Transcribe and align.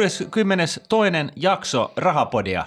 Jee, 0.00 0.28
62. 0.30 0.80
jakso 1.36 1.92
Rahapodia. 1.96 2.66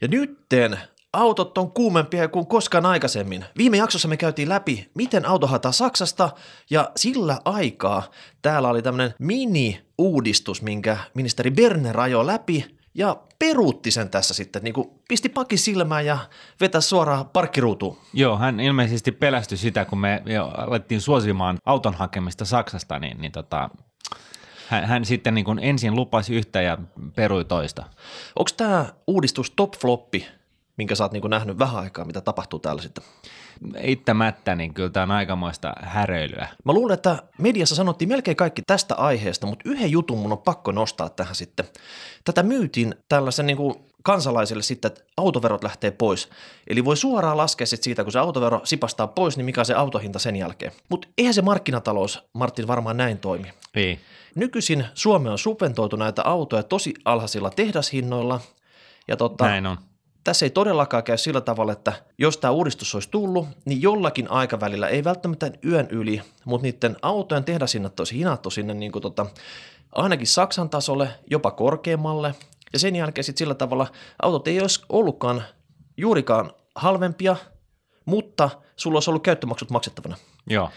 Ja 0.00 0.08
nytten 0.08 0.78
autot 1.12 1.58
on 1.58 1.72
kuumempia 1.72 2.28
kuin 2.28 2.46
koskaan 2.46 2.86
aikaisemmin. 2.86 3.44
Viime 3.58 3.76
jaksossa 3.76 4.08
me 4.08 4.16
käytiin 4.16 4.48
läpi, 4.48 4.90
miten 4.94 5.26
auto 5.26 5.46
haetaan 5.46 5.74
Saksasta, 5.74 6.30
ja 6.70 6.90
sillä 6.96 7.38
aikaa 7.44 8.02
täällä 8.42 8.68
oli 8.68 8.82
tämmöinen 8.82 9.14
mini-uudistus, 9.18 10.62
minkä 10.62 10.96
ministeri 11.14 11.50
Berner 11.50 12.00
ajoi 12.00 12.26
läpi, 12.26 12.76
ja 12.94 13.16
peruutti 13.38 13.90
sen 13.90 14.10
tässä 14.10 14.34
sitten, 14.34 14.62
niin 14.62 14.74
kuin 14.74 14.90
pisti 15.08 15.28
pakki 15.28 15.56
silmään 15.56 16.06
ja 16.06 16.18
vetä 16.60 16.80
suoraan 16.80 17.28
parkkiruutuun. 17.28 17.98
Joo, 18.12 18.38
hän 18.38 18.60
ilmeisesti 18.60 19.12
pelästyi 19.12 19.58
sitä, 19.58 19.84
kun 19.84 19.98
me 19.98 20.22
jo 20.26 20.46
alettiin 20.46 21.00
suosimaan 21.00 21.58
auton 21.66 21.94
hakemista 21.94 22.44
Saksasta, 22.44 22.98
niin, 22.98 23.20
niin 23.20 23.32
tota, 23.32 23.70
hän, 24.70 24.84
hän 24.84 25.04
sitten 25.04 25.34
niin 25.34 25.44
kuin 25.44 25.58
ensin 25.58 25.96
lupasi 25.96 26.34
yhtä 26.34 26.62
ja 26.62 26.78
perui 27.14 27.44
toista. 27.44 27.82
Onko 28.36 28.50
tämä 28.56 28.86
uudistus 29.06 29.50
top 29.50 29.72
floppi, 29.76 30.26
minkä 30.76 30.94
sä 30.94 31.04
oot 31.04 31.12
niin 31.12 31.20
kuin 31.20 31.30
nähnyt 31.30 31.58
vähän 31.58 31.82
aikaa, 31.82 32.04
mitä 32.04 32.20
tapahtuu 32.20 32.58
täällä 32.58 32.82
sitten? 32.82 33.04
Eittämättä, 33.74 34.54
niin 34.54 34.74
kyllä 34.74 34.90
tämä 34.90 35.02
on 35.02 35.10
aikamoista 35.10 35.72
häröilyä. 35.82 36.48
Mä 36.64 36.72
luulen, 36.72 36.94
että 36.94 37.22
mediassa 37.38 37.74
sanottiin 37.74 38.08
melkein 38.08 38.36
kaikki 38.36 38.62
tästä 38.66 38.94
aiheesta, 38.94 39.46
mutta 39.46 39.68
yhden 39.68 39.90
jutun 39.90 40.18
mun 40.18 40.32
on 40.32 40.38
pakko 40.38 40.72
nostaa 40.72 41.08
tähän 41.08 41.34
sitten. 41.34 41.66
Tätä 42.24 42.42
myytiin 42.42 42.94
tällaisen 43.08 43.46
niin 43.46 43.56
kuin 43.56 43.74
kansalaisille 44.02 44.62
sitten, 44.62 44.90
että 44.90 45.04
autoverot 45.16 45.64
lähtee 45.64 45.90
pois. 45.90 46.28
Eli 46.66 46.84
voi 46.84 46.96
suoraan 46.96 47.36
laskea 47.36 47.66
sit 47.66 47.82
siitä, 47.82 48.02
kun 48.02 48.12
se 48.12 48.18
autovero 48.18 48.60
sipastaa 48.64 49.06
pois, 49.06 49.36
niin 49.36 49.44
mikä 49.44 49.60
on 49.60 49.66
se 49.66 49.74
autohinta 49.74 50.18
sen 50.18 50.36
jälkeen. 50.36 50.72
Mutta 50.88 51.08
eihän 51.18 51.34
se 51.34 51.42
markkinatalous, 51.42 52.22
Martin, 52.32 52.66
varmaan 52.66 52.96
näin 52.96 53.18
toimi. 53.18 53.52
Ei. 53.74 54.00
Nykyisin 54.34 54.86
Suomi 54.94 55.28
on 55.28 55.38
subventoitu 55.38 55.96
näitä 55.96 56.22
autoja 56.22 56.62
tosi 56.62 56.94
alhaisilla 57.04 57.50
tehdashinnoilla. 57.50 58.40
Ja 59.08 59.16
tota, 59.16 59.44
Näin 59.44 59.66
on. 59.66 59.78
tässä 60.24 60.46
ei 60.46 60.50
todellakaan 60.50 61.04
käy 61.04 61.18
sillä 61.18 61.40
tavalla, 61.40 61.72
että 61.72 61.92
jos 62.18 62.36
tämä 62.36 62.50
uudistus 62.50 62.94
olisi 62.94 63.10
tullut, 63.10 63.48
niin 63.64 63.82
jollakin 63.82 64.30
aikavälillä, 64.30 64.88
ei 64.88 65.04
välttämättä 65.04 65.52
yön 65.64 65.88
yli, 65.90 66.22
mutta 66.44 66.62
niiden 66.62 66.96
autojen 67.02 67.44
tehdasinnat 67.44 68.00
olisi 68.00 68.18
hinattu 68.18 68.50
sinne 68.50 68.74
niin 68.74 68.92
kuin 68.92 69.02
tota, 69.02 69.26
ainakin 69.92 70.26
Saksan 70.26 70.70
tasolle, 70.70 71.08
jopa 71.30 71.50
korkeammalle. 71.50 72.34
Ja 72.72 72.78
sen 72.78 72.96
jälkeen 72.96 73.24
sitten 73.24 73.38
sillä 73.38 73.54
tavalla 73.54 73.86
autot 74.22 74.48
ei 74.48 74.60
olisi 74.60 74.84
ollutkaan 74.88 75.42
juurikaan 75.96 76.52
halvempia, 76.74 77.36
mutta 78.04 78.50
sulla 78.76 78.96
olisi 78.96 79.10
ollut 79.10 79.22
käyttömaksut 79.22 79.70
maksettavana. 79.70 80.16
Joo. 80.46 80.70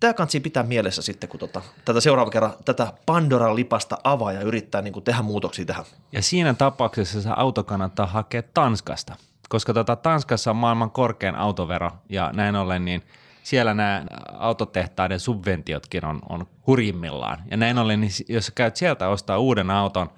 Tämä 0.00 0.14
kansi 0.14 0.40
pitää 0.40 0.62
mielessä 0.62 1.02
sitten, 1.02 1.28
kun 1.28 1.40
tota, 1.40 1.62
tätä 1.84 2.00
seuraava 2.00 2.30
kerran 2.30 2.52
tätä 2.64 2.92
Pandoran 3.06 3.56
lipasta 3.56 3.98
avaa 4.04 4.32
ja 4.32 4.40
yrittää 4.40 4.82
niin 4.82 5.02
tehdä 5.04 5.22
muutoksia 5.22 5.64
tähän. 5.64 5.84
Ja 6.12 6.22
siinä 6.22 6.54
tapauksessa 6.54 7.22
se 7.22 7.28
auto 7.36 7.64
kannattaa 7.64 8.06
hakea 8.06 8.42
Tanskasta, 8.54 9.16
koska 9.48 9.74
tota, 9.74 9.96
Tanskassa 9.96 10.50
on 10.50 10.56
maailman 10.56 10.90
korkein 10.90 11.34
autovero 11.34 11.90
ja 12.08 12.30
näin 12.32 12.56
ollen 12.56 12.84
niin 12.84 13.02
siellä 13.42 13.74
nämä 13.74 14.04
autotehtaiden 14.38 15.20
subventiotkin 15.20 16.04
on, 16.04 16.20
on 16.28 16.46
hurjimmillaan. 16.66 17.38
Ja 17.50 17.56
näin 17.56 17.78
ollen, 17.78 18.00
niin 18.00 18.12
jos 18.28 18.50
käyt 18.50 18.76
sieltä 18.76 19.08
ostaa 19.08 19.38
uuden 19.38 19.70
auton 19.70 20.10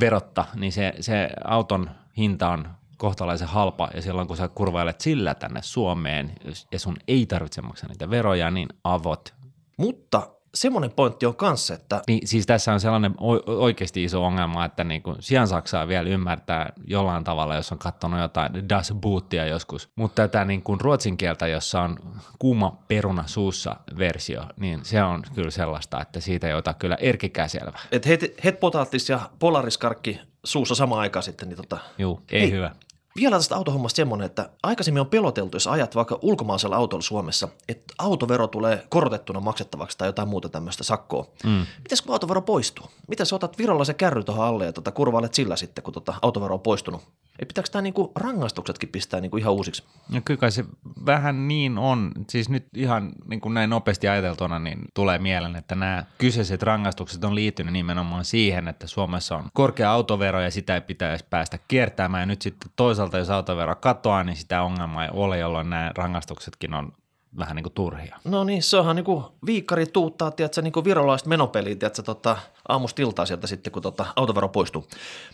verotta, 0.00 0.44
niin 0.54 0.72
se, 0.72 0.94
se 1.00 1.30
auton 1.44 1.90
hinta 2.16 2.48
on 2.48 2.68
kohtalaisen 2.98 3.48
halpa 3.48 3.88
ja 3.94 4.02
silloin 4.02 4.28
kun 4.28 4.36
sä 4.36 4.48
kurvailet 4.48 5.00
sillä 5.00 5.34
tänne 5.34 5.62
Suomeen 5.62 6.34
ja 6.72 6.78
sun 6.78 6.96
ei 7.08 7.26
tarvitse 7.26 7.62
maksaa 7.62 7.88
niitä 7.88 8.10
veroja, 8.10 8.50
niin 8.50 8.68
avot 8.84 9.34
Mutta 9.76 10.28
semmoinen 10.54 10.90
pointti 10.90 11.26
on 11.26 11.36
kanssa, 11.36 11.74
että 11.74 12.02
Niin, 12.06 12.28
siis 12.28 12.46
tässä 12.46 12.72
on 12.72 12.80
sellainen 12.80 13.14
oikeasti 13.46 14.04
iso 14.04 14.24
ongelma, 14.24 14.64
että 14.64 14.84
niin 14.84 15.02
kuin 15.02 15.16
sijaan 15.20 15.48
Saksaa 15.48 15.88
vielä 15.88 16.08
ymmärtää 16.08 16.72
jollain 16.86 17.24
tavalla, 17.24 17.54
jos 17.54 17.72
on 17.72 17.78
katsonut 17.78 18.20
jotain 18.20 18.68
Das 18.68 18.92
Bootia 19.00 19.46
joskus. 19.46 19.90
Mutta 19.96 20.28
tätä 20.28 20.44
niin 20.44 20.62
kuin 20.62 20.80
ruotsin 20.80 21.16
kieltä, 21.16 21.46
jossa 21.46 21.80
on 21.80 21.96
kuuma 22.38 22.78
peruna 22.88 23.24
suussa 23.26 23.76
versio, 23.98 24.42
niin 24.56 24.84
se 24.84 25.02
on 25.02 25.22
kyllä 25.34 25.50
sellaista, 25.50 26.00
että 26.00 26.20
siitä 26.20 26.48
ei 26.48 26.54
ota 26.54 26.74
kyllä 26.74 26.96
erkikään 27.00 27.48
selvä. 27.48 27.78
et 27.92 28.06
het, 28.06 28.34
het 28.44 28.60
potaattis 28.60 29.08
ja 29.08 29.20
polariskarkki 29.38 30.20
suussa 30.44 30.74
samaan 30.74 31.00
aikaan 31.00 31.22
sitten. 31.22 31.48
Niin 31.48 31.56
tota. 31.56 31.78
Juu, 31.98 32.20
ei 32.30 32.40
Hei. 32.40 32.50
hyvä. 32.50 32.70
Vielä 33.16 33.36
tästä 33.36 33.56
autohommasta 33.56 33.96
semmoinen, 33.96 34.26
että 34.26 34.50
aikaisemmin 34.62 35.00
on 35.00 35.06
peloteltu, 35.06 35.56
jos 35.56 35.66
ajat 35.66 35.94
vaikka 35.94 36.18
ulkomaisella 36.22 36.76
autolla 36.76 37.02
Suomessa, 37.02 37.48
että 37.68 37.94
autovero 37.98 38.46
tulee 38.46 38.86
korotettuna 38.88 39.40
maksettavaksi 39.40 39.98
tai 39.98 40.08
jotain 40.08 40.28
muuta 40.28 40.48
tämmöistä 40.48 40.84
sakkoa. 40.84 41.26
Mm. 41.44 41.66
Mitäs 41.82 42.02
kun 42.02 42.12
autovero 42.12 42.42
poistuu? 42.42 42.86
Mitä 43.08 43.24
sä 43.24 43.36
otat 43.36 43.58
virallisen 43.58 43.94
kärry 43.94 44.24
tuohon 44.24 44.46
alle 44.46 44.64
ja 44.64 44.72
tota, 44.72 44.92
kurvailet 44.92 45.34
sillä 45.34 45.56
sitten, 45.56 45.84
kun 45.84 45.94
tota 45.94 46.14
autovero 46.22 46.54
on 46.54 46.60
poistunut? 46.60 47.02
Ei 47.38 47.46
pitääkö 47.46 47.70
tämä 47.70 47.82
niinku 47.82 48.12
rangaistuksetkin 48.16 48.88
pistää 48.88 49.20
niinku 49.20 49.36
ihan 49.36 49.52
uusiksi? 49.52 49.84
No 50.12 50.20
kyllä 50.24 50.40
kai 50.40 50.50
se 50.50 50.64
vähän 51.06 51.48
niin 51.48 51.78
on. 51.78 52.12
Siis 52.28 52.48
nyt 52.48 52.66
ihan 52.74 53.12
niin 53.28 53.40
kuin 53.40 53.54
näin 53.54 53.70
nopeasti 53.70 54.08
ajateltuna, 54.08 54.58
niin 54.58 54.78
tulee 54.94 55.18
mieleen, 55.18 55.56
että 55.56 55.74
nämä 55.74 56.04
kyseiset 56.18 56.62
rangaistukset 56.62 57.24
on 57.24 57.34
liittynyt 57.34 57.72
nimenomaan 57.72 58.24
siihen, 58.24 58.68
että 58.68 58.86
Suomessa 58.86 59.36
on 59.36 59.48
korkea 59.52 59.92
autovero 59.92 60.40
ja 60.40 60.50
sitä 60.50 60.74
ei 60.74 60.80
pitäisi 60.80 61.24
päästä 61.30 61.58
kiertämään. 61.68 62.22
Ja 62.22 62.26
nyt 62.26 62.42
sitten 62.42 62.70
toisaalta, 62.76 63.18
jos 63.18 63.30
autovero 63.30 63.76
katoaa, 63.76 64.24
niin 64.24 64.36
sitä 64.36 64.62
ongelmaa 64.62 65.04
ei 65.04 65.10
ole, 65.12 65.38
jolloin 65.38 65.70
nämä 65.70 65.92
rangaistuksetkin 65.96 66.74
on 66.74 66.92
vähän 67.38 67.56
niin 67.56 67.62
kuin 67.64 67.72
turhia. 67.72 68.16
No 68.24 68.44
niin, 68.44 68.62
se 68.62 68.76
onhan 68.76 68.96
niinku 68.96 69.32
viikkari 69.46 69.86
tuuttaa, 69.86 70.30
tiedätkö, 70.30 70.62
niinku 70.62 70.84
virolaiset 70.84 71.28
menopeliä, 71.28 71.74
tiedätkö, 71.74 72.02
tota, 72.02 72.36
aamusta 72.68 73.02
iltaa 73.02 73.26
sieltä 73.26 73.46
sitten, 73.46 73.72
kun 73.72 73.82
tota, 73.82 74.06
autovero 74.16 74.48
poistuu. 74.48 74.88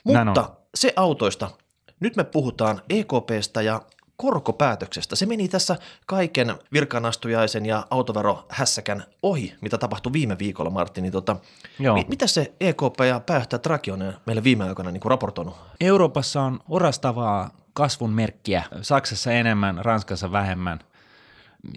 Mutta 0.04 0.50
se 0.75 0.93
autoista, 0.97 1.50
nyt 2.00 2.16
me 2.16 2.25
puhutaan 2.25 2.81
EKPstä 2.88 3.62
ja 3.62 3.82
korkopäätöksestä. 4.16 5.16
Se 5.16 5.27
meni 5.27 5.49
tässä 5.49 5.77
kaiken 6.06 6.55
virkanastujaisen 6.72 7.66
ja 7.66 7.87
autoverohässäkän 7.91 9.05
ohi, 9.22 9.55
mitä 9.60 9.78
tapahtui 9.78 10.12
viime 10.12 10.38
viikolla, 10.38 10.71
Martti. 10.71 11.00
Niin 11.00 11.12
tota, 11.12 11.37
Joo. 11.78 11.94
mi- 11.94 12.06
mitä 12.09 12.27
se 12.27 12.53
EKP 12.60 13.00
ja 13.09 13.21
pääjohtaja 13.21 13.62
Draghi 13.62 13.91
on 13.91 14.15
meille 14.27 14.44
viime 14.44 14.69
aikoina 14.69 14.91
niin 14.91 15.03
raportoinut? 15.05 15.56
Euroopassa 15.81 16.43
on 16.43 16.60
orastavaa 16.69 17.50
kasvun 17.72 18.11
merkkiä, 18.11 18.65
Saksassa 18.82 19.32
enemmän, 19.32 19.84
Ranskassa 19.84 20.32
vähemmän 20.32 20.78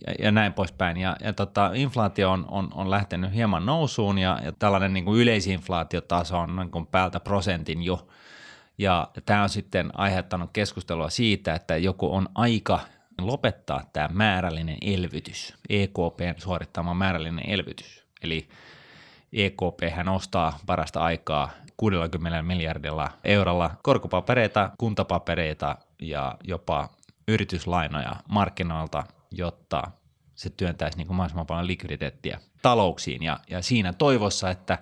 ja, 0.07 0.13
ja 0.19 0.31
näin 0.31 0.53
poispäin. 0.53 0.97
Ja, 0.97 1.15
ja 1.23 1.33
tota, 1.33 1.71
inflaatio 1.73 2.31
on, 2.31 2.45
on, 2.47 2.69
on 2.73 2.91
lähtenyt 2.91 3.33
hieman 3.33 3.65
nousuun 3.65 4.17
ja, 4.17 4.39
ja 4.43 4.51
tällainen 4.51 4.93
niin 4.93 5.05
kuin 5.05 5.21
yleisinflaatiotaso 5.21 6.39
on 6.39 6.55
niin 6.55 6.71
kuin 6.71 6.87
päältä 6.87 7.19
prosentin 7.19 7.83
jo. 7.83 8.07
Ja 8.77 9.07
tämä 9.25 9.43
on 9.43 9.49
sitten 9.49 9.89
aiheuttanut 9.93 10.49
keskustelua 10.53 11.09
siitä, 11.09 11.55
että 11.55 11.77
joku 11.77 12.15
on 12.15 12.29
aika 12.35 12.79
lopettaa 13.21 13.83
tämä 13.93 14.09
määrällinen 14.11 14.77
elvytys, 14.81 15.53
EKPn 15.69 16.33
suorittama 16.37 16.93
määrällinen 16.93 17.49
elvytys. 17.49 18.05
Eli 18.23 18.47
EKP 19.33 19.95
hän 19.95 20.09
ostaa 20.09 20.59
parasta 20.65 20.99
aikaa 20.99 21.49
60 21.77 22.41
miljardilla 22.41 23.09
eurolla 23.23 23.71
korkopapereita, 23.83 24.69
kuntapapereita 24.77 25.77
ja 26.01 26.37
jopa 26.43 26.89
yrityslainoja 27.27 28.15
markkinoilta, 28.29 29.03
jotta 29.31 29.91
se 30.35 30.49
työntäisi 30.49 30.97
niin 30.97 31.07
kuin 31.07 31.17
mahdollisimman 31.17 31.45
paljon 31.45 31.67
likviditeettiä 31.67 32.39
talouksiin 32.61 33.23
ja, 33.23 33.39
ja 33.49 33.61
siinä 33.61 33.93
toivossa, 33.93 34.49
että 34.49 34.77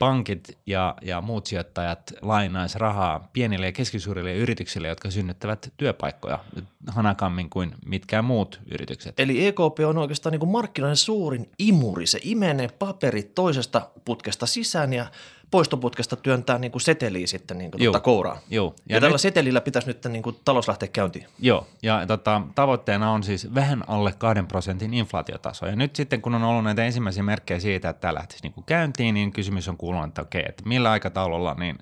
pankit 0.00 0.58
ja, 0.66 0.94
ja 1.02 1.20
muut 1.20 1.46
sijoittajat 1.46 2.12
lainaisi 2.22 2.78
rahaa 2.78 3.28
pienille 3.32 3.66
ja 3.66 3.72
keskisuurille 3.72 4.34
yrityksille, 4.34 4.88
jotka 4.88 5.10
synnyttävät 5.10 5.72
työpaikkoja 5.76 6.38
hanakammin 6.86 7.50
kuin 7.50 7.74
mitkään 7.86 8.24
muut 8.24 8.60
yritykset. 8.70 9.20
Eli 9.20 9.46
EKP 9.46 9.78
on 9.86 9.98
oikeastaan 9.98 10.32
niin 10.32 10.48
markkinoiden 10.48 10.96
suurin 10.96 11.50
imuri. 11.58 12.06
Se 12.06 12.20
imenee 12.22 12.68
paperit 12.68 13.34
toisesta 13.34 13.90
putkesta 14.04 14.46
sisään 14.46 14.92
ja 14.92 15.06
poistoputkesta 15.50 16.16
työntää 16.16 16.58
niin 16.58 16.72
kuin 16.72 16.82
seteliä 16.82 17.26
sitten 17.26 17.58
niin 17.58 17.70
kuin 17.70 17.82
tuota 17.82 18.00
kouraan. 18.00 18.38
Joo. 18.50 18.74
Ja, 18.88 18.96
ja 18.96 19.00
tällä 19.00 19.18
setelillä 19.18 19.60
pitäisi 19.60 19.88
nyt 19.88 20.04
niin 20.04 20.22
kuin 20.22 20.36
talous 20.44 20.68
lähteä 20.68 20.88
käyntiin. 20.88 21.26
Joo, 21.38 21.66
ja 21.82 22.06
tota, 22.06 22.42
tavoitteena 22.54 23.10
on 23.10 23.22
siis 23.22 23.54
vähän 23.54 23.84
alle 23.86 24.12
2 24.18 24.42
prosentin 24.42 24.94
inflaatiotaso. 24.94 25.66
Ja 25.66 25.76
nyt 25.76 25.96
sitten, 25.96 26.22
kun 26.22 26.34
on 26.34 26.42
ollut 26.42 26.64
näitä 26.64 26.84
ensimmäisiä 26.84 27.22
merkkejä 27.22 27.60
siitä, 27.60 27.88
että 27.88 28.00
tämä 28.00 28.14
lähtisi 28.14 28.42
niin 28.42 28.52
kuin 28.52 28.64
käyntiin, 28.64 29.14
niin 29.14 29.32
kysymys 29.32 29.68
on 29.68 29.76
kuulunut, 29.76 30.08
että 30.08 30.22
okei, 30.22 30.44
että 30.48 30.62
millä 30.66 30.90
aikataululla 30.90 31.54
niin 31.54 31.78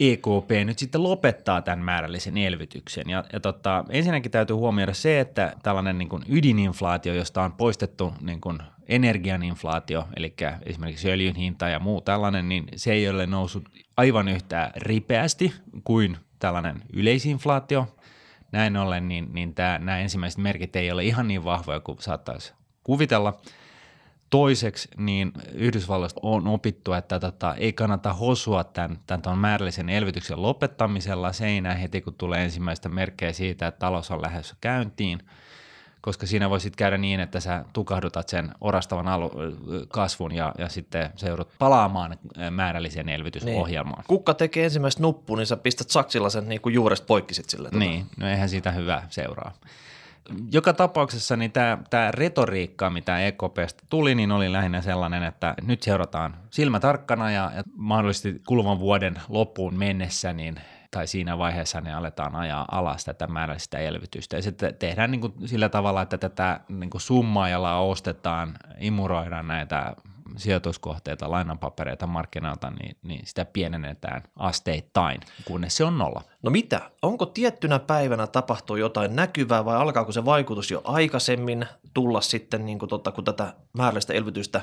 EKP 0.00 0.50
nyt 0.64 0.78
sitten 0.78 1.02
lopettaa 1.02 1.62
tämän 1.62 1.78
määrällisen 1.84 2.36
elvytyksen. 2.36 3.10
Ja, 3.10 3.24
ja 3.32 3.40
tota, 3.40 3.84
ensinnäkin 3.88 4.30
täytyy 4.30 4.56
huomioida 4.56 4.94
se, 4.94 5.20
että 5.20 5.56
tällainen 5.62 5.98
niin 5.98 6.08
kuin 6.08 6.22
ydininflaatio, 6.28 7.14
josta 7.14 7.42
on 7.42 7.52
poistettu 7.52 8.14
niin 8.20 8.40
kuin 8.40 8.58
energian 8.88 9.42
inflaatio, 9.42 10.08
eli 10.16 10.34
esimerkiksi 10.62 11.10
öljyn 11.10 11.34
hinta 11.34 11.68
ja 11.68 11.78
muu 11.78 12.00
tällainen, 12.00 12.48
niin 12.48 12.64
se 12.76 12.92
ei 12.92 13.08
ole 13.08 13.26
noussut 13.26 13.68
aivan 13.96 14.28
yhtä 14.28 14.70
ripeästi 14.76 15.52
kuin 15.84 16.16
tällainen 16.38 16.82
yleisinflaatio. 16.92 17.96
Näin 18.52 18.76
ollen, 18.76 19.08
niin, 19.08 19.28
niin 19.32 19.54
tämä, 19.54 19.78
nämä 19.78 19.98
ensimmäiset 19.98 20.40
merkit 20.40 20.76
ei 20.76 20.92
ole 20.92 21.04
ihan 21.04 21.28
niin 21.28 21.44
vahvoja 21.44 21.80
kuin 21.80 21.98
saattaisi 22.00 22.52
kuvitella. 22.82 23.40
Toiseksi 24.30 24.88
niin 24.96 25.32
Yhdysvalloista 25.52 26.20
on 26.22 26.48
opittu, 26.48 26.92
että 26.92 27.20
tota, 27.20 27.54
ei 27.54 27.72
kannata 27.72 28.12
hosua 28.12 28.64
tämän, 28.64 28.98
tämän 29.06 29.38
määrällisen 29.38 29.88
elvytyksen 29.88 30.42
lopettamisella 30.42 31.32
seinään 31.32 31.76
heti, 31.76 32.00
kun 32.00 32.14
tulee 32.14 32.44
ensimmäistä 32.44 32.88
merkkejä 32.88 33.32
siitä, 33.32 33.66
että 33.66 33.78
talous 33.78 34.10
on 34.10 34.22
lähdössä 34.22 34.56
käyntiin– 34.60 35.18
koska 36.04 36.26
siinä 36.26 36.50
voi 36.50 36.60
sitten 36.60 36.76
käydä 36.76 36.98
niin, 36.98 37.20
että 37.20 37.40
sä 37.40 37.64
tukahdutat 37.72 38.28
sen 38.28 38.50
orastavan 38.60 39.08
alu- 39.08 39.32
kasvun 39.88 40.34
ja, 40.34 40.52
ja 40.58 40.68
sitten 40.68 41.10
se 41.16 41.28
joudut 41.28 41.48
palaamaan 41.58 42.16
määrälliseen 42.50 43.08
elvytysohjelmaan. 43.08 43.98
Niin. 43.98 44.06
Kukka 44.08 44.34
tekee 44.34 44.64
ensimmäistä 44.64 45.02
nuppu, 45.02 45.36
niin 45.36 45.46
sä 45.46 45.56
pistät 45.56 45.90
saksilla 45.90 46.30
sen 46.30 46.48
niin 46.48 46.60
kuin 46.60 46.74
juuresta 46.74 47.06
poikki 47.06 47.34
sit 47.34 47.50
sille. 47.50 47.68
Niin, 47.72 48.06
no 48.16 48.28
eihän 48.28 48.48
siitä 48.48 48.70
hyvä 48.70 49.02
seuraa. 49.08 49.52
Joka 50.52 50.72
tapauksessa 50.72 51.36
niin 51.36 51.52
tämä, 51.52 51.78
tämä 51.90 52.10
retoriikka, 52.10 52.90
mitä 52.90 53.26
EKPstä 53.26 53.84
tuli, 53.90 54.14
niin 54.14 54.32
oli 54.32 54.52
lähinnä 54.52 54.80
sellainen, 54.80 55.22
että 55.22 55.54
nyt 55.62 55.82
seurataan 55.82 56.36
silmä 56.50 56.80
tarkkana 56.80 57.30
ja, 57.30 57.52
ja 57.56 57.62
mahdollisesti 57.76 58.42
kuluvan 58.46 58.78
vuoden 58.78 59.14
loppuun 59.28 59.78
mennessä 59.78 60.32
niin 60.32 60.60
tai 60.94 61.06
siinä 61.06 61.38
vaiheessa 61.38 61.80
ne 61.80 61.94
aletaan 61.94 62.36
ajaa 62.36 62.64
alas 62.70 63.04
tätä 63.04 63.26
määrällistä 63.26 63.78
elvytystä. 63.78 64.36
Ja 64.36 64.42
sitten 64.42 64.74
tehdään 64.74 65.10
niin 65.10 65.20
kuin 65.20 65.34
sillä 65.44 65.68
tavalla, 65.68 66.02
että 66.02 66.18
tätä 66.18 66.60
niin 66.68 66.90
kuin 66.90 67.00
summaajalla 67.00 67.78
ostetaan, 67.78 68.54
imuroidaan 68.78 69.48
näitä 69.48 69.96
sijoituskohteita, 70.36 71.30
lainanpapereita 71.30 72.06
markkinoilta, 72.06 72.70
niin, 72.70 72.96
niin 73.02 73.26
sitä 73.26 73.44
pienennetään 73.44 74.22
asteittain, 74.36 75.20
kunnes 75.44 75.76
se 75.76 75.84
on 75.84 75.98
nolla. 75.98 76.22
No 76.42 76.50
mitä? 76.50 76.80
Onko 77.02 77.26
tiettynä 77.26 77.78
päivänä 77.78 78.26
tapahtuu 78.26 78.76
jotain 78.76 79.16
näkyvää 79.16 79.64
vai 79.64 79.76
alkaako 79.76 80.12
se 80.12 80.24
vaikutus 80.24 80.70
jo 80.70 80.80
aikaisemmin 80.84 81.66
tulla 81.94 82.20
sitten, 82.20 82.66
niin 82.66 82.78
kuin 82.78 82.88
totta, 82.88 83.12
kun 83.12 83.24
tätä 83.24 83.54
määrällistä 83.72 84.12
elvytystä 84.12 84.60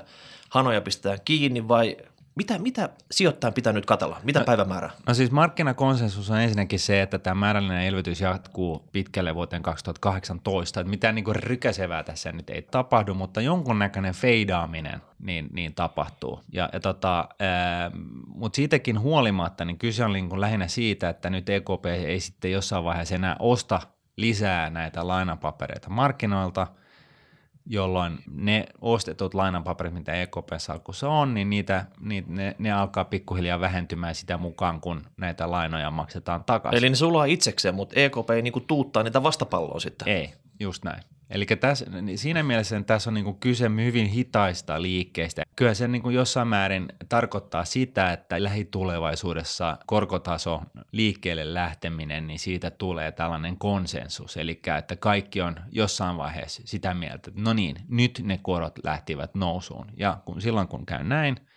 hanoja 0.50 0.82
pistetään 0.82 1.20
kiinni 1.26 1.68
vai 1.68 1.98
mitä, 2.36 2.60
mitä 2.60 2.90
sijoittajan 3.12 3.54
pitää 3.54 3.74
nyt 3.74 3.86
katella? 3.86 4.22
Mitä 4.24 4.40
no, 4.40 4.46
päivämäärää? 4.46 4.92
No 5.08 5.14
siis 5.14 5.32
markkinakonsensus 5.32 6.30
on 6.30 6.40
ensinnäkin 6.40 6.80
se, 6.80 7.02
että 7.02 7.20
tämä 7.20 7.36
määrällinen 7.36 7.88
elvytys 7.88 8.22
jatkuu 8.22 8.90
pitkälle 8.92 9.36
vuoteen 9.36 9.64
2018. 9.64 10.80
Että 10.80 10.90
mitään 10.90 11.16
niin 11.16 11.36
rykäsevää 11.36 12.04
tässä 12.04 12.32
nyt 12.32 12.50
ei 12.50 12.62
tapahdu, 12.62 13.14
mutta 13.14 13.42
jonkunnäköinen 13.42 14.14
feidaaminen 14.14 15.02
niin, 15.20 15.50
niin 15.54 15.76
tapahtuu. 15.76 16.40
Ja, 16.52 16.70
ja 16.74 16.80
tota, 16.80 17.30
mutta 18.26 18.56
siitäkin 18.56 19.00
huolimatta, 19.00 19.66
niin 19.66 19.78
kyse 19.78 20.06
on 20.06 20.14
niin 20.14 20.30
kuin 20.30 20.42
lähinnä 20.42 20.68
siitä, 20.68 21.10
että 21.10 21.30
nyt 21.30 21.50
EKP 21.50 21.86
ei 21.86 22.20
sitten 22.20 22.52
jossain 22.52 22.84
vaiheessa 22.84 23.16
enää 23.16 23.36
osta 23.40 23.82
lisää 24.18 24.70
näitä 24.70 25.08
lainapapereita 25.08 25.90
markkinoilta– 25.90 26.68
jolloin 27.66 28.20
ne 28.32 28.66
ostetut 28.82 29.34
lainanpaperit, 29.34 29.94
mitä 29.94 30.14
EKP-salkussa 30.14 31.10
on, 31.10 31.34
niin 31.34 31.50
niitä, 31.50 31.86
niitä, 32.00 32.28
ne, 32.32 32.56
ne 32.60 32.72
alkaa 32.72 33.06
pikkuhiljaa 33.06 33.60
vähentymään 33.60 34.16
sitä 34.16 34.38
mukaan, 34.38 34.82
kun 34.82 35.02
näitä 35.18 35.52
lainoja 35.52 35.92
maksetaan 35.92 36.44
takaisin. 36.44 36.78
Eli 36.78 36.90
ne 36.90 36.96
sulaa 36.96 37.26
itsekseen, 37.26 37.76
mutta 37.76 38.00
EKP 38.00 38.30
ei 38.36 38.42
niinku 38.42 38.60
tuuttaa 38.60 39.04
niitä 39.04 39.24
vastapalloa 39.24 39.80
sitten. 39.80 40.08
Ei, 40.08 40.34
just 40.60 40.84
näin. 40.84 41.04
Eli 41.32 41.46
tässä, 41.46 41.86
niin 42.02 42.18
siinä 42.18 42.44
mielessä 42.44 42.82
tässä 42.82 43.10
on 43.10 43.14
niin 43.14 43.36
kyse 43.36 43.70
hyvin 43.86 44.08
hitaista 44.08 44.82
liikkeistä. 44.82 45.44
Kyllä 45.56 45.74
se 45.74 45.88
niin 45.88 46.12
jossain 46.12 46.48
määrin 46.48 46.88
tarkoittaa 47.10 47.66
sitä, 47.66 48.14
että 48.14 48.44
lähitulevaisuudessa 48.44 49.78
korkotaso 49.86 50.62
liikkeelle 50.92 51.54
lähteminen, 51.54 52.28
niin 52.28 52.40
siitä 52.40 52.72
tulee 52.72 53.12
tällainen 53.12 53.58
konsensus. 53.58 54.38
Eli 54.38 54.62
että 54.78 54.96
kaikki 54.96 55.42
on 55.42 55.56
jossain 55.72 56.18
vaiheessa 56.18 56.62
sitä 56.66 56.94
mieltä, 56.94 57.16
että 57.16 57.32
no 57.36 57.54
niin, 57.54 57.76
nyt 57.90 58.22
ne 58.24 58.40
korot 58.42 58.80
lähtivät 58.84 59.36
nousuun. 59.36 59.88
Ja 59.98 60.18
kun, 60.26 60.42
silloin 60.42 60.68
kun 60.68 60.86
käy 60.86 61.04
näin– 61.04 61.38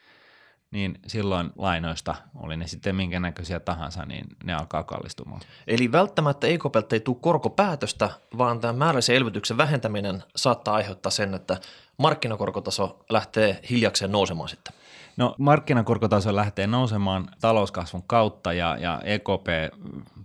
niin 0.75 0.99
silloin 1.07 1.51
lainoista, 1.59 2.15
oli 2.35 2.57
ne 2.57 2.67
sitten 2.67 2.97
minkä 2.97 3.21
näköisiä 3.21 3.61
tahansa, 3.61 4.05
niin 4.05 4.27
ne 4.45 4.55
alkaa 4.55 4.83
kallistumaan. 4.83 5.41
Eli 5.67 5.93
välttämättä 5.93 6.47
EKPltä 6.47 6.97
ei 6.97 7.01
tule 7.01 7.17
korkopäätöstä, 7.21 8.11
vaan 8.39 8.61
tämä 8.61 8.73
määrällisen 8.73 9.17
elvytyksen 9.17 9.57
vähentäminen 9.57 10.23
saattaa 10.37 10.75
aiheuttaa 10.75 11.11
sen, 11.11 11.35
että 11.35 11.57
markkinakorkotaso 11.97 13.05
lähtee 13.11 13.61
hiljakseen 13.71 14.13
nousemaan 14.13 14.49
sitten. 14.49 14.75
No 15.17 15.35
markkinakorkotaso 15.39 16.37
lähtee 16.37 16.67
nousemaan 16.67 17.31
talouskasvun 17.41 18.03
kautta 18.07 18.53
ja, 18.53 18.77
ja 18.81 19.01
EKP 19.05 19.47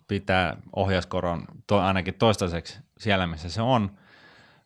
pitää 0.08 0.58
ohjauskoron 0.76 1.46
to, 1.68 1.80
ainakin 1.80 2.14
toistaiseksi 2.14 2.80
siellä, 2.98 3.28
missä 3.28 3.50
se 3.50 3.62
on– 3.62 3.92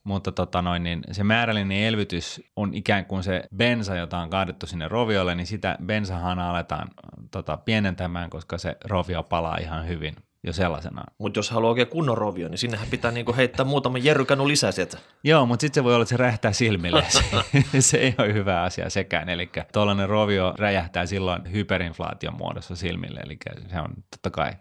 mutta 0.04 0.32
tota 0.32 0.62
noin, 0.62 0.84
niin 0.84 1.02
se 1.12 1.24
määrällinen 1.24 1.78
elvytys 1.78 2.42
on 2.56 2.74
ikään 2.74 3.06
kuin 3.06 3.24
se 3.24 3.44
bensa, 3.56 3.96
jota 3.96 4.18
on 4.18 4.30
kaadettu 4.30 4.68
sinne 4.68 4.88
roviolle, 4.88 5.36
niin 5.36 5.48
sitä 5.48 5.78
bensahan 5.86 6.40
aletaan 6.40 6.88
tota, 7.32 7.58
pienentämään, 7.58 8.30
koska 8.30 8.58
se 8.58 8.78
rovio 8.86 9.24
palaa 9.24 9.58
ihan 9.58 9.88
hyvin 9.88 10.16
jo 10.44 10.54
sellaisena. 10.54 11.04
Mutta 11.18 11.40
jos 11.40 11.52
haluaa 11.52 11.70
oikein 11.70 11.88
kunnon 11.88 12.18
rovio, 12.18 12.48
niin 12.48 12.58
sinnehän 12.58 12.88
pitää 12.90 13.12
niinku 13.12 13.36
heittää 13.36 13.66
muutama 13.66 13.98
jerrykänu 13.98 14.48
lisää 14.48 14.72
sieltä. 14.72 14.98
Joo, 15.24 15.46
mutta 15.46 15.62
sitten 15.62 15.82
se 15.82 15.84
voi 15.84 15.94
olla, 15.94 16.04
että 16.04 16.10
se 16.10 16.18
räjähtää 16.18 16.52
silmille. 16.52 17.06
se, 17.10 17.82
se 17.82 17.98
ei 17.98 18.16
ole 18.18 18.34
hyvä 18.34 18.62
asia 18.62 18.90
sekään. 18.90 19.30
Eli 19.30 19.50
tuollainen 19.74 20.10
rovio 20.10 20.54
räjähtää 20.58 21.06
silloin 21.06 21.52
hyperinflaation 21.52 22.38
muodossa 22.38 22.76
silmille, 22.76 23.20
eli 23.20 23.38
se 23.70 23.80
on 23.80 23.94
totta 24.12 24.30
kai 24.30 24.52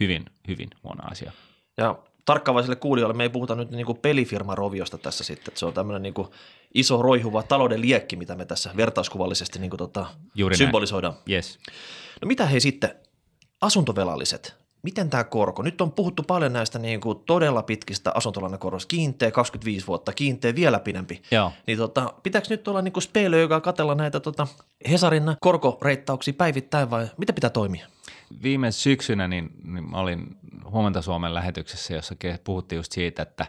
hyvin, 0.00 0.24
hyvin 0.48 0.68
huono 0.84 1.04
asia. 1.10 1.32
Ja 1.76 1.98
tarkkaavaisille 2.24 2.76
kuulijoille 2.76 3.14
me 3.14 3.22
ei 3.22 3.28
puhuta 3.28 3.54
nyt 3.54 3.70
niin 3.70 3.96
pelifirma 4.02 4.54
Roviosta 4.54 4.98
tässä 4.98 5.24
sitten, 5.24 5.50
että 5.50 5.58
se 5.58 5.66
on 5.66 5.72
tämmöinen 5.72 6.02
niin 6.02 6.14
iso 6.74 7.02
roihuva 7.02 7.42
talouden 7.42 7.80
liekki, 7.80 8.16
mitä 8.16 8.36
me 8.36 8.44
tässä 8.44 8.70
vertauskuvallisesti 8.76 9.58
niin 9.58 9.70
tota, 9.78 10.06
symbolisoidaan. 10.56 11.14
Yes. 11.30 11.58
No 12.22 12.26
mitä 12.26 12.46
he 12.46 12.60
sitten, 12.60 12.94
asuntovelalliset, 13.60 14.62
miten 14.82 15.10
tämä 15.10 15.24
korko, 15.24 15.62
nyt 15.62 15.80
on 15.80 15.92
puhuttu 15.92 16.22
paljon 16.22 16.52
näistä 16.52 16.78
niin 16.78 17.00
kuin 17.00 17.18
todella 17.26 17.62
pitkistä 17.62 18.12
asuntolainakoroista, 18.14 18.88
kiinteä 18.88 19.30
25 19.30 19.86
vuotta, 19.86 20.12
kiinteä 20.12 20.54
vielä 20.54 20.80
pidempi, 20.80 21.22
Joo. 21.30 21.52
niin 21.66 21.78
tota, 21.78 22.14
pitääkö 22.22 22.46
nyt 22.50 22.68
olla 22.68 22.82
niin 22.82 23.02
speilö, 23.02 23.40
joka 23.40 23.60
katella 23.60 23.94
näitä 23.94 24.20
tota, 24.20 24.46
Hesarin 24.90 25.36
korkoreittauksia 25.40 26.34
päivittäin 26.34 26.90
vai 26.90 27.08
mitä 27.16 27.32
pitää 27.32 27.50
toimia? 27.50 27.86
Viime 28.42 28.70
syksynä 28.70 29.28
niin, 29.28 29.50
niin 29.64 29.94
olin 29.94 30.36
Huomenta 30.70 31.02
Suomen 31.02 31.34
lähetyksessä, 31.34 31.94
jossa 31.94 32.14
puhuttiin 32.44 32.76
just 32.76 32.92
siitä, 32.92 33.22
että 33.22 33.46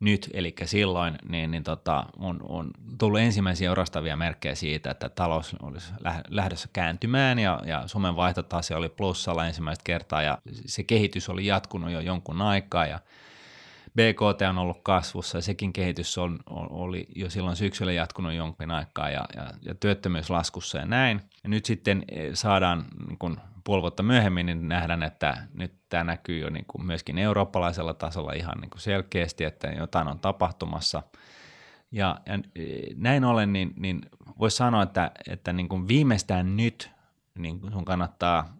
nyt, 0.00 0.30
eli 0.32 0.54
silloin, 0.64 1.18
niin, 1.28 1.50
niin 1.50 1.64
tota, 1.64 2.04
on, 2.18 2.40
on 2.42 2.70
tullut 2.98 3.20
ensimmäisiä 3.20 3.70
orastavia 3.70 4.16
merkkejä 4.16 4.54
siitä, 4.54 4.90
että 4.90 5.08
talous 5.08 5.56
olisi 5.62 5.92
lähdössä 6.28 6.68
kääntymään 6.72 7.38
ja, 7.38 7.60
ja 7.66 7.82
Suomen 7.86 8.16
vaihtotase 8.16 8.74
oli 8.74 8.88
plussalla 8.88 9.46
ensimmäistä 9.46 9.82
kertaa 9.84 10.22
ja 10.22 10.38
se 10.66 10.82
kehitys 10.82 11.28
oli 11.28 11.46
jatkunut 11.46 11.90
jo 11.90 12.00
jonkun 12.00 12.42
aikaa 12.42 12.86
ja 12.86 13.00
BKT 13.96 14.42
on 14.48 14.58
ollut 14.58 14.80
kasvussa 14.82 15.38
ja 15.38 15.42
sekin 15.42 15.72
kehitys 15.72 16.18
on, 16.18 16.38
oli 16.50 17.06
jo 17.16 17.30
silloin 17.30 17.56
syksyllä 17.56 17.92
jatkunut 17.92 18.32
jonkin 18.32 18.70
aikaa 18.70 19.10
ja, 19.10 19.24
ja, 19.36 19.50
ja 19.62 19.74
työttömyys 19.74 20.30
laskussa 20.30 20.78
ja 20.78 20.84
näin. 20.84 21.20
Ja 21.42 21.48
nyt 21.48 21.64
sitten 21.64 22.04
eh, 22.08 22.30
saadaan 22.34 22.84
niin 23.08 23.18
kun 23.18 23.40
puoli 23.64 23.82
vuotta 23.82 24.02
myöhemmin 24.02 24.46
niin 24.46 24.68
nähdään, 24.68 25.02
että 25.02 25.36
nyt 25.54 25.72
tämä 25.88 26.04
näkyy 26.04 26.38
jo 26.38 26.50
niin 26.50 26.64
kuin 26.66 26.86
myöskin 26.86 27.18
eurooppalaisella 27.18 27.94
tasolla 27.94 28.32
ihan 28.32 28.58
niin 28.60 28.70
kuin 28.70 28.80
selkeästi, 28.80 29.44
että 29.44 29.68
jotain 29.68 30.08
on 30.08 30.18
tapahtumassa. 30.18 31.02
Ja, 31.92 32.20
ja 32.26 32.34
e, 32.34 32.62
näin 32.96 33.24
ollen, 33.24 33.52
niin, 33.52 33.72
niin 33.76 34.00
voisi 34.38 34.56
sanoa, 34.56 34.82
että, 34.82 35.10
että 35.28 35.52
niin 35.52 35.68
kuin 35.68 35.88
viimeistään 35.88 36.56
nyt 36.56 36.90
niin 37.38 37.60
sun 37.72 37.84
kannattaa 37.84 38.56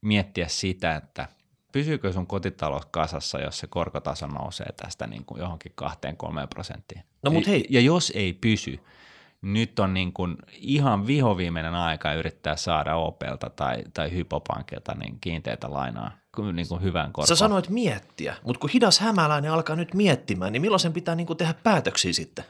miettiä 0.00 0.48
sitä, 0.48 0.96
että 0.96 1.28
pysyykö 1.72 2.12
sun 2.12 2.26
kotitalous 2.26 2.86
kasassa, 2.86 3.38
jos 3.38 3.58
se 3.58 3.66
korkotaso 3.66 4.26
nousee 4.26 4.72
tästä 4.76 5.06
niin 5.06 5.24
kuin 5.24 5.40
johonkin 5.40 5.72
2-3 5.82 5.84
prosenttiin. 6.50 7.02
No, 7.22 7.30
mut 7.30 7.46
hei. 7.46 7.66
Ja 7.70 7.80
jos 7.80 8.12
ei 8.14 8.32
pysy, 8.32 8.78
nyt 9.42 9.78
on 9.78 9.94
niin 9.94 10.12
kuin 10.12 10.36
ihan 10.52 11.06
vihoviimeinen 11.06 11.74
aika 11.74 12.12
yrittää 12.12 12.56
saada 12.56 12.96
Opelta 12.96 13.50
tai, 13.50 13.84
tai 13.94 14.12
Hypopankilta 14.12 14.94
niin 14.94 15.18
kiinteitä 15.20 15.72
lainaa 15.72 16.10
niin 16.52 16.68
kuin 16.68 16.82
hyvän 16.82 17.12
korkoon. 17.12 17.26
Sä 17.26 17.36
sanoit 17.36 17.68
miettiä, 17.68 18.36
mutta 18.44 18.60
kun 18.60 18.70
hidas 18.70 19.00
hämäläinen 19.00 19.52
alkaa 19.52 19.76
nyt 19.76 19.94
miettimään, 19.94 20.52
niin 20.52 20.62
milloin 20.62 20.80
sen 20.80 20.92
pitää 20.92 21.14
niin 21.14 21.26
kuin 21.26 21.36
tehdä 21.36 21.54
päätöksiä 21.62 22.12
sitten? 22.12 22.44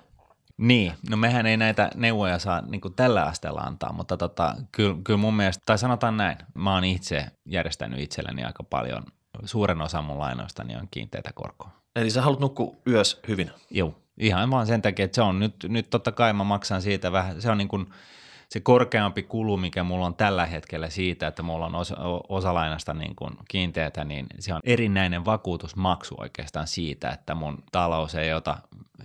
Niin, 0.59 0.93
no 1.11 1.17
mehän 1.17 1.47
ei 1.47 1.57
näitä 1.57 1.91
neuvoja 1.95 2.39
saa 2.39 2.61
niin 2.61 2.81
kuin 2.81 2.95
tällä 2.95 3.23
asteella 3.23 3.61
antaa, 3.61 3.93
mutta 3.93 4.17
tota, 4.17 4.55
kyllä, 4.73 4.97
kyllä 5.05 5.17
mun 5.17 5.35
mielestä, 5.35 5.63
tai 5.67 5.79
sanotaan 5.79 6.17
näin, 6.17 6.37
mä 6.55 6.75
oon 6.75 6.85
itse 6.85 7.27
järjestänyt 7.47 8.01
itselleni 8.01 8.45
aika 8.45 8.63
paljon, 8.63 9.03
suuren 9.45 9.83
osa 9.83 10.03
mun 10.03 10.19
lainoistani 10.19 10.77
on 10.77 10.89
kiinteitä 10.91 11.31
korkoa. 11.35 11.71
Eli 11.97 12.11
sä 12.11 12.23
haluat 12.23 12.41
nukkua 12.41 12.77
yös 12.87 13.21
hyvin? 13.29 13.51
Joo, 13.71 13.95
Ihan 14.19 14.51
vaan 14.51 14.67
sen 14.67 14.83
takia, 14.83 15.05
että 15.05 15.15
se 15.15 15.23
on 15.23 15.39
nyt, 15.39 15.55
nyt 15.69 15.91
totta 15.91 16.13
kai 16.13 16.33
mä 16.33 16.45
maksan 16.45 16.83
siitä 16.83 17.13
vähän, 17.13 17.43
se 17.43 17.51
on 17.51 17.59
niin 17.59 17.69
kuin 17.69 17.87
se 18.49 18.61
korkeampi 18.61 19.23
kulu, 19.23 19.57
mikä 19.57 19.85
mulla 19.85 20.07
on 20.07 20.15
tällä 20.15 20.47
hetkellä 20.47 20.91
siitä, 20.91 21.27
että 21.27 21.43
mulla 21.43 21.67
on 21.67 21.75
osa, 21.75 21.97
osalainasta 22.29 22.95
niin 22.95 23.17
kuin 23.17 23.31
kiinteätä, 23.49 24.05
niin 24.05 24.27
se 24.39 24.55
on 24.55 24.61
erinäinen 24.65 25.25
vakuutusmaksu 25.25 26.15
oikeastaan 26.19 26.67
siitä, 26.67 27.11
että 27.11 27.35
mun 27.35 27.63
talous 27.73 28.15
ei 28.15 28.33
ota 28.33 28.59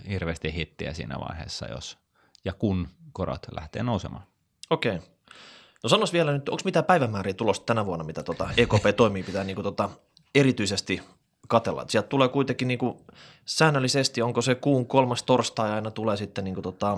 hirveästi 0.09 0.53
hittiä 0.53 0.93
siinä 0.93 1.19
vaiheessa, 1.19 1.67
jos, 1.67 1.97
ja 2.45 2.53
kun 2.53 2.87
korot 3.13 3.47
lähtee 3.51 3.83
nousemaan. 3.83 4.23
Okei. 4.69 4.99
No 5.83 5.89
sanois 5.89 6.13
vielä 6.13 6.31
nyt, 6.31 6.49
onko 6.49 6.61
mitään 6.65 6.85
päivämääriä 6.85 7.33
tulosta 7.33 7.65
tänä 7.65 7.85
vuonna, 7.85 8.05
mitä 8.05 8.23
tota 8.23 8.49
EKP 8.57 8.85
toimii 8.97 9.23
pitää 9.23 9.43
niin 9.43 9.55
kuin 9.55 9.63
tota 9.63 9.89
erityisesti 10.35 11.01
katella. 11.47 11.85
Sieltä 11.87 12.07
tulee 12.07 12.27
kuitenkin 12.27 12.67
niin 12.67 12.77
kuin 12.77 12.97
säännöllisesti, 13.45 14.21
onko 14.21 14.41
se 14.41 14.55
kuun 14.55 14.87
kolmas 14.87 15.23
torstai 15.23 15.71
aina 15.71 15.91
tulee 15.91 16.17
sitten 16.17 16.43
niin 16.43 16.53
kuin 16.53 16.63
tota, 16.63 16.97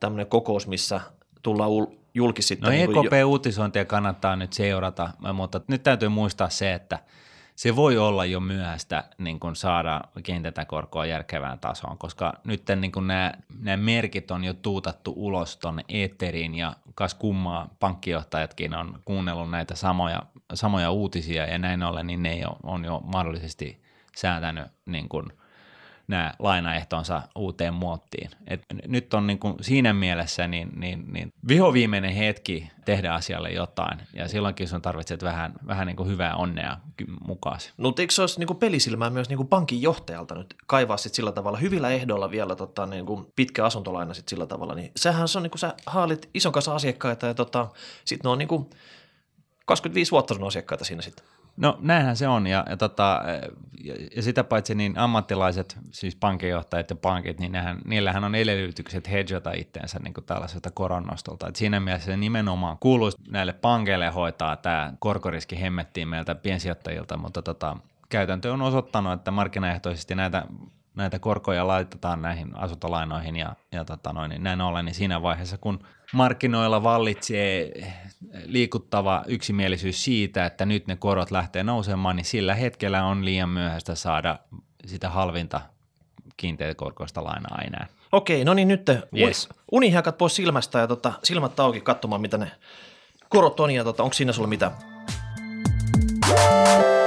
tämmöinen 0.00 0.26
kokous, 0.26 0.66
missä 0.66 1.00
tullaan 1.42 1.70
ul- 1.70 1.96
julki 2.14 2.42
sitten. 2.42 2.66
No 2.66 2.70
niin 2.70 2.90
EKP-uutisointia 2.90 3.84
kannattaa 3.84 4.36
nyt 4.36 4.52
seurata, 4.52 5.10
mutta 5.32 5.60
nyt 5.68 5.82
täytyy 5.82 6.08
muistaa 6.08 6.48
se, 6.48 6.72
että 6.72 6.98
se 7.56 7.76
voi 7.76 7.98
olla 7.98 8.24
jo 8.24 8.40
myöhäistä 8.40 9.04
niin 9.18 9.40
kuin 9.40 9.56
saada 9.56 10.00
kiinteätä 10.22 10.64
korkoa 10.64 11.06
järkevään 11.06 11.58
tasoon, 11.58 11.98
koska 11.98 12.32
nyt 12.44 12.62
niin 12.76 12.92
kuin 12.92 13.06
nämä, 13.06 13.32
nämä 13.58 13.76
merkit 13.76 14.30
on 14.30 14.44
jo 14.44 14.54
tuutattu 14.54 15.12
ulos 15.16 15.56
tuonne 15.56 15.84
eetteriin 15.88 16.54
ja 16.54 16.76
kas 16.94 17.14
kummaa 17.14 17.68
pankkijohtajatkin 17.80 18.74
on 18.74 19.00
kuunnellut 19.04 19.50
näitä 19.50 19.74
samoja, 19.74 20.22
samoja 20.54 20.90
uutisia 20.90 21.46
ja 21.46 21.58
näin 21.58 21.82
ollen, 21.82 22.06
niin 22.06 22.22
ne 22.22 22.42
on 22.62 22.84
jo 22.84 23.00
mahdollisesti 23.04 23.82
säätänyt 24.16 24.66
niin 24.86 25.08
kuin 25.08 25.32
nämä 26.12 26.34
lainaehtonsa 26.38 27.22
uuteen 27.36 27.74
muottiin. 27.74 28.30
Et 28.48 28.62
nyt 28.86 29.14
on 29.14 29.26
niin 29.26 29.38
kuin 29.38 29.54
siinä 29.60 29.92
mielessä 29.92 30.48
niin, 30.48 30.68
niin, 30.76 31.04
niin 31.12 31.32
vihoviimeinen 31.48 32.12
hetki 32.12 32.70
tehdä 32.84 33.12
asialle 33.14 33.50
jotain, 33.50 33.98
ja 34.14 34.28
silloinkin 34.28 34.68
sun 34.68 34.82
tarvitset 34.82 35.22
vähän, 35.22 35.52
vähän 35.66 35.86
niin 35.86 35.96
kuin 35.96 36.08
hyvää 36.08 36.36
onnea 36.36 36.76
mukaan. 37.26 37.58
No, 37.76 37.88
mutta 37.88 38.02
eikö 38.02 38.14
se 38.14 38.20
olisi 38.20 38.38
niinku 38.38 38.54
pelisilmää 38.54 39.10
myös 39.10 39.28
niinku 39.28 39.44
pankin 39.44 39.82
johtajalta 39.82 40.34
nyt 40.34 40.54
kaivaa 40.66 40.96
sit 40.96 41.14
sillä 41.14 41.32
tavalla 41.32 41.58
hyvillä 41.58 41.90
ehdoilla 41.90 42.30
vielä 42.30 42.56
tota, 42.56 42.86
niinku 42.86 43.32
pitkä 43.36 43.64
asuntolaina 43.64 44.14
sit 44.14 44.28
sillä 44.28 44.46
tavalla, 44.46 44.74
niin 44.74 44.92
sehän 44.96 45.28
se 45.28 45.38
on 45.38 45.42
niinku 45.42 45.58
sä 45.58 45.74
haalit 45.86 46.30
ison 46.34 46.52
kanssa 46.52 46.74
asiakkaita 46.74 47.26
ja 47.26 47.34
tota, 47.34 47.68
sitten 48.04 48.28
ne 48.28 48.32
on 48.32 48.38
niinku 48.38 48.70
25 49.66 50.10
vuotta 50.10 50.34
sun 50.34 50.46
asiakkaita 50.46 50.84
siinä 50.84 51.02
sitten. 51.02 51.24
No 51.56 51.78
näinhän 51.80 52.16
se 52.16 52.28
on, 52.28 52.46
ja, 52.46 52.64
ja, 52.70 52.76
tota, 52.76 53.22
ja, 53.84 53.94
ja 54.16 54.22
sitä 54.22 54.44
paitsi 54.44 54.74
niin 54.74 54.98
ammattilaiset, 54.98 55.78
siis 55.90 56.16
pankinjohtajat 56.16 56.90
ja 56.90 56.96
pankit, 56.96 57.40
niin 57.40 57.52
nehän, 57.52 57.78
niillähän 57.84 58.24
on 58.24 58.34
edellytykset 58.34 59.10
hedgata 59.10 59.52
itseensä 59.52 59.98
niin 59.98 60.14
kuin 60.14 60.24
tällaiselta 60.24 60.70
koronnostolta. 60.70 61.48
Et 61.48 61.56
siinä 61.56 61.80
mielessä 61.80 62.06
se 62.06 62.16
nimenomaan 62.16 62.78
kuuluisi 62.80 63.18
näille 63.28 63.52
pankeille 63.52 64.08
hoitaa 64.08 64.56
tämä 64.56 64.92
korkoriski 64.98 65.60
hemmettiin 65.60 66.08
meiltä 66.08 66.34
piensijoittajilta, 66.34 67.16
mutta 67.16 67.42
tota, 67.42 67.76
käytäntö 68.08 68.52
on 68.52 68.62
osoittanut, 68.62 69.12
että 69.12 69.30
markkinaehtoisesti 69.30 70.14
näitä 70.14 70.46
näitä 70.94 71.18
korkoja 71.18 71.66
laitetaan 71.66 72.22
näihin 72.22 72.56
asuntolainoihin 72.56 73.36
ja, 73.36 73.54
ja 73.72 73.84
tota 73.84 74.12
noin, 74.12 74.28
niin 74.28 74.42
näin 74.42 74.60
ollen, 74.60 74.84
niin 74.84 74.94
siinä 74.94 75.22
vaiheessa, 75.22 75.58
kun 75.58 75.78
markkinoilla 76.12 76.82
vallitsee 76.82 77.72
liikuttava 78.46 79.24
yksimielisyys 79.26 80.04
siitä, 80.04 80.46
että 80.46 80.66
nyt 80.66 80.86
ne 80.86 80.96
korot 80.96 81.30
lähtee 81.30 81.62
nousemaan, 81.62 82.16
niin 82.16 82.24
sillä 82.24 82.54
hetkellä 82.54 83.04
on 83.04 83.24
liian 83.24 83.48
myöhäistä 83.48 83.94
saada 83.94 84.38
sitä 84.86 85.10
halvinta 85.10 85.60
kiinteäkorkoista 86.36 87.24
lainaa 87.24 87.58
enää. 87.66 87.86
Okei, 88.12 88.44
no 88.44 88.54
niin 88.54 88.68
nyt 88.68 88.88
Yes. 89.18 89.48
uni, 89.50 89.58
unihakat 89.72 90.18
pois 90.18 90.36
silmästä 90.36 90.78
ja 90.78 90.86
tota, 90.86 91.12
silmät 91.24 91.60
auki 91.60 91.80
katsomaan, 91.80 92.20
mitä 92.20 92.38
ne 92.38 92.50
korot 93.28 93.60
on 93.60 93.70
ja 93.70 93.84
tota, 93.84 94.02
onko 94.02 94.14
siinä 94.14 94.32
sulla 94.32 94.48
mitään. 94.48 94.72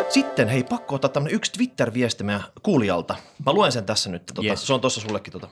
Sitten 0.09 0.47
hei, 0.47 0.63
pakko 0.63 0.95
ottaa 0.95 1.09
tämmönen 1.09 1.35
yksi 1.35 1.51
Twitter-viesti 1.51 2.23
meidän 2.23 2.43
kuulijalta. 2.63 3.15
Mä 3.45 3.53
luen 3.53 3.71
sen 3.71 3.85
tässä 3.85 4.09
nyt. 4.09 4.25
Tota, 4.25 4.47
Yes. 4.47 4.67
Se 4.67 4.73
on 4.73 4.81
tossa 4.81 5.01
sullekin. 5.01 5.33
Tota. 5.33 5.47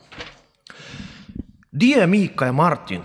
Dear 1.79 2.07
Miikka 2.07 2.45
ja 2.45 2.53
Martin, 2.53 3.03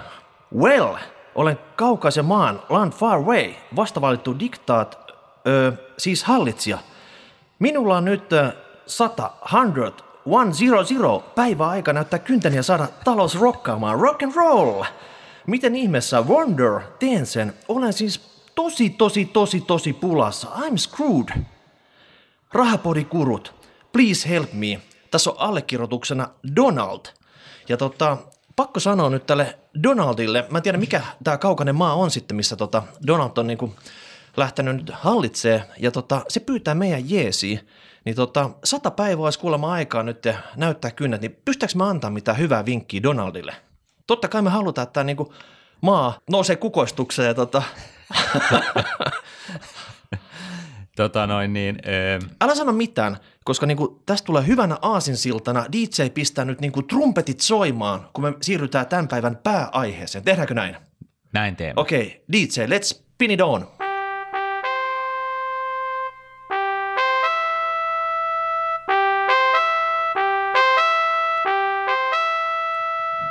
well, 0.56 0.94
olen 1.34 1.58
kaukaisen 1.76 2.24
maan 2.24 2.62
land 2.68 2.92
far 2.92 3.18
away, 3.18 3.54
vastavalittu 3.76 4.38
diktaat, 4.38 5.12
ö, 5.46 5.72
siis 5.98 6.24
hallitsija. 6.24 6.78
Minulla 7.58 7.96
on 7.96 8.04
nyt 8.04 8.32
ö, 8.32 8.52
100, 8.86 9.30
100, 9.50 10.04
100 10.84 11.20
päivää 11.34 11.68
aika 11.68 11.92
näyttää 11.92 12.18
kyntäni 12.18 12.56
ja 12.56 12.62
saada 12.62 12.88
talous 13.04 13.40
rokkaamaan. 13.40 14.00
Rock 14.00 14.22
and 14.22 14.32
roll! 14.34 14.82
Miten 15.46 15.76
ihmeessä 15.76 16.22
Wonder 16.22 16.80
teen 16.98 17.26
sen? 17.26 17.54
Olen 17.68 17.92
siis 17.92 18.20
tosi, 18.54 18.90
tosi, 18.90 19.24
tosi, 19.24 19.60
tosi 19.60 19.92
pulassa. 19.92 20.48
I'm 20.48 20.76
screwed. 20.76 21.44
Rahapodikurut, 22.52 23.54
please 23.92 24.28
help 24.28 24.52
me. 24.52 24.80
Tässä 25.10 25.30
on 25.30 25.36
allekirjoituksena 25.38 26.28
Donald. 26.56 27.00
Ja 27.68 27.76
tota, 27.76 28.16
pakko 28.58 28.80
sanoa 28.80 29.10
nyt 29.10 29.26
tälle 29.26 29.58
Donaldille, 29.82 30.46
mä 30.50 30.58
en 30.58 30.62
tiedä 30.62 30.78
mikä 30.78 31.02
tämä 31.24 31.38
kaukainen 31.38 31.74
maa 31.74 31.94
on 31.94 32.10
sitten, 32.10 32.36
missä 32.36 32.56
tota 32.56 32.82
Donald 33.06 33.36
on 33.36 33.46
niinku 33.46 33.74
lähtenyt 34.36 34.76
nyt 34.76 34.90
hallitsee, 34.94 35.64
ja 35.78 35.90
tota, 35.90 36.24
se 36.28 36.40
pyytää 36.40 36.74
meidän 36.74 37.10
jeesiä, 37.10 37.60
niin 38.04 38.16
tota, 38.16 38.50
sata 38.64 38.90
päivää 38.90 39.24
olisi 39.24 39.38
kuulemma 39.38 39.72
aikaa 39.72 40.02
nyt 40.02 40.24
ja 40.24 40.34
näyttää 40.56 40.90
kynnät, 40.90 41.20
niin 41.20 41.38
pystytäänkö 41.44 41.78
me 41.78 41.84
antaa 41.84 42.10
mitään 42.10 42.38
hyvää 42.38 42.66
vinkkiä 42.66 43.02
Donaldille? 43.02 43.54
Totta 44.06 44.28
kai 44.28 44.42
me 44.42 44.50
halutaan, 44.50 44.82
että 44.82 44.92
tämä 44.92 45.04
niinku 45.04 45.34
maa 45.80 46.18
nousee 46.30 46.56
kukoistukseen 46.56 47.28
ja 47.28 47.34
tota, 47.34 47.62
Tota 50.98 51.26
noin 51.26 51.52
niin, 51.52 51.78
ö, 51.86 52.26
Älä 52.40 52.54
sano 52.54 52.72
mitään, 52.72 53.16
koska 53.44 53.66
niinku, 53.66 54.02
tästä 54.06 54.26
tulee 54.26 54.46
hyvänä 54.46 54.76
aasinsiltana. 54.82 55.66
DJ 55.72 56.08
pistää 56.14 56.44
nyt 56.44 56.60
niinku 56.60 56.82
trumpetit 56.82 57.40
soimaan, 57.40 58.08
kun 58.12 58.24
me 58.24 58.34
siirrytään 58.42 58.86
tämän 58.86 59.08
päivän 59.08 59.36
pääaiheeseen. 59.36 60.24
Tehdäänkö 60.24 60.54
näin? 60.54 60.76
näin 61.32 61.56
teemme. 61.56 61.80
Okei, 61.80 62.06
okay, 62.06 62.20
DJ, 62.32 62.76
let's 62.76 62.84
spin 62.84 63.30
it 63.30 63.40
on. 63.40 63.66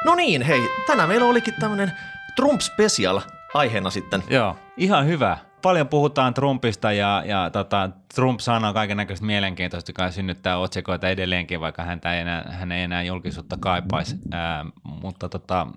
No 0.06 0.16
niin, 0.16 0.42
hei, 0.42 0.62
tänään 0.88 1.10
meillä 1.10 1.26
olikin 1.26 1.54
tämmönen 1.60 1.92
Trump 2.36 2.62
Special 2.62 3.22
aiheena 3.54 3.90
sitten. 3.90 4.24
Joo, 4.30 4.58
ihan 4.78 5.08
hyvä. 5.08 5.47
Paljon 5.68 5.88
puhutaan 5.88 6.34
Trumpista 6.34 6.92
ja, 6.92 7.24
ja 7.26 7.50
tota, 7.50 7.90
Trump 8.16 8.40
sanoo 8.40 8.74
kaiken 8.74 8.98
näköistä 8.98 9.26
mielenkiintoista, 9.26 9.90
joka 9.90 10.12
synnyttää 10.12 10.58
otsikoita 10.58 11.10
edelleenkin, 11.10 11.60
vaikka 11.60 11.84
häntä 11.84 12.14
ei 12.14 12.22
enää, 12.22 12.46
hän 12.50 12.72
ei 12.72 12.84
enää 12.84 13.04
julkisuutta 13.04 13.58
kaipaisi. 13.60 14.16
Ää, 14.32 14.66
mutta 15.02 15.30
tota, 15.30 15.68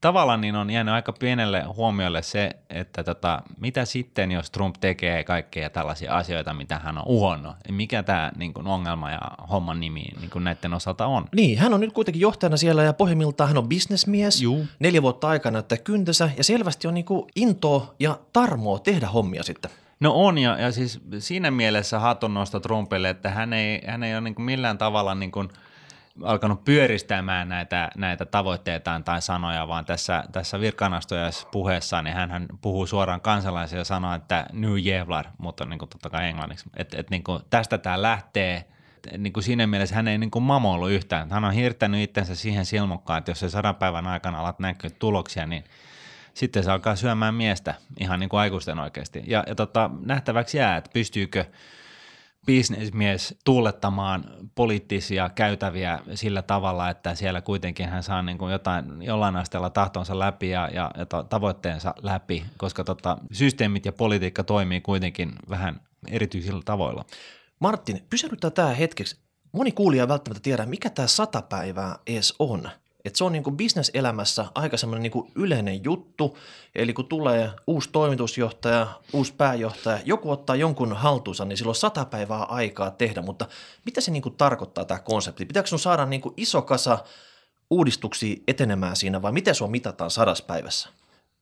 tavallaan 0.00 0.40
niin 0.40 0.56
on 0.56 0.70
jäänyt 0.70 0.94
aika 0.94 1.12
pienelle 1.12 1.62
huomiolle 1.62 2.22
se, 2.22 2.50
että 2.70 3.04
tota, 3.04 3.42
mitä 3.60 3.84
sitten, 3.84 4.32
jos 4.32 4.50
Trump 4.50 4.76
tekee 4.80 5.24
kaikkea 5.24 5.70
tällaisia 5.70 6.16
asioita, 6.16 6.54
mitä 6.54 6.78
hän 6.78 6.98
on 6.98 7.04
uhonnut. 7.06 7.56
Mikä 7.70 8.02
tämä 8.02 8.32
niin 8.36 8.54
kuin 8.54 8.66
ongelma 8.66 9.10
ja 9.10 9.20
homman 9.50 9.80
nimi 9.80 10.04
niin 10.20 10.30
kuin 10.30 10.44
näiden 10.44 10.74
osalta 10.74 11.06
on? 11.06 11.24
Niin, 11.34 11.58
hän 11.58 11.74
on 11.74 11.80
nyt 11.80 11.92
kuitenkin 11.92 12.20
johtajana 12.20 12.56
siellä 12.56 12.82
ja 12.82 12.92
pohjimmiltaan 12.92 13.48
hän 13.48 13.58
on 13.58 13.68
bisnesmies. 13.68 14.42
Juu. 14.42 14.66
Neljä 14.78 15.02
vuotta 15.02 15.28
aikana 15.28 15.52
näyttää 15.52 15.78
kyntönsä 15.78 16.30
ja 16.36 16.44
selvästi 16.44 16.88
on 16.88 16.94
niinku 16.94 17.28
intoa 17.36 17.94
ja 17.98 18.18
tarmoa 18.32 18.78
tehdä 18.78 19.06
hommia 19.06 19.42
sitten. 19.42 19.70
No 20.00 20.12
on, 20.14 20.38
ja, 20.38 20.58
ja 20.58 20.72
siis 20.72 21.00
siinä 21.18 21.50
mielessä 21.50 21.98
hatunnosto 21.98 22.60
Trumpille, 22.60 23.10
että 23.10 23.30
hän 23.30 23.52
ei, 23.52 23.80
hän 23.86 24.02
ei 24.02 24.14
ole 24.14 24.20
niin 24.20 24.34
kuin 24.34 24.46
millään 24.46 24.78
tavalla 24.78 25.14
niin 25.14 25.32
kuin 25.32 25.48
alkanut 26.22 26.64
pyöristämään 26.64 27.48
näitä, 27.48 27.90
näitä 27.96 28.26
tavoitteitaan 28.26 29.04
tai 29.04 29.22
sanoja, 29.22 29.68
vaan 29.68 29.84
tässä, 29.84 30.24
tässä 30.32 30.60
virkaanastujaispuheessaan 30.60 32.04
niin 32.04 32.16
hän 32.16 32.46
puhuu 32.60 32.86
suoraan 32.86 33.20
kansalaisille 33.20 33.80
ja 33.80 33.84
sanoo, 33.84 34.14
että 34.14 34.46
New 34.52 34.78
Jevlar, 34.78 35.26
mutta 35.38 35.64
niin 35.64 35.78
kuin 35.78 35.88
totta 35.88 36.10
kai 36.10 36.28
englanniksi, 36.28 36.70
että, 36.76 37.00
että 37.00 37.10
niin 37.10 37.24
tästä 37.50 37.78
tämä 37.78 38.02
lähtee, 38.02 38.64
niin 39.18 39.32
kuin 39.32 39.44
siinä 39.44 39.66
mielessä 39.66 39.94
hän 39.94 40.08
ei 40.08 40.18
niin 40.18 40.30
kuin 40.30 40.42
mamoilu 40.42 40.88
yhtään. 40.88 41.30
Hän 41.30 41.44
on 41.44 41.52
hirttänyt 41.52 42.00
itsensä 42.00 42.34
siihen 42.34 42.66
silmukkaan, 42.66 43.18
että 43.18 43.30
jos 43.30 43.40
se 43.40 43.48
sadan 43.48 43.76
päivän 43.76 44.06
aikana 44.06 44.40
alat 44.40 44.58
näkyä 44.58 44.90
tuloksia, 44.98 45.46
niin 45.46 45.64
sitten 46.34 46.64
se 46.64 46.70
alkaa 46.70 46.96
syömään 46.96 47.34
miestä 47.34 47.74
ihan 48.00 48.20
niin 48.20 48.28
kuin 48.28 48.40
aikuisten 48.40 48.78
oikeasti. 48.78 49.22
Ja, 49.26 49.44
ja 49.46 49.54
tota, 49.54 49.90
nähtäväksi 50.04 50.58
jää, 50.58 50.76
että 50.76 50.90
pystyykö 50.92 51.44
bisnesmies 52.46 53.34
tuulettamaan 53.44 54.24
poliittisia 54.54 55.28
käytäviä 55.28 56.00
sillä 56.14 56.42
tavalla, 56.42 56.90
että 56.90 57.14
siellä 57.14 57.40
kuitenkin 57.40 57.88
hän 57.88 58.02
saa 58.02 58.22
niin 58.22 58.38
kuin 58.38 58.52
jotain, 58.52 59.02
jollain 59.02 59.36
asteella 59.36 59.70
tahtonsa 59.70 60.18
läpi 60.18 60.50
ja, 60.50 60.68
ja, 60.74 60.90
ja 60.96 61.06
tavoitteensa 61.06 61.94
läpi, 62.02 62.44
koska 62.56 62.84
tota, 62.84 63.18
systeemit 63.32 63.86
ja 63.86 63.92
politiikka 63.92 64.44
toimii 64.44 64.80
kuitenkin 64.80 65.32
vähän 65.50 65.80
erityisillä 66.08 66.62
tavoilla. 66.64 67.04
Martin, 67.58 68.06
pysähdytään 68.10 68.52
tämä 68.52 68.68
hetkeksi. 68.68 69.16
Moni 69.52 69.72
kuulija 69.72 70.08
välttämättä 70.08 70.42
tiedä, 70.42 70.66
mikä 70.66 70.90
tämä 70.90 71.08
sata 71.08 71.42
päivää 71.42 71.98
edes 72.06 72.34
on. 72.38 72.70
Et 73.04 73.16
se 73.16 73.24
on 73.24 73.32
niinku 73.32 73.50
bisneselämässä 73.50 74.44
aika 74.54 74.76
semmoinen 74.76 75.02
niinku 75.02 75.30
yleinen 75.34 75.84
juttu, 75.84 76.38
eli 76.74 76.92
kun 76.92 77.06
tulee 77.06 77.50
uusi 77.66 77.88
toimitusjohtaja, 77.92 78.86
uusi 79.12 79.34
pääjohtaja, 79.34 79.98
joku 80.04 80.30
ottaa 80.30 80.56
jonkun 80.56 80.96
haltuunsa, 80.96 81.44
niin 81.44 81.56
silloin 81.56 81.70
on 81.70 81.74
sata 81.74 82.04
päivää 82.04 82.42
aikaa 82.42 82.90
tehdä, 82.90 83.22
mutta 83.22 83.48
mitä 83.84 84.00
se 84.00 84.10
niinku 84.10 84.30
tarkoittaa 84.30 84.84
tämä 84.84 85.00
konsepti? 85.00 85.46
Pitääkö 85.46 85.68
sun 85.68 85.78
saada 85.78 86.06
niinku 86.06 86.34
iso 86.36 86.62
kasa 86.62 86.98
uudistuksia 87.70 88.36
etenemään 88.48 88.96
siinä 88.96 89.22
vai 89.22 89.32
miten 89.32 89.54
on 89.60 89.70
mitataan 89.70 90.10
sadaspäivässä? 90.10 90.88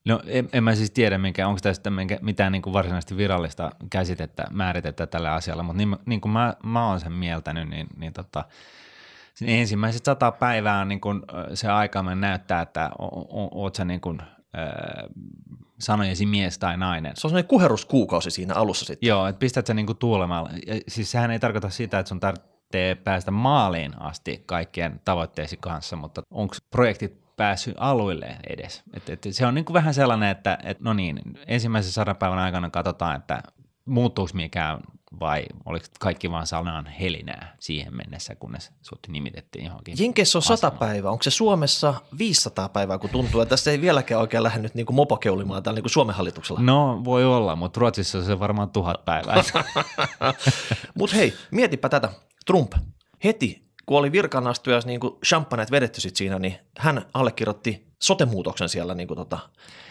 No 0.04 0.20
en, 0.26 0.48
en 0.52 0.64
mä 0.64 0.74
siis 0.74 0.90
tiedä, 0.90 1.18
minkä, 1.18 1.48
onko 1.48 1.60
tästä 1.62 1.90
minkä, 1.90 2.18
mitään 2.22 2.52
niin 2.52 2.62
kuin 2.62 2.72
varsinaisesti 2.72 3.16
virallista 3.16 3.70
käsitettä, 3.90 4.44
määritettä 4.50 5.06
tällä 5.06 5.34
asialla, 5.34 5.62
mutta 5.62 5.76
niin, 5.76 5.96
niin 6.06 6.20
kuin 6.20 6.32
mä, 6.32 6.54
mä 6.62 6.88
oon 6.88 7.00
sen 7.00 7.12
mieltänyt, 7.12 7.68
niin, 7.68 7.86
niin 7.96 8.12
tota, 8.12 8.44
ensimmäiset 9.46 10.04
sata 10.04 10.32
päivää 10.32 10.80
on 10.80 10.88
niin 10.88 11.00
kuin 11.00 11.22
se 11.54 11.68
aika, 11.68 12.02
me 12.02 12.14
näyttää, 12.14 12.62
että 12.62 12.90
oot 13.52 13.74
sä 13.74 13.84
niin 13.84 14.00
kuin, 14.00 14.22
sanojesi 15.78 16.26
mies 16.26 16.58
tai 16.58 16.76
nainen. 16.76 17.12
Se 17.16 17.26
on 17.26 17.30
sellainen 17.30 17.48
kuheruskuukausi 17.48 18.30
siinä 18.30 18.54
alussa 18.54 18.84
sitten. 18.84 19.06
Joo, 19.06 19.26
että 19.26 19.38
pistät 19.38 19.66
sä 19.66 19.74
niin 19.74 19.86
kuin 19.86 19.98
tuulemalla. 19.98 20.50
Siis 20.88 21.10
sehän 21.10 21.30
ei 21.30 21.38
tarkoita 21.38 21.70
sitä, 21.70 21.98
että 21.98 22.08
sun 22.08 22.20
tarvitsee 22.20 22.94
päästä 22.94 23.30
maaliin 23.30 24.00
asti 24.00 24.42
kaikkien 24.46 25.00
tavoitteisi 25.04 25.56
kanssa, 25.56 25.96
mutta 25.96 26.22
onko 26.30 26.54
projektit 26.70 27.36
päässyt 27.36 27.74
aluille 27.78 28.36
edes. 28.48 28.82
Et, 28.94 29.08
et 29.08 29.26
se 29.30 29.46
on 29.46 29.54
niin 29.54 29.64
kuin 29.64 29.74
vähän 29.74 29.94
sellainen, 29.94 30.28
että 30.28 30.58
et, 30.64 30.80
no 30.80 30.92
niin, 30.92 31.20
ensimmäisen 31.46 31.92
sadan 31.92 32.16
päivän 32.16 32.38
aikana 32.38 32.70
katsotaan, 32.70 33.16
että 33.16 33.42
muuttuuko 33.84 34.30
mikään 34.34 34.80
vai 35.20 35.44
oliko 35.64 35.86
kaikki 36.00 36.30
vaan 36.30 36.46
sanan 36.46 36.86
helinää 36.86 37.56
siihen 37.60 37.96
mennessä, 37.96 38.34
kunnes 38.34 38.72
sut 38.82 38.98
nimitettiin 39.08 39.64
johonkin. 39.64 39.96
Jenkeissä 39.98 40.38
on 40.38 40.42
100 40.42 40.70
päivää, 40.70 41.10
onko 41.10 41.22
se 41.22 41.30
Suomessa 41.30 41.94
500 42.18 42.68
päivää, 42.68 42.98
kun 42.98 43.10
tuntuu, 43.10 43.40
että 43.40 43.50
tässä 43.50 43.70
ei 43.70 43.80
vieläkään 43.80 44.20
oikein 44.20 44.42
lähde 44.42 44.62
nyt 44.62 44.74
niin 44.74 44.86
mopokeulimaan 44.90 45.62
täällä 45.62 45.76
niin 45.76 45.82
kuin 45.82 45.90
Suomen 45.90 46.14
hallituksella? 46.14 46.60
No 46.60 47.00
voi 47.04 47.24
olla, 47.24 47.56
mutta 47.56 47.80
Ruotsissa 47.80 48.24
se 48.24 48.38
varmaan 48.38 48.70
tuhat 48.70 49.04
päivää. 49.04 49.42
mutta 50.98 51.16
hei, 51.16 51.34
mietipä 51.50 51.88
tätä. 51.88 52.08
Trump 52.46 52.72
heti 53.24 53.68
kun 53.88 53.98
oli 53.98 54.12
virkanastujassa 54.12 54.88
niin 54.88 55.00
kuin 55.00 55.14
champagneet 55.26 55.70
vedetty 55.70 56.00
sit 56.00 56.16
siinä, 56.16 56.38
niin 56.38 56.54
hän 56.78 57.06
allekirjoitti 57.14 57.86
sotemuutoksen 58.02 58.68
siellä 58.68 58.94
niin 58.94 59.08
kuin 59.08 59.18
tota, 59.18 59.38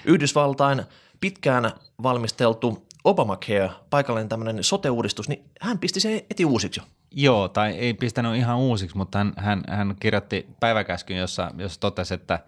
Yhdysvaltain 0.05 0.83
pitkään 1.19 1.71
valmisteltu 2.03 2.86
Obamacare, 3.07 3.69
paikallinen 3.89 4.29
tämmöinen 4.29 4.63
sote-uudistus, 4.63 5.29
niin 5.29 5.45
hän 5.61 5.79
pisti 5.79 5.99
sen 5.99 6.21
eti 6.31 6.45
uusiksi 6.45 6.79
jo. 6.79 6.83
Joo, 7.11 7.47
tai 7.47 7.71
ei 7.71 7.93
pistänyt 7.93 8.35
ihan 8.35 8.57
uusiksi, 8.57 8.97
mutta 8.97 9.17
hän, 9.17 9.33
hän, 9.37 9.63
hän 9.69 9.95
kirjoitti 9.99 10.47
päiväkäskyn, 10.59 11.17
jossa, 11.17 11.51
jossa 11.57 11.79
totesi, 11.79 12.13
että– 12.13 12.39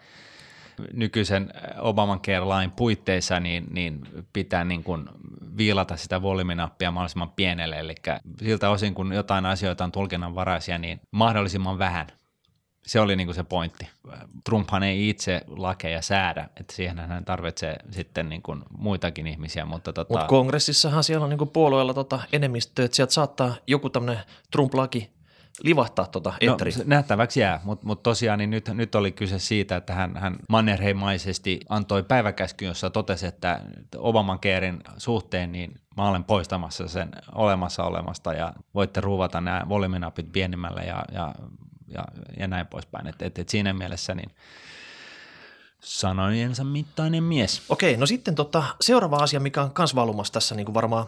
nykyisen 0.94 1.54
Obamacare-lain 1.80 2.72
puitteissa 2.72 3.40
niin, 3.40 3.68
niin 3.72 4.02
pitää 4.34 4.64
niin 4.64 4.84
kuin 4.84 5.10
viilata 5.58 5.98
sitä 5.98 6.22
volyyminappia 6.22 6.92
mahdollisimman 6.92 7.30
pienelle, 7.30 7.80
eli 7.80 7.96
siltä 8.40 8.70
osin 8.70 8.94
kun 8.94 9.14
jotain 9.14 9.46
asioita 9.46 9.84
on 9.84 9.92
tulkinnanvaraisia, 9.92 10.78
niin 10.78 11.02
mahdollisimman 11.12 11.80
vähän. 11.80 12.08
Se 12.86 13.00
oli 13.00 13.16
niin 13.16 13.28
kuin 13.28 13.36
se 13.36 13.44
pointti. 13.44 13.90
Trumphan 14.44 14.84
ei 14.84 15.10
itse 15.10 15.42
lakeja 15.48 16.02
säädä, 16.02 16.50
että 16.60 16.76
siihen 16.76 17.00
hän 17.00 17.26
tarvitsee 17.26 17.76
sitten 17.92 18.30
niin 18.30 18.42
kuin 18.42 18.64
muitakin 18.78 19.28
ihmisiä. 19.28 19.66
Mutta 19.66 19.94
tota... 19.94 20.20
Mut 20.20 20.28
kongressissahan 20.28 21.04
siellä 21.04 21.24
on 21.24 21.30
niin 21.30 21.38
kuin 21.38 21.50
puolueella 21.50 21.94
tota 21.94 22.20
enemmistö, 22.34 22.86
että 22.86 22.96
sieltä 22.96 23.14
saattaa 23.14 23.56
joku 23.68 23.90
tämmöinen 23.90 24.24
Trump-laki 24.52 25.12
livahtaa 25.64 26.06
tuota 26.06 26.34
no, 26.46 26.58
nähtäväksi 26.86 27.40
jää, 27.40 27.62
mutta 27.64 27.86
mut 27.86 28.04
tosiaan 28.04 28.40
niin 28.40 28.50
nyt, 28.50 28.70
nyt 28.74 28.96
oli 28.96 29.12
kyse 29.12 29.40
siitä, 29.40 29.76
että 29.76 29.94
hän, 29.94 30.18
hän 30.18 30.36
mannerheimaisesti 30.50 31.60
antoi 31.70 32.04
päiväkäskyn, 32.04 32.68
jossa 32.68 32.90
totesi, 32.90 33.28
että 33.28 33.62
Obamacarein 33.98 34.80
suhteen 34.98 35.52
niin 35.52 35.82
mä 35.98 36.10
olen 36.10 36.24
poistamassa 36.24 36.88
sen 36.88 37.10
olemassa 37.36 37.84
olemasta 37.84 38.34
ja 38.34 38.54
voitte 38.76 39.02
ruuvata 39.02 39.42
nämä 39.42 39.66
volyyminapit 39.70 40.32
pienimmälle 40.32 40.82
ja, 40.82 41.06
ja, 41.12 41.36
ja, 41.90 42.06
ja 42.40 42.48
näin 42.48 42.68
poispäin. 42.68 43.08
Et, 43.08 43.22
et, 43.22 43.40
et 43.40 43.50
siinä 43.50 43.74
mielessä 43.74 44.16
niin 44.16 44.32
sanojensa 45.80 46.64
mittainen 46.64 47.24
mies. 47.24 47.62
Okei, 47.70 47.98
no 47.98 48.06
sitten 48.06 48.36
tota, 48.36 48.64
seuraava 48.82 49.18
asia, 49.18 49.40
mikä 49.40 49.64
on 49.64 49.72
kans 49.72 49.96
valumassa 49.96 50.34
tässä 50.34 50.56
niin 50.56 50.66
kuin 50.66 50.74
varmaan 50.74 51.06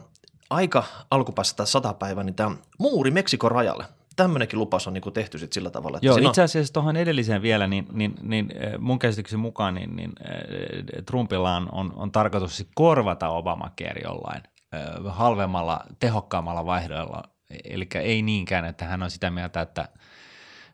aika 0.49 0.83
alkupäässä 1.11 1.65
sata 1.65 1.93
päivää, 1.93 2.23
niin 2.23 2.35
tämä 2.35 2.55
muuri 2.77 3.11
Meksikon 3.11 3.51
rajalle 3.51 3.85
tämmöinenkin 4.15 4.59
lupaus 4.59 4.87
on 4.87 4.93
niin 4.93 5.01
kuin 5.01 5.13
tehty 5.13 5.37
sit 5.37 5.53
sillä 5.53 5.69
tavalla. 5.69 5.97
Että 5.97 6.05
Joo, 6.05 6.17
itse 6.17 6.41
asiassa 6.41 6.73
tuohon 6.73 6.97
edelliseen 6.97 7.41
vielä, 7.41 7.67
niin, 7.67 7.87
niin, 7.91 8.15
niin 8.21 8.51
eh, 8.55 8.79
mun 8.79 8.99
käsityksen 8.99 9.39
mukaan 9.39 9.75
niin, 9.75 9.95
niin 9.95 10.11
eh, 10.23 11.03
Trumpilla 11.05 11.55
on, 11.55 11.69
on, 11.71 11.93
on 11.95 12.11
tarkoitus 12.11 12.65
korvata 12.75 13.29
Obamacare 13.29 14.01
jollain 14.03 14.43
eh, 14.73 14.81
halvemmalla, 15.05 15.85
tehokkaammalla 15.99 16.65
vaihdoilla. 16.65 17.23
Eli 17.63 17.87
ei 17.95 18.21
niinkään, 18.21 18.65
että 18.65 18.85
hän 18.85 19.03
on 19.03 19.11
sitä 19.11 19.31
mieltä, 19.31 19.61
että 19.61 19.87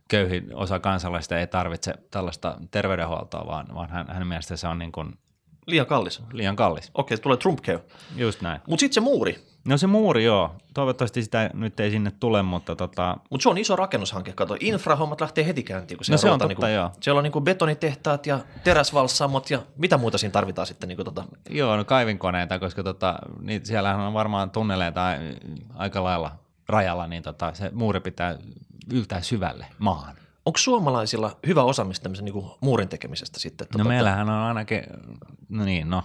köyhin 0.08 0.56
osa 0.56 0.80
kansalaista 0.80 1.38
ei 1.38 1.48
tarvitse 1.48 1.94
tällaista 2.12 2.58
terveydenhuoltoa, 2.72 3.48
vaan, 3.48 3.68
vaan 3.74 3.90
hän, 3.90 4.06
hänen 4.10 4.28
mielestä 4.28 4.58
se 4.58 4.68
on 4.68 4.80
niin 4.80 4.92
kuin 4.92 5.14
Liian 5.68 5.86
kallis. 5.86 6.22
Liian 6.32 6.56
kallis. 6.56 6.92
Okei, 6.94 7.18
tulee 7.18 7.38
Trump 7.38 7.60
care. 7.62 7.80
Just 8.16 8.42
näin. 8.42 8.62
Mutta 8.68 8.80
sitten 8.80 8.94
se 8.94 9.02
muuri. 9.02 9.46
No 9.68 9.78
se 9.78 9.88
muuri, 9.88 10.24
joo. 10.24 10.56
Toivottavasti 10.74 11.24
sitä 11.24 11.50
nyt 11.54 11.80
ei 11.80 11.92
sinne 11.92 12.12
tule, 12.20 12.44
mutta 12.44 12.76
tota... 12.76 13.18
Mutta 13.30 13.44
se 13.44 13.50
on 13.50 13.58
iso 13.58 13.76
rakennushanke. 13.76 14.34
Kato, 14.34 14.58
infrahommat 14.60 15.22
lähtee 15.22 15.46
heti 15.46 15.64
käyntiin. 15.64 15.98
Kun 15.98 16.06
no 16.10 16.18
se 16.18 16.30
on 16.30 16.40
totta, 16.40 16.48
niinku, 16.48 16.66
joo. 16.66 16.92
Siellä 17.02 17.20
on 17.20 17.24
niinku 17.24 17.42
betonitehtaat 17.42 18.26
ja 18.26 18.40
teräsvalssamot 18.64 19.50
ja 19.50 19.62
mitä 19.78 19.98
muuta 19.98 20.18
siinä 20.18 20.32
tarvitaan 20.32 20.68
sitten? 20.68 20.88
Niinku 20.88 21.04
tota. 21.04 21.24
Joo, 21.50 21.78
no 21.78 21.86
kaivinkoneita, 21.86 22.60
koska 22.60 22.84
tota, 22.84 23.16
niin 23.42 23.66
siellähän 23.66 24.00
on 24.00 24.14
varmaan 24.14 24.52
tunneleita 24.52 25.02
aika 25.76 26.04
lailla 26.04 26.32
rajalla, 26.68 27.08
niin 27.08 27.24
tota, 27.24 27.54
se 27.54 27.72
muuri 27.74 28.00
pitää 28.00 28.38
yltää 28.94 29.22
syvälle 29.22 29.66
maahan. 29.78 30.16
Onko 30.48 30.58
suomalaisilla 30.58 31.38
hyvä 31.48 31.64
osaamista 31.64 32.04
tämmöisen 32.04 32.26
niin 32.26 32.46
muurin 32.62 32.90
tekemisestä 32.90 33.40
sitten? 33.40 33.68
No 33.78 33.84
meillähän 33.84 34.30
on 34.30 34.36
ainakin, 34.36 34.84
no 35.50 35.66
niin, 35.66 35.90
no 35.90 36.04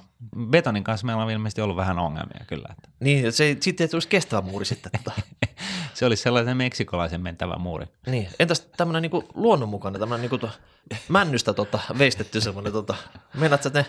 betonin 0.50 0.84
kanssa 0.84 1.06
meillä 1.06 1.22
on 1.22 1.30
ilmeisesti 1.30 1.60
ollut 1.60 1.76
vähän 1.76 1.98
ongelmia 1.98 2.44
kyllä. 2.46 2.68
Että. 2.70 2.88
Niin, 3.00 3.32
se, 3.32 3.56
sitten 3.60 3.84
ei 3.84 3.88
tulisi 3.88 4.08
kestävä 4.08 4.40
muuri 4.40 4.64
sitten. 4.64 4.92
Tota. 5.04 5.22
se 5.94 6.06
olisi 6.06 6.22
sellaisen 6.22 6.56
meksikolaisen 6.56 7.20
mentävä 7.20 7.56
muuri. 7.58 7.86
Niin, 8.06 8.28
entäs 8.38 8.60
tämmöinen 8.60 9.02
niin 9.02 9.24
luonnonmukainen, 9.34 10.00
tämmöinen 10.00 10.30
niin 10.30 10.50
männystä 11.08 11.52
tota, 11.52 11.78
veistetty 11.98 12.40
semmoinen, 12.40 12.72
tota, 12.72 12.94
meinaat, 13.34 13.66
että 13.66 13.78
ne 13.78 13.86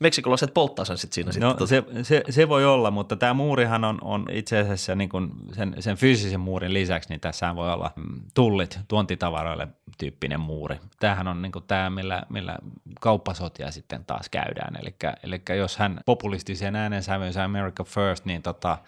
meksikolaiset 0.00 0.54
polttaa 0.54 0.84
sen 0.84 0.98
sitten 0.98 1.32
siinä? 1.32 1.46
No 1.46 1.66
sitten, 1.66 1.68
se, 1.68 2.04
se, 2.04 2.32
se, 2.32 2.48
voi 2.48 2.64
olla, 2.64 2.90
mutta 2.90 3.16
tämä 3.16 3.34
muurihan 3.34 3.84
on, 3.84 3.98
on 4.02 4.26
itse 4.30 4.58
asiassa 4.58 4.94
niin 4.94 5.08
kuin 5.08 5.30
sen, 5.52 5.76
sen 5.80 5.96
fyysisen 5.96 6.40
muurin 6.40 6.74
lisäksi, 6.74 7.08
niin 7.08 7.20
tässä 7.20 7.56
voi 7.56 7.72
olla 7.72 7.92
mm, 7.96 8.20
tullit 8.34 8.78
tuontitavaroille 8.88 9.68
tyyppinen 9.98 10.40
muuri. 10.40 10.80
Tämähän 11.00 11.28
on 11.28 11.42
niin 11.42 11.52
tämä, 11.66 11.90
millä, 11.90 12.22
millä 12.28 12.58
kauppasotia 13.00 13.70
sitten 13.70 14.04
taas 14.04 14.28
käydään, 14.28 14.76
eli, 14.80 14.94
eli 15.22 15.42
jos 15.58 15.76
hän 15.76 16.00
populistisen 16.06 16.76
äänensävynsä 16.76 17.44
America 17.44 17.84
First, 17.84 18.24
niin 18.24 18.42
tota, 18.42 18.78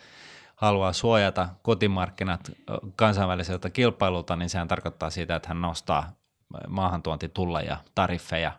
haluaa 0.57 0.93
suojata 0.93 1.49
kotimarkkinat 1.63 2.51
kansainväliseltä 2.97 3.71
kilpailulta, 3.71 4.37
niin 4.37 4.49
sehän 4.49 4.69
tarkoittaa 4.69 5.11
sitä, 5.11 5.37
että 5.37 5.49
hän 5.49 5.61
nostaa 5.61 6.13
maahantuontitulleja, 6.69 7.77
tariffeja 7.95 8.53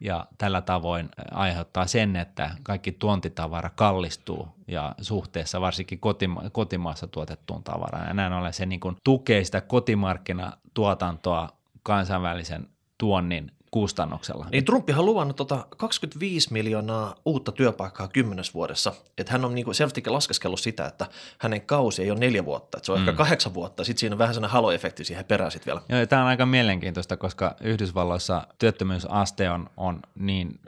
ja 0.00 0.26
tällä 0.38 0.60
tavoin 0.60 1.08
aiheuttaa 1.30 1.86
sen, 1.86 2.16
että 2.16 2.50
kaikki 2.62 2.92
tuontitavara 2.92 3.70
kallistuu 3.70 4.48
ja 4.68 4.94
suhteessa 5.00 5.60
varsinkin 5.60 6.00
kotima- 6.00 6.50
kotimaassa 6.50 7.06
tuotettuun 7.06 7.64
tavaraan. 7.64 8.08
Ja 8.08 8.14
näin 8.14 8.32
ollen 8.32 8.52
se 8.52 8.66
niin 8.66 8.80
kuin 8.80 8.96
tukee 9.04 9.44
sitä 9.44 9.60
kotimarkkinatuotantoa 9.60 11.48
kansainvälisen 11.82 12.68
tuonnin 12.98 13.52
kustannuksella. 13.74 14.46
Niin 14.52 14.64
Trumpihan 14.64 15.00
on 15.00 15.06
luvannut 15.06 15.36
tota 15.36 15.66
25 15.76 16.52
miljoonaa 16.52 17.14
uutta 17.24 17.52
työpaikkaa 17.52 18.08
kymmenes 18.08 18.54
vuodessa. 18.54 18.92
Että 19.18 19.32
hän 19.32 19.44
on 19.44 19.54
niinku 19.54 19.74
selvästikin 19.74 20.12
laskeskellut 20.12 20.60
sitä, 20.60 20.86
että 20.86 21.06
hänen 21.38 21.60
kausi 21.60 22.02
ei 22.02 22.10
ole 22.10 22.18
neljä 22.18 22.44
vuotta, 22.44 22.78
että 22.78 22.86
se 22.86 22.92
on 22.92 22.98
mm. 22.98 23.08
ehkä 23.08 23.16
kahdeksan 23.16 23.54
vuotta. 23.54 23.84
Sitten 23.84 24.00
siinä 24.00 24.14
on 24.14 24.18
vähän 24.18 24.34
sellainen 24.34 24.52
haloefekti 24.52 25.04
siihen 25.04 25.24
perään 25.24 25.50
sitten 25.50 25.66
vielä. 25.66 25.82
Joo, 25.88 26.06
tämä 26.06 26.22
on 26.22 26.28
aika 26.28 26.46
mielenkiintoista, 26.46 27.16
koska 27.16 27.56
Yhdysvalloissa 27.60 28.46
työttömyysaste 28.58 29.50
on, 29.50 29.70
on 29.76 30.00
niin, 30.14 30.60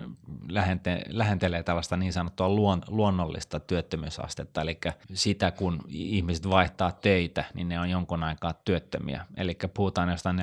lähentee, 0.49 1.03
lähentelee 1.09 1.63
tällaista 1.63 1.97
niin 1.97 2.13
sanottua 2.13 2.49
luon, 2.49 2.83
luonnollista 2.89 3.61
työttömyysastetta, 3.61 4.61
eli 4.61 4.79
sitä 5.13 5.51
kun 5.51 5.81
ihmiset 5.89 6.51
vaihtaa 6.51 6.93
töitä, 6.93 7.45
niin 7.55 7.69
ne 7.69 7.81
on 7.81 7.91
jonkun 7.91 8.23
aikaa 8.23 8.53
työttömiä. 8.53 9.27
Eli 9.37 9.59
puhutaan 9.75 10.09
jostain 10.09 10.39
4,5 10.39 10.43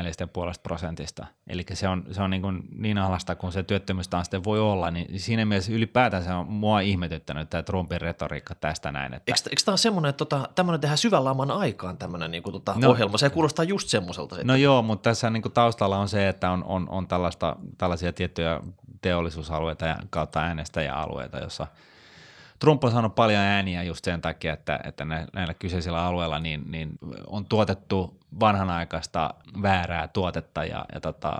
prosentista. 0.63 1.25
Eli 1.47 1.65
se 1.73 1.87
on, 1.87 2.03
se 2.11 2.21
on 2.21 2.29
niin 2.29 2.41
kuin 2.41 2.63
niin 2.75 2.97
alasta 2.97 3.35
kuin 3.35 3.51
se 3.51 3.63
työttömyysaste 3.63 4.43
voi 4.43 4.59
olla, 4.59 4.91
niin 4.91 5.19
siinä 5.19 5.45
mielessä 5.45 5.71
ylipäätään 5.71 6.23
se 6.23 6.33
on 6.33 6.51
mua 6.51 6.79
ihmetyttänyt 6.79 7.49
tämä 7.49 7.63
Trumpin 7.63 8.01
retoriikka 8.01 8.55
tästä 8.55 8.91
näin. 8.91 9.13
Että... 9.13 9.31
Eikö, 9.31 9.49
eikö 9.49 9.61
tämä 9.65 9.73
ole 9.73 9.77
semmoinen, 9.77 10.09
että 10.09 10.25
tota, 10.25 10.49
tämmöinen 10.55 10.81
tehdään 10.81 10.97
syvän 10.97 11.23
laman 11.23 11.51
aikaan 11.51 11.97
tämmöinen 11.97 12.31
niin 12.31 12.43
kuin, 12.43 12.53
tota, 12.53 12.75
no, 12.77 12.89
ohjelma? 12.89 13.17
Se 13.17 13.29
kuulostaa 13.29 13.65
just 13.65 13.87
semmoiselta. 13.87 14.35
Sitten. 14.35 14.47
No 14.47 14.55
joo, 14.55 14.81
mutta 14.81 15.09
tässä 15.09 15.29
niin 15.29 15.41
kuin 15.41 15.53
taustalla 15.53 15.97
on 15.97 16.09
se, 16.09 16.27
että 16.27 16.51
on, 16.51 16.63
on, 16.63 16.89
on 16.89 17.07
tällaista, 17.07 17.55
tällaisia 17.77 18.13
tiettyjä 18.13 18.59
teollisuusalueita 19.01 19.85
ja 19.85 19.95
kautta 20.09 20.39
äänestäjäalueita, 20.39 21.37
jossa 21.37 21.67
Trump 22.59 22.83
on 22.83 22.91
saanut 22.91 23.15
paljon 23.15 23.39
ääniä 23.39 23.83
just 23.83 24.05
sen 24.05 24.21
takia, 24.21 24.53
että, 24.53 24.79
että 24.83 25.05
näillä 25.05 25.53
kyseisillä 25.53 26.05
alueilla 26.05 26.39
niin, 26.39 26.63
niin 26.71 26.89
on 27.27 27.45
tuotettu 27.45 28.19
vanhanaikaista 28.39 29.33
väärää 29.61 30.07
tuotetta 30.07 30.65
ja, 30.65 30.85
ja, 30.93 30.99
tota, 30.99 31.37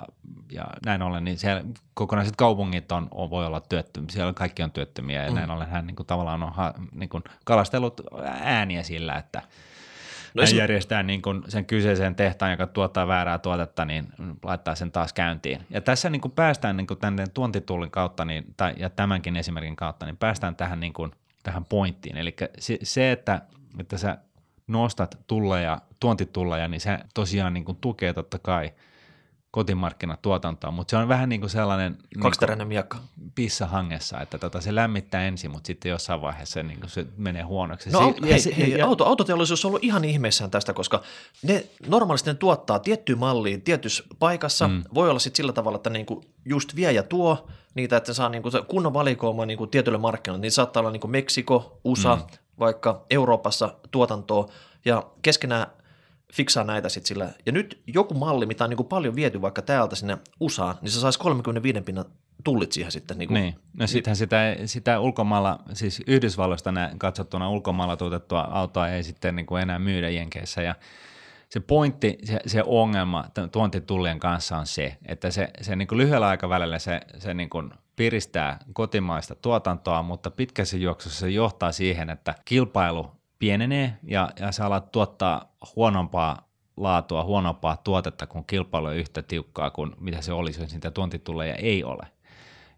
ja 0.51 0.67
näin 0.85 1.01
ollen, 1.01 1.23
niin 1.23 1.37
siellä 1.37 1.63
kokonaiset 1.93 2.35
kaupungit 2.35 2.91
on, 2.91 3.07
on 3.11 3.29
voi 3.29 3.45
olla 3.45 3.61
työttömiä, 3.61 4.09
siellä 4.11 4.33
kaikki 4.33 4.63
on 4.63 4.71
työttömiä 4.71 5.23
ja 5.23 5.29
mm. 5.29 5.35
näin 5.35 5.51
ollen 5.51 5.69
hän 5.69 5.87
niin 5.87 5.95
kuin, 5.95 6.07
tavallaan 6.07 6.43
on 6.43 6.53
ha, 6.53 6.73
niin 6.91 7.09
kuin, 7.09 7.23
kalastellut 7.45 8.01
ääniä 8.41 8.83
sillä, 8.83 9.15
että– 9.15 9.41
No 10.33 10.43
hän 10.43 10.55
järjestää 10.55 11.03
niin 11.03 11.21
kuin 11.21 11.43
sen 11.47 11.65
kyseisen 11.65 12.15
tehtaan, 12.15 12.51
joka 12.51 12.67
tuottaa 12.67 13.07
väärää 13.07 13.39
tuotetta, 13.39 13.85
niin 13.85 14.07
laittaa 14.43 14.75
sen 14.75 14.91
taas 14.91 15.13
käyntiin. 15.13 15.61
Ja 15.69 15.81
tässä 15.81 16.09
niin 16.09 16.21
kuin 16.21 16.31
päästään 16.31 16.77
niin 16.77 16.87
kuin 16.87 16.99
tänne 16.99 17.25
tuontitullin 17.33 17.91
kautta 17.91 18.25
niin, 18.25 18.45
tai, 18.57 18.73
ja 18.77 18.89
tämänkin 18.89 19.35
esimerkin 19.35 19.75
kautta, 19.75 20.05
niin 20.05 20.17
päästään 20.17 20.55
tähän, 20.55 20.79
niin 20.79 20.93
kuin, 20.93 21.11
tähän 21.43 21.65
pointtiin. 21.65 22.17
Eli 22.17 22.35
se, 22.59 22.77
se 22.83 23.11
että, 23.11 23.41
että 23.79 23.97
sä 23.97 24.17
nostat 24.67 25.17
tulleja, 25.27 25.81
tuontitulleja, 25.99 26.67
niin 26.67 26.81
se 26.81 26.99
tosiaan 27.13 27.53
niin 27.53 27.65
kuin 27.65 27.77
tukee 27.81 28.13
totta 28.13 28.39
kai– 28.39 28.73
kotimarkkinatuotantoa, 29.53 30.71
mutta 30.71 30.91
se 30.91 30.97
on 30.97 31.07
vähän 31.07 31.29
niin 31.29 31.41
kuin 31.41 31.49
sellainen 31.49 31.97
niin 32.57 32.67
miakka. 32.67 32.97
pissa 33.35 33.67
hangessa, 33.67 34.21
että 34.21 34.37
tota, 34.37 34.61
se 34.61 34.75
lämmittää 34.75 35.25
ensin, 35.27 35.51
mutta 35.51 35.67
sitten 35.67 35.89
jossain 35.89 36.21
vaiheessa 36.21 36.53
se, 36.53 36.63
niin 36.63 36.79
kuin 36.79 36.89
se 36.89 37.05
menee 37.17 37.41
huonoksi. 37.41 37.89
No, 37.89 38.13
si- 38.21 38.29
hei, 38.29 38.39
se, 38.39 38.57
hei, 38.57 38.71
ja, 38.71 38.85
auto, 38.85 39.05
autoteollisuus 39.05 39.65
on 39.65 39.69
ollut 39.69 39.83
ihan 39.83 40.03
ihmeissään 40.03 40.51
tästä, 40.51 40.73
koska 40.73 41.01
ne 41.43 41.65
normaalisti 41.87 42.29
ne 42.29 42.33
tuottaa 42.33 42.79
tiettyyn 42.79 43.19
malliin 43.19 43.61
tietyssä 43.61 44.03
paikassa. 44.19 44.67
Mm. 44.67 44.83
Voi 44.93 45.09
olla 45.09 45.19
sitten 45.19 45.37
sillä 45.37 45.53
tavalla, 45.53 45.75
että 45.75 45.89
niin 45.89 46.05
kuin 46.05 46.25
just 46.45 46.75
vie 46.75 46.91
ja 46.91 47.03
tuo 47.03 47.47
niitä, 47.75 47.97
että 47.97 48.13
saa 48.13 48.29
niin 48.29 48.43
kuin 48.43 48.53
kunnon 48.67 48.93
valikoima 48.93 49.45
niin 49.45 49.57
kuin 49.57 49.69
tietyille 49.69 49.99
markkinoille. 49.99 50.41
Niin 50.41 50.51
saattaa 50.51 50.81
olla 50.81 50.91
niin 50.91 51.01
kuin 51.01 51.11
Meksiko, 51.11 51.79
USA, 51.83 52.15
mm. 52.15 52.21
vaikka 52.59 53.05
Euroopassa 53.09 53.75
tuotantoa, 53.91 54.49
ja 54.85 55.03
keskenään 55.21 55.67
fiksaa 56.33 56.63
näitä 56.63 56.89
sitten 56.89 57.07
sillä. 57.07 57.29
Ja 57.45 57.51
nyt 57.51 57.81
joku 57.87 58.13
malli, 58.13 58.45
mitä 58.45 58.63
on 58.63 58.69
niin 58.69 58.77
kuin 58.77 58.87
paljon 58.87 59.15
viety 59.15 59.41
vaikka 59.41 59.61
täältä 59.61 59.95
sinne 59.95 60.17
USAan, 60.39 60.75
niin 60.81 60.91
se 60.91 60.99
saisi 60.99 61.19
35 61.19 61.81
pinnan 61.81 62.05
tullit 62.43 62.71
siihen 62.71 62.91
sitten. 62.91 63.17
Niin, 63.17 63.27
kuin, 63.27 63.41
niin. 63.41 63.55
no 63.79 63.87
sittenhän 63.87 64.15
sitä, 64.15 64.55
sitä 64.65 64.99
ulkomailla, 64.99 65.59
siis 65.73 66.01
Yhdysvalloista 66.07 66.73
katsottuna 66.97 67.49
ulkomailla 67.49 67.97
tuotettua 67.97 68.41
autoa 68.41 68.89
ei 68.89 69.03
sitten 69.03 69.35
niin 69.35 69.45
kuin 69.45 69.61
enää 69.61 69.79
myydä 69.79 70.09
Jenkeissä 70.09 70.61
ja 70.61 70.75
se 71.49 71.59
pointti, 71.59 72.17
se, 72.23 72.39
se 72.45 72.63
ongelma 72.65 73.25
tuontitullien 73.51 74.19
kanssa 74.19 74.57
on 74.57 74.67
se, 74.67 74.97
että 75.05 75.31
se, 75.31 75.49
se 75.61 75.75
niin 75.75 75.87
kuin 75.87 75.97
lyhyellä 75.97 76.27
aikavälillä 76.27 76.79
se, 76.79 77.01
se 77.17 77.33
niin 77.33 77.49
kuin 77.49 77.71
piristää 77.95 78.59
kotimaista 78.73 79.35
tuotantoa, 79.35 80.03
mutta 80.03 80.31
pitkässä 80.31 80.77
juoksussa 80.77 81.19
se 81.19 81.29
johtaa 81.29 81.71
siihen, 81.71 82.09
että 82.09 82.35
kilpailu 82.45 83.11
pienenee 83.43 83.97
ja, 84.03 84.29
ja 84.39 84.51
sä 84.51 84.65
alat 84.65 84.91
tuottaa 84.91 85.55
huonompaa 85.75 86.49
laatua, 86.77 87.23
huonompaa 87.23 87.77
tuotetta, 87.77 88.27
kun 88.27 88.45
kilpailu 88.45 88.87
on 88.87 88.95
yhtä 88.95 89.23
tiukkaa 89.23 89.69
kuin 89.69 89.91
mitä 89.99 90.21
se 90.21 90.33
olisi, 90.33 90.61
jos 90.61 90.71
niitä 90.71 90.91
tuontitulleja 90.91 91.55
ei 91.55 91.83
ole. 91.83 92.07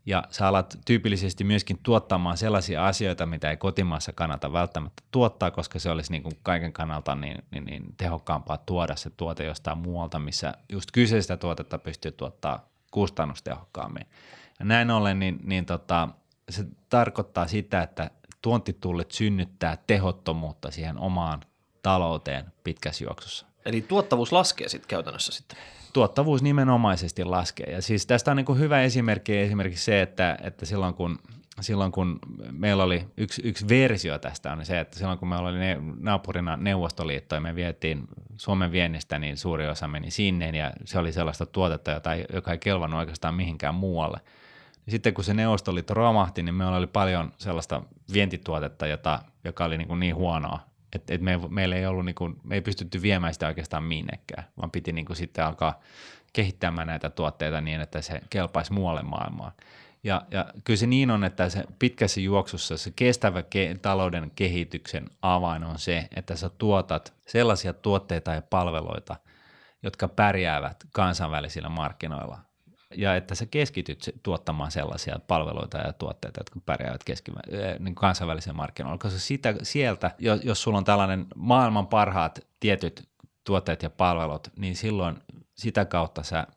Ja 0.06 0.24
sä 0.30 0.48
alat 0.48 0.80
tyypillisesti 0.86 1.44
myöskin 1.44 1.80
tuottamaan 1.84 2.38
sellaisia 2.38 2.88
asioita, 2.88 3.26
mitä 3.26 3.50
ei 3.50 3.58
kotimaassa 3.58 4.14
kannata 4.14 4.54
välttämättä 4.54 5.04
tuottaa, 5.12 5.52
koska 5.52 5.80
se 5.80 5.90
olisi 5.90 6.12
niin 6.12 6.24
kuin 6.24 6.40
kaiken 6.44 6.74
kannalta 6.74 7.16
niin, 7.16 7.44
niin, 7.52 7.66
niin 7.66 7.84
tehokkaampaa 7.98 8.58
tuoda 8.58 8.96
se 8.96 9.10
tuote 9.10 9.46
jostain 9.46 9.78
muualta, 9.78 10.20
missä 10.20 10.54
just 10.72 10.92
kyseistä 10.92 11.38
tuotetta 11.38 11.78
pystyy 11.78 12.12
tuottaa 12.12 12.70
kustannustehokkaammin. 12.92 14.06
Ja 14.60 14.66
näin 14.66 14.92
ollen, 14.92 15.20
niin, 15.20 15.40
niin 15.44 15.66
tota, 15.66 16.10
se 16.50 16.66
tarkoittaa 16.90 17.48
sitä, 17.48 17.82
että 17.82 18.12
tuontitullit 18.46 19.12
synnyttää 19.12 19.78
tehottomuutta 19.88 20.72
siihen 20.72 20.98
omaan 20.98 21.42
talouteen 21.82 22.46
pitkässä 22.64 23.04
juoksussa. 23.04 23.46
Eli 23.66 23.82
tuottavuus 23.82 24.32
laskee 24.32 24.70
sitten 24.70 24.88
käytännössä 24.88 25.32
sitten? 25.32 25.58
Tuottavuus 25.94 26.42
nimenomaisesti 26.42 27.24
laskee. 27.24 27.72
Ja 27.72 27.82
siis 27.82 28.06
tästä 28.06 28.32
on 28.32 28.38
niin 28.38 28.46
kuin 28.46 28.60
hyvä 28.60 28.82
esimerkki 28.82 29.38
esimerkiksi 29.38 29.84
se, 29.84 30.02
että, 30.02 30.38
että 30.44 30.66
silloin 30.66 30.94
kun 30.94 31.20
silloin 31.62 31.92
kun 31.92 32.20
meillä 32.52 32.84
oli 32.84 33.06
yksi, 33.18 33.42
yksi 33.46 33.68
versio 33.68 34.20
tästä 34.20 34.52
on 34.52 34.66
se, 34.66 34.80
että 34.80 35.00
silloin 35.00 35.20
kun 35.20 35.28
meillä 35.28 35.50
oli 35.50 35.60
ne, 35.60 35.78
naapurina 36.00 36.58
Neuvostoliitto 36.58 37.36
ja 37.36 37.42
me 37.42 37.56
vietiin 37.56 38.08
Suomen 38.38 38.72
viennistä, 38.72 39.20
niin 39.20 39.38
suuri 39.38 39.68
osa 39.68 39.88
meni 39.88 40.12
sinne 40.12 40.50
ja 40.50 40.72
se 40.86 41.00
oli 41.00 41.14
sellaista 41.14 41.46
tuotetta, 41.46 41.92
jota 41.92 42.14
ei, 42.14 42.26
joka 42.34 42.52
ei 42.52 42.58
kelvannut 42.58 43.00
oikeastaan 43.00 43.36
mihinkään 43.36 43.76
muualle– 43.76 44.20
sitten 44.90 45.14
kun 45.14 45.24
se 45.24 45.34
Neuvostoliitto 45.34 45.94
romahti, 45.94 46.44
niin 46.44 46.56
meillä 46.56 46.78
oli 46.78 46.88
paljon 46.88 47.34
sellaista 47.38 47.82
vientituotetta, 48.14 48.88
jota, 48.88 49.20
joka 49.44 49.66
oli 49.66 49.78
niin, 49.78 49.88
kuin 49.88 50.00
niin 50.00 50.16
huonoa, 50.16 50.60
että 50.96 51.14
et 51.14 51.22
me, 51.22 51.40
meillä 51.50 51.76
ei 51.76 51.86
ollut, 51.86 52.06
niin 52.06 52.16
kuin, 52.16 52.36
me 52.44 52.56
ei 52.56 52.62
pystytty 52.62 53.02
viemään 53.02 53.34
sitä 53.34 53.48
oikeastaan 53.48 53.84
minnekään, 53.84 54.44
vaan 54.58 54.72
piti 54.72 54.92
niin 54.92 55.06
kuin 55.06 55.18
sitten 55.18 55.46
alkaa 55.46 55.80
kehittämään 56.34 56.88
näitä 56.88 57.10
tuotteita 57.10 57.62
niin, 57.62 57.82
että 57.82 58.02
se 58.02 58.22
kelpaisi 58.30 58.74
muualle 58.74 59.04
maailmaan. 59.04 59.52
Ja, 60.04 60.22
ja 60.32 60.46
kyllä 60.64 60.78
se 60.78 60.88
niin 60.88 61.12
on, 61.12 61.24
että 61.24 61.50
se 61.50 61.64
pitkässä 61.80 62.22
juoksussa 62.22 62.78
se 62.78 62.92
kestävä 62.96 63.42
ke- 63.42 63.80
talouden 63.82 64.32
kehityksen 64.36 65.10
avain 65.22 65.64
on 65.64 65.80
se, 65.80 66.08
että 66.16 66.36
sä 66.36 66.50
tuotat 66.50 67.14
sellaisia 67.28 67.74
tuotteita 67.74 68.34
ja 68.34 68.42
palveluita, 68.42 69.16
jotka 69.84 70.08
pärjäävät 70.08 70.84
kansainvälisillä 70.92 71.70
markkinoilla 71.70 72.40
ja 72.96 73.16
että 73.16 73.36
sä 73.36 73.46
keskityt 73.46 74.20
tuottamaan 74.24 74.72
sellaisia 74.72 75.20
palveluita 75.28 75.78
ja 75.78 75.94
tuotteita, 75.94 76.40
jotka 76.40 76.60
pärjäävät 76.66 77.04
keski- 77.04 77.32
niin 77.80 77.96
kansainvälisen 77.96 78.56
markkinoilla, 78.56 78.98
koska 78.98 79.20
sitä, 79.20 79.56
sieltä, 79.64 80.12
jos, 80.20 80.40
jos 80.44 80.62
sulla 80.62 80.78
on 80.78 80.84
tällainen 80.84 81.26
maailman 81.36 81.88
parhaat 81.88 82.40
tietyt 82.60 83.08
tuotteet 83.44 83.84
ja 83.84 83.90
palvelut, 83.90 84.48
niin 84.56 84.76
silloin 84.76 85.20
sitä 85.56 85.86
kautta 85.86 86.24
sä 86.24 86.48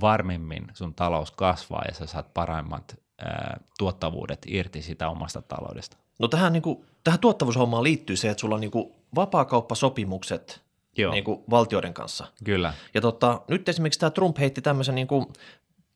varmimmin 0.00 0.66
sun 0.74 0.94
talous 0.94 1.30
kasvaa 1.30 1.84
ja 1.88 1.94
sä 1.94 2.06
saat 2.06 2.34
parhaimmat 2.34 3.00
ää, 3.18 3.60
tuottavuudet 3.78 4.46
irti 4.46 4.82
sitä 4.82 5.08
omasta 5.08 5.42
taloudesta. 5.42 5.96
No 6.18 6.28
tähän, 6.28 6.52
niin 6.52 6.62
kuin, 6.62 6.84
tähän 7.04 7.20
tuottavuushommaan 7.20 7.82
liittyy 7.82 8.16
se, 8.16 8.30
että 8.30 8.40
sulla 8.40 8.54
on 8.54 8.60
niin 8.60 8.70
kuin 8.70 8.92
vapaakauppasopimukset 9.14 10.68
Joo. 10.98 11.12
Niin 11.12 11.24
kuin 11.24 11.40
valtioiden 11.50 11.94
kanssa. 11.94 12.26
Kyllä. 12.44 12.74
Ja 12.94 13.00
tota, 13.00 13.40
nyt 13.48 13.68
esimerkiksi 13.68 14.00
tämä 14.00 14.10
Trump 14.10 14.38
heitti 14.38 14.62
tämmöisen 14.62 14.94
niin 14.94 15.06
kuin 15.06 15.26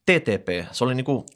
TTP, 0.06 0.72
se 0.72 0.84
oli 0.84 0.94
niin 0.94 1.04
kuin 1.04 1.26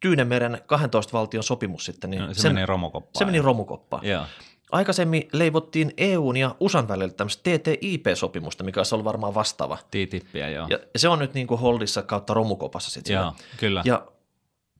Tyynemeren 0.00 0.60
12 0.66 1.18
valtion 1.18 1.42
sopimus 1.42 1.84
sitten. 1.84 2.10
Niin 2.10 2.22
no, 2.22 2.34
se 2.34 2.40
sen, 2.40 2.54
meni 2.54 2.66
romukoppaan. 2.66 3.18
Se 3.18 3.24
meni 3.24 3.40
romukoppaan. 3.40 4.06
Joo. 4.06 4.24
Aikaisemmin 4.72 5.28
leivottiin 5.32 5.92
EUn 5.96 6.36
ja 6.36 6.56
USAn 6.60 6.88
välillä 6.88 7.12
tämmöistä 7.12 7.42
TTIP-sopimusta, 7.50 8.64
mikä 8.64 8.80
olisi 8.80 8.94
ollut 8.94 9.04
varmaan 9.04 9.34
vastaava. 9.34 9.78
TTIPiä, 9.90 10.48
joo. 10.48 10.66
Ja 10.70 10.78
se 10.96 11.08
on 11.08 11.18
nyt 11.18 11.34
niin 11.34 11.46
kuin 11.46 11.60
holdissa 11.60 12.02
kautta 12.02 12.34
romukopassa 12.34 12.90
sitten. 12.90 13.14
Joo, 13.14 13.32
kyllä. 13.56 13.82
Ja 13.84 14.06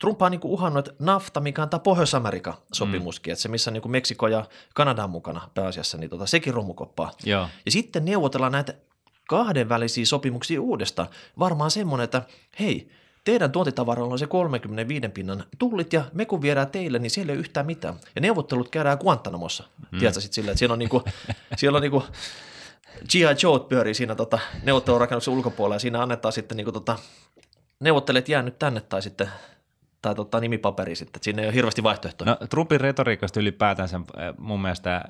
Trump 0.00 0.22
on 0.22 0.30
niin 0.30 0.40
kuin 0.40 0.52
uhannut, 0.52 0.88
että 0.88 1.04
NAFTA, 1.04 1.40
mikä 1.40 1.62
on 1.62 1.68
tämä 1.68 1.80
Pohjois-Amerikan 1.80 2.54
sopimuskin, 2.72 3.30
mm. 3.30 3.32
että 3.32 3.42
se 3.42 3.48
missä 3.48 3.70
niin 3.70 3.82
kuin 3.82 3.92
Meksiko 3.92 4.28
ja 4.28 4.44
Kanada 4.74 5.04
on 5.04 5.10
mukana 5.10 5.48
pääasiassa, 5.54 5.98
niin 5.98 6.10
tota, 6.10 6.26
sekin 6.26 6.54
romukoppaa. 6.54 7.12
Joo. 7.24 7.48
Ja 7.64 7.70
sitten 7.70 8.04
neuvotellaan 8.04 8.52
näitä 8.52 8.74
kahdenvälisiä 9.28 10.06
sopimuksia 10.06 10.60
uudestaan. 10.60 11.08
Varmaan 11.38 11.70
semmoinen, 11.70 12.04
että 12.04 12.22
hei, 12.60 12.90
Teidän 13.24 13.52
tuotitavaroilla 13.52 14.12
on 14.12 14.18
se 14.18 14.26
35 14.26 15.08
pinnan 15.08 15.44
tullit 15.58 15.92
ja 15.92 16.04
me 16.12 16.24
kun 16.24 16.42
viedään 16.42 16.70
teille, 16.70 16.98
niin 16.98 17.10
siellä 17.10 17.32
ei 17.32 17.36
ole 17.36 17.40
yhtään 17.40 17.66
mitään. 17.66 17.94
Ja 18.14 18.20
neuvottelut 18.20 18.68
käydään 18.68 18.98
Guantanamossa. 18.98 19.64
Mm. 19.92 19.98
Tiedätkö 19.98 20.20
sitten 20.20 20.34
silleen, 20.34 20.52
että 20.52 20.58
siellä 20.58 20.72
on 20.72 20.78
niinku, 20.78 21.02
siellä 21.58 21.76
on 21.76 21.82
niinku 21.82 22.04
G.I. 23.10 23.36
Joe 23.42 23.60
pyörii 23.68 23.94
siinä 23.94 24.14
tota, 24.14 24.38
neuvottelurakennuksen 24.62 25.34
ulkopuolella 25.34 25.74
ja 25.74 25.80
siinä 25.80 26.02
annetaan 26.02 26.32
sitten 26.32 26.56
niinku 26.56 26.72
tota, 26.72 26.98
neuvottelijat 27.80 28.28
jää 28.28 28.42
nyt 28.42 28.58
tänne 28.58 28.80
tai 28.80 29.02
sitten 29.02 29.28
tai 30.02 30.14
tota, 30.14 30.40
nimipaperi 30.40 30.94
sitten, 30.94 31.18
että 31.18 31.24
siinä 31.24 31.42
ei 31.42 31.48
ole 31.48 31.54
hirveästi 31.54 31.82
vaihtoehtoja. 31.82 32.30
No, 32.30 32.46
Trumpin 32.46 32.80
retoriikasta 32.80 33.40
ylipäätänsä 33.40 33.96
äh, 33.96 34.34
mun 34.38 34.62
mielestä 34.62 34.96
äh, 34.96 35.02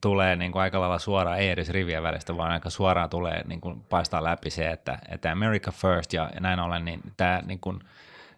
tulee 0.00 0.36
niin 0.36 0.52
kuin 0.52 0.62
aika 0.62 0.80
lailla 0.80 0.98
suoraan, 0.98 1.38
ei 1.38 1.50
edes 1.50 1.70
rivien 1.70 2.02
välistä, 2.02 2.36
vaan 2.36 2.50
aika 2.50 2.70
suoraan 2.70 3.10
tulee 3.10 3.44
niin 3.46 3.60
kuin 3.60 3.80
paistaa 3.80 4.24
läpi 4.24 4.50
se, 4.50 4.70
että, 4.70 4.98
että 5.08 5.32
America 5.32 5.72
first 5.72 6.12
ja 6.12 6.30
näin 6.40 6.60
ollen, 6.60 6.84
niin 6.84 7.00
tämä 7.16 7.42
niin 7.46 7.60
kuin, 7.60 7.80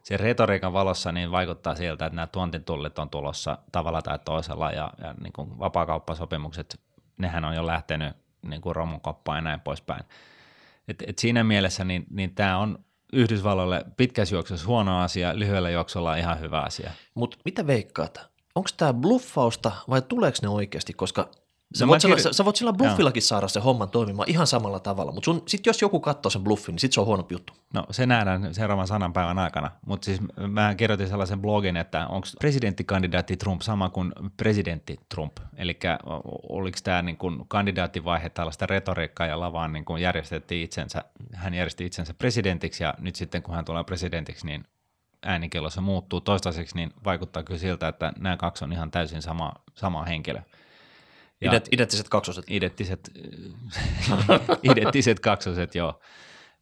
se 0.03 0.17
retoriikan 0.17 0.73
valossa 0.73 1.13
niin 1.13 1.31
vaikuttaa 1.31 1.75
siltä, 1.75 2.07
että 2.07 2.17
nämä 2.17 2.27
tuontitullit 2.27 2.99
on 2.99 3.11
tulossa 3.11 3.59
tavalla 3.73 4.03
tai 4.03 4.19
toisella 4.25 4.71
ja, 4.71 4.93
ja 4.99 5.15
niin 5.23 5.33
kuin 5.33 5.59
vapaakauppasopimukset, 5.59 6.81
nehän 7.19 7.45
on 7.45 7.55
jo 7.55 7.67
lähtenyt 7.67 8.17
niin 8.43 8.61
kuin 8.61 8.77
romukoppaan 8.77 9.39
ja 9.39 9.43
näin 9.43 9.61
poispäin. 9.61 10.05
Et, 10.89 11.03
et 11.07 11.19
siinä 11.19 11.45
mielessä 11.45 11.85
niin, 11.85 12.07
niin 12.11 12.35
tämä 12.35 12.59
on 12.59 12.79
Yhdysvalloille 13.15 13.85
pitkässä 13.97 14.35
juoksussa 14.35 14.67
huono 14.67 15.01
asia, 15.01 15.39
lyhyellä 15.39 15.71
juoksulla 15.71 16.17
ihan 16.17 16.41
hyvä 16.41 16.61
asia. 16.61 16.91
Mutta 17.15 17.37
mitä 17.45 17.67
veikkaat? 17.67 18.21
Onko 18.55 18.71
tämä 18.77 18.93
bluffausta 18.93 19.73
vai 19.91 20.03
tuleeko 20.03 20.39
ne 20.43 20.49
oikeasti? 20.49 20.93
Koska 20.93 21.31
Sä, 21.75 21.87
voit 21.87 22.01
sillä, 22.01 22.19
sä, 22.19 22.33
sä 22.33 22.45
voit 22.45 22.57
sillä 22.57 22.73
bluffillakin 22.73 23.23
saada 23.23 23.49
se 23.49 23.61
homman 23.61 23.91
toimimaan 23.91 24.31
ihan 24.31 24.47
samalla 24.47 24.81
tavalla, 24.81 25.13
mutta 25.13 25.35
sitten 25.47 25.71
jos 25.71 25.83
joku 25.83 26.01
katsoo 26.01 26.31
sen 26.31 26.45
bluffin, 26.45 26.73
niin 26.73 26.81
sitten 26.81 26.95
se 26.95 27.01
on 27.01 27.07
huono 27.07 27.27
juttu. 27.31 27.53
No 27.75 27.87
se 27.91 28.07
nähdään 28.07 28.55
seuraavan 28.55 28.87
sadan 28.87 29.13
päivän 29.13 29.39
aikana, 29.39 29.71
mutta 29.87 30.05
siis 30.05 30.21
mä 30.49 30.75
kirjoitin 30.75 31.09
sellaisen 31.09 31.41
blogin, 31.41 31.77
että 31.77 32.07
onko 32.07 32.29
presidenttikandidaatti 32.41 33.37
Trump 33.37 33.63
sama 33.63 33.89
kuin 33.91 34.13
presidentti 34.37 35.01
Trump, 35.09 35.37
eli 35.57 35.79
oliko 36.49 36.79
tämä 36.85 37.03
niin 37.03 37.17
kuin 37.17 37.49
kandidaattivaihe 37.49 38.31
tällaista 38.31 38.67
retoriikkaa 38.67 39.27
ja 39.27 39.41
lavaan 39.41 39.73
niin 39.73 39.85
kuin 39.85 40.03
järjestettiin 40.03 40.65
itsensä, 40.65 41.05
hän 41.35 41.55
järjesti 41.55 41.87
itsensä 41.87 42.15
presidentiksi 42.15 42.85
ja 42.85 42.95
nyt 42.99 43.17
sitten 43.17 43.43
kun 43.43 43.55
hän 43.55 43.65
tulee 43.65 43.85
presidentiksi, 43.85 44.47
niin 44.47 44.65
äänikellossa 45.23 45.81
muuttuu. 45.81 46.21
Toistaiseksi, 46.21 46.77
niin 46.77 46.93
vaikuttaa 47.05 47.43
kyllä 47.43 47.61
siltä, 47.61 47.89
että 47.89 48.13
nämä 48.19 48.37
kaksi 48.37 48.65
on 48.65 48.73
ihan 48.73 48.91
täysin 48.91 49.23
sama, 49.23 49.53
sama 49.75 50.05
henkilö. 50.05 50.41
Ja 51.45 51.51
Ident, 51.51 51.69
identtiset 51.73 52.09
kaksoset. 52.09 52.45
identtiset, 52.49 53.11
identtiset 54.73 55.21
kaksoset, 55.21 55.75
joo. 55.75 56.01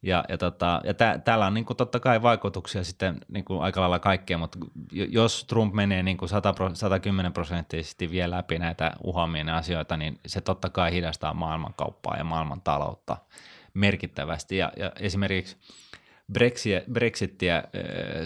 Ja, 0.03 0.25
ja, 0.29 0.39
tota, 0.39 0.81
ja 0.85 0.95
tä, 0.95 1.21
täällä 1.25 1.47
on 1.47 1.55
niin 1.55 1.65
kuin 1.65 1.77
totta 1.77 2.01
kai 2.01 2.23
vaikutuksia 2.23 2.85
sitten 2.85 3.21
niin 3.29 3.45
kuin 3.45 3.63
aika 3.63 3.81
lailla 3.81 3.99
kaikkea, 3.99 4.39
mutta 4.39 4.59
jo- 4.93 5.07
jos 5.09 5.45
Trump 5.45 5.75
menee 5.75 6.03
niin 6.03 6.17
kuin 6.17 6.29
100, 6.29 6.53
pro- 6.53 6.75
110 6.75 7.33
prosenttisesti 7.33 8.11
vie 8.11 8.31
läpi 8.31 8.59
näitä 8.59 8.93
uhaamien 9.05 9.49
asioita, 9.49 9.97
niin 9.97 10.21
se 10.27 10.41
totta 10.41 10.71
kai 10.71 10.93
hidastaa 10.93 11.35
maailmankauppaa 11.35 12.17
ja 12.17 12.25
maailmantaloutta 12.25 13.17
merkittävästi. 13.75 14.57
Ja, 14.57 14.73
ja 14.77 14.93
esimerkiksi 15.01 15.57
Brexit, 16.33 16.85
Brexittiä 16.93 17.65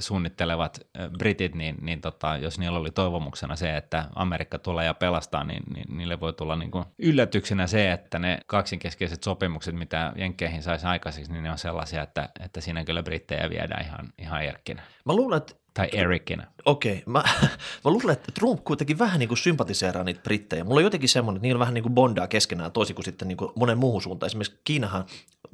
suunnittelevat 0.00 0.80
britit, 1.18 1.54
niin, 1.54 1.76
niin 1.80 2.00
tota, 2.00 2.36
jos 2.36 2.58
niillä 2.58 2.78
oli 2.78 2.90
toivomuksena 2.90 3.56
se, 3.56 3.76
että 3.76 4.04
Amerikka 4.14 4.58
tulee 4.58 4.86
ja 4.86 4.94
pelastaa, 4.94 5.44
niin, 5.44 5.62
niin 5.74 5.98
niille 5.98 6.20
voi 6.20 6.32
tulla 6.32 6.56
niin 6.56 6.70
kuin 6.70 6.84
yllätyksenä 6.98 7.66
se, 7.66 7.92
että 7.92 8.18
ne 8.18 8.38
kaksinkeskeiset 8.46 9.22
sopimukset, 9.22 9.74
mitä 9.74 10.12
Jenkkeihin 10.16 10.62
saisi 10.62 10.86
aikaiseksi, 10.86 11.32
niin 11.32 11.42
ne 11.42 11.50
on 11.50 11.58
sellaisia, 11.58 12.02
että, 12.02 12.28
että 12.44 12.60
siinä 12.60 12.84
kyllä 12.84 13.02
brittejä 13.02 13.50
viedään 13.50 13.84
ihan, 13.84 14.08
ihan 14.18 14.42
erkkinä. 14.42 14.82
Mä 15.04 15.12
luulen, 15.12 15.36
että 15.36 15.54
Tai 15.76 15.88
Erikkinä. 15.92 16.46
Okei, 16.64 17.02
mä, 17.06 17.22
mä 17.84 17.90
luulen, 17.90 18.10
että 18.10 18.32
Trump 18.32 18.64
kuitenkin 18.64 18.98
vähän 18.98 19.18
niin 19.18 19.28
kuin 19.28 19.38
sympatiseeraa 19.38 20.04
niitä 20.04 20.20
brittejä. 20.22 20.64
Mulla 20.64 20.78
on 20.78 20.84
jotenkin 20.84 21.08
semmoinen, 21.08 21.36
että 21.36 21.46
niillä 21.46 21.58
vähän 21.58 21.74
niin 21.74 21.82
kuin 21.82 21.94
bondaa 21.94 22.28
keskenään 22.28 22.72
toisin 22.72 22.96
kuin 22.96 23.04
sitten 23.04 23.28
niin 23.28 23.36
kuin 23.36 23.52
monen 23.56 23.78
muuhun 23.78 24.02
suuntaan. 24.02 24.26
Esimerkiksi 24.26 24.60
Kiinahan 24.64 25.04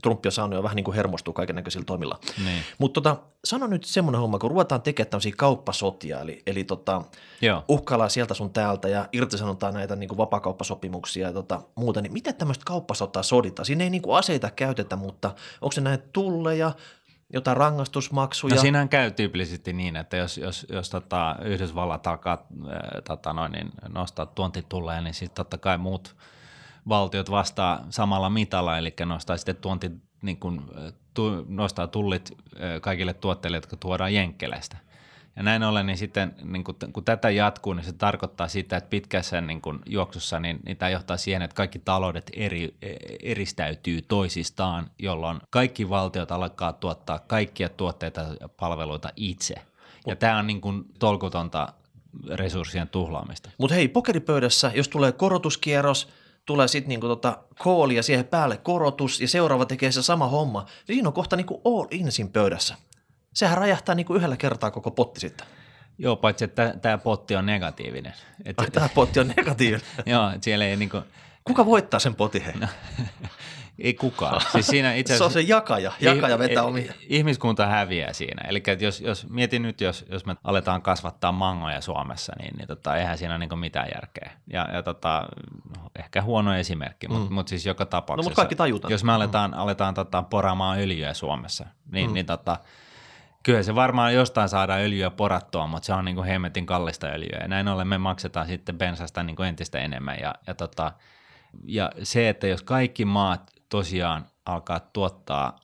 Trump 0.03 0.27
on 0.27 0.33
saanut 0.33 0.57
jo 0.57 0.63
vähän 0.63 0.77
niin 0.77 0.85
kuin 0.85 0.95
hermostua 0.95 1.35
kaiken 1.35 1.57
näköisillä 1.57 1.85
toimilla. 1.85 2.19
Niin. 2.45 2.63
Mutta 2.79 3.01
tota, 3.01 3.17
sano 3.45 3.67
nyt 3.67 3.85
semmoinen 3.85 4.21
homma, 4.21 4.39
kun 4.39 4.51
ruvetaan 4.51 4.83
tekemään 4.83 5.11
tämmöisiä 5.11 5.33
kauppasotia, 5.37 6.21
eli, 6.21 6.43
eli 6.47 6.65
tota, 6.65 7.03
Joo. 7.41 7.65
uhkaillaan 7.69 8.11
sieltä 8.11 8.35
sun 8.35 8.53
täältä 8.53 8.89
ja 8.89 9.09
irtisanotaan 9.13 9.75
näitä 9.75 9.97
niin 9.97 10.09
kuin 10.09 10.19
vapakauppasopimuksia 10.19 11.27
ja 11.27 11.33
tota, 11.33 11.63
muuta, 11.75 12.01
niin 12.01 12.13
miten 12.13 12.35
tämmöistä 12.35 12.65
kauppasotaa 12.67 13.23
soditaan? 13.23 13.67
Siinä 13.67 13.85
ei 13.85 13.91
niin 13.91 14.03
kuin 14.03 14.17
aseita 14.17 14.51
käytetä, 14.51 14.97
mutta 14.97 15.35
onko 15.61 15.73
se 15.73 15.81
näitä 15.81 16.05
tulleja, 16.13 16.73
jotain 17.33 17.57
rangaistusmaksuja? 17.57 18.55
No 18.55 18.61
siinähän 18.61 18.89
käy 18.89 19.11
tyypillisesti 19.11 19.73
niin, 19.73 19.97
että 19.97 20.17
jos, 20.17 20.39
jos, 20.39 20.67
jos 20.69 20.91
tota 20.91 21.37
Yhdysvallat 21.45 22.07
alkaa 22.07 22.47
äh, 22.69 22.79
tota 23.05 23.33
noin, 23.33 23.53
niin 23.53 23.71
nostaa 23.89 24.27
tuontitulleja, 24.27 25.01
niin 25.01 25.15
sitten 25.15 25.35
totta 25.37 25.59
kai 25.59 25.79
muut 25.79 26.17
valtiot 26.89 27.31
vastaa 27.31 27.85
samalla 27.91 28.31
mitalla, 28.31 28.79
eli 28.79 28.95
nostaa 29.05 29.37
sitten 29.37 29.57
tuonti, 29.57 29.91
niin 30.23 30.37
kuin, 30.37 30.59
äh, 30.59 30.93
tu, 31.15 31.47
nostaa 31.49 31.87
tullit 31.87 32.31
äh, 32.31 32.81
kaikille 32.81 33.15
tuotteille, 33.15 33.57
jotka 33.57 33.77
tuodaan 33.77 34.15
Jenkkeleistä. 34.15 34.77
Ja 35.37 35.43
näin 35.43 35.63
ollen, 35.63 35.87
niin 35.87 35.99
sitten 35.99 36.35
niin 36.45 36.65
kun, 36.65 36.75
kun 36.93 37.05
tätä 37.05 37.31
jatkuu, 37.31 37.73
niin 37.73 37.85
se 37.85 37.93
tarkoittaa 37.93 38.49
sitä, 38.49 38.77
että 38.77 38.91
pitkässä 38.91 39.41
niin 39.41 39.63
kun 39.63 39.81
juoksussa 39.87 40.41
niin, 40.41 40.59
niin 40.67 40.77
tämä 40.77 40.91
johtaa 40.91 41.17
siihen, 41.17 41.43
että 41.43 41.55
kaikki 41.55 41.79
taloudet 41.79 42.31
eri, 42.37 42.75
eristäytyy 43.23 44.03
toisistaan, 44.03 44.91
jolloin 44.99 45.41
kaikki 45.51 45.89
valtiot 45.89 46.33
alkaa 46.33 46.73
tuottaa 46.73 47.19
kaikkia 47.19 47.69
tuotteita 47.69 48.21
ja 48.41 48.49
palveluita 48.49 49.09
itse. 49.17 49.55
Ja 50.07 50.17
tämä 50.17 50.39
on 50.39 50.47
niin 50.47 50.61
kuin 50.61 50.85
tolkutonta 50.99 51.73
resurssien 52.35 52.89
tuhlaamista. 52.89 53.51
Mutta 53.59 53.75
hei, 53.75 53.89
pokeripöydässä, 53.89 54.73
jos 54.75 54.89
tulee 54.89 55.13
korotuskierros, 55.13 56.09
tulee 56.47 56.69
sitten 56.69 56.89
niinku 56.89 57.07
tota 57.07 57.39
kooli 57.59 57.97
ja 57.97 58.03
siihen 58.03 58.25
päälle 58.25 58.57
korotus 58.57 59.21
ja 59.21 59.29
seuraava 59.29 59.65
tekee 59.65 59.93
se 59.93 60.03
sama 60.03 60.27
homma, 60.27 60.61
niin 60.61 60.97
siinä 60.97 61.09
on 61.09 61.13
kohta 61.13 61.37
niinku 61.37 61.61
all 61.65 61.87
in 61.91 62.13
siinä 62.13 62.31
pöydässä. 62.33 62.75
Sehän 63.35 63.59
räjähtää 63.59 63.95
niinku 63.95 64.15
yhdellä 64.15 64.37
kertaa 64.37 64.71
koko 64.71 64.91
potti 64.91 65.21
sitten. 65.21 65.47
Joo, 65.99 66.17
paitsi 66.17 66.45
että 66.45 66.75
tämä 66.83 66.99
potti 66.99 67.37
on 67.37 67.47
negatiivinen. 67.47 68.13
Et, 68.45 68.61
Ai, 68.61 68.71
tämä 68.71 68.89
potti 68.95 69.21
on 69.21 69.33
negatiivinen. 69.37 69.87
joo, 70.07 70.31
siellä 70.41 70.65
ei, 70.65 70.77
niinku, 70.77 71.03
Kuka 71.45 71.67
voittaa 71.67 72.01
sen 72.01 72.15
potin? 72.15 72.43
Hei? 72.43 72.55
ei 73.79 73.95
kukaan. 73.95 74.41
Siis 74.53 74.67
siinä 74.67 74.95
itse 74.95 75.17
Se 75.19 75.25
on 75.25 75.31
se 75.31 75.41
jakaja. 75.41 75.93
Jakaja 76.01 76.39
vetää 76.39 76.63
I- 76.63 76.67
omia. 76.67 76.93
Ihmiskunta 77.09 77.67
häviää 77.67 78.13
siinä. 78.13 78.43
Eli 78.49 78.63
jos, 78.81 79.01
jos 79.01 79.29
mietin 79.29 79.63
nyt, 79.63 79.81
jos, 79.81 80.05
jos 80.11 80.27
me 80.27 80.37
aletaan 80.45 80.83
kasvattaa 80.83 81.33
mangoja 81.33 81.81
Suomessa, 81.81 82.33
niin, 82.39 82.57
niin 82.57 82.67
tota, 82.69 82.97
eihän 82.97 83.19
siinä 83.19 83.35
ole 83.37 83.47
niin 83.47 83.59
mitään 83.59 83.89
järkeä. 83.95 84.31
Ja, 84.53 84.69
ja 84.73 84.83
tota, 84.83 85.29
ehkä 85.99 86.23
huono 86.23 86.55
esimerkki, 86.55 87.09
mutta 87.09 87.29
Mm. 87.31 87.35
mut 87.35 87.49
siis 87.49 87.67
joka 87.67 87.87
tapauksessa. 87.87 88.31
mut 88.31 88.37
kaikki 88.37 88.57
tajutaan. 88.57 88.93
Jos 88.93 89.05
me 89.05 89.13
aletaan, 89.13 89.55
aletaan 89.55 89.95
tota, 89.95 90.23
poraamaan 90.23 90.79
öljyä 90.79 91.15
Suomessa, 91.15 91.67
niin, 91.93 92.11
Mm. 92.11 92.15
niin 92.15 92.27
tota, 92.27 92.59
kyllä 93.43 93.63
se 93.63 93.75
varmaan 93.75 94.15
jostain 94.15 94.49
saadaan 94.49 94.81
öljyä 94.81 95.11
porattua, 95.11 95.67
mutta 95.67 95.87
se 95.87 95.93
on 95.93 96.05
niin 96.05 96.15
kuin 96.15 96.27
hemmetin 96.27 96.67
kallista 96.67 97.07
öljyä. 97.07 97.39
Ja 97.41 97.49
näin 97.49 97.69
ollen 97.69 97.89
me 97.89 97.99
maksetaan 97.99 98.47
sitten 98.47 98.79
bensasta 98.79 99.23
niin 99.23 99.37
kuin 99.37 99.49
entistä 99.49 99.79
enemmän. 99.79 100.19
Ja, 100.21 100.35
ja, 100.47 100.55
tota, 100.55 100.93
ja 101.65 101.93
se, 102.03 102.29
että 102.29 102.47
jos 102.47 102.63
kaikki 102.63 103.05
maat 103.05 103.51
tosiaan 103.69 104.27
alkaa 104.47 104.81
tuottaa 104.81 105.57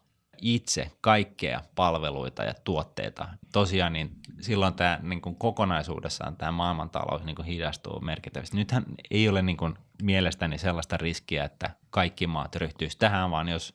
itse 0.43 0.93
kaikkea 1.01 1.61
palveluita 1.75 2.43
ja 2.43 2.55
tuotteita, 2.65 3.29
tosiaan 3.53 3.93
niin 3.93 4.11
silloin 4.41 4.75
tämä 4.75 4.99
niin 5.03 5.21
kuin 5.21 5.37
kokonaisuudessaan 5.37 6.37
tämä 6.37 6.53
maailmantalous 6.53 7.25
niin 7.25 7.37
kuin 7.37 7.47
hidastuu 7.47 8.01
merkittävästi. 8.01 8.57
Nythän 8.57 8.85
ei 9.11 9.29
ole 9.29 9.43
niin 9.43 9.57
kuin 9.57 9.75
mielestäni 10.03 10.59
sellaista 10.59 10.97
riskiä, 10.97 11.45
että 11.45 11.71
kaikki 11.91 12.27
maat 12.27 12.57
ryhtyisi 12.57 12.99
tähän, 12.99 13.31
vaan 13.31 13.49
jos 13.49 13.75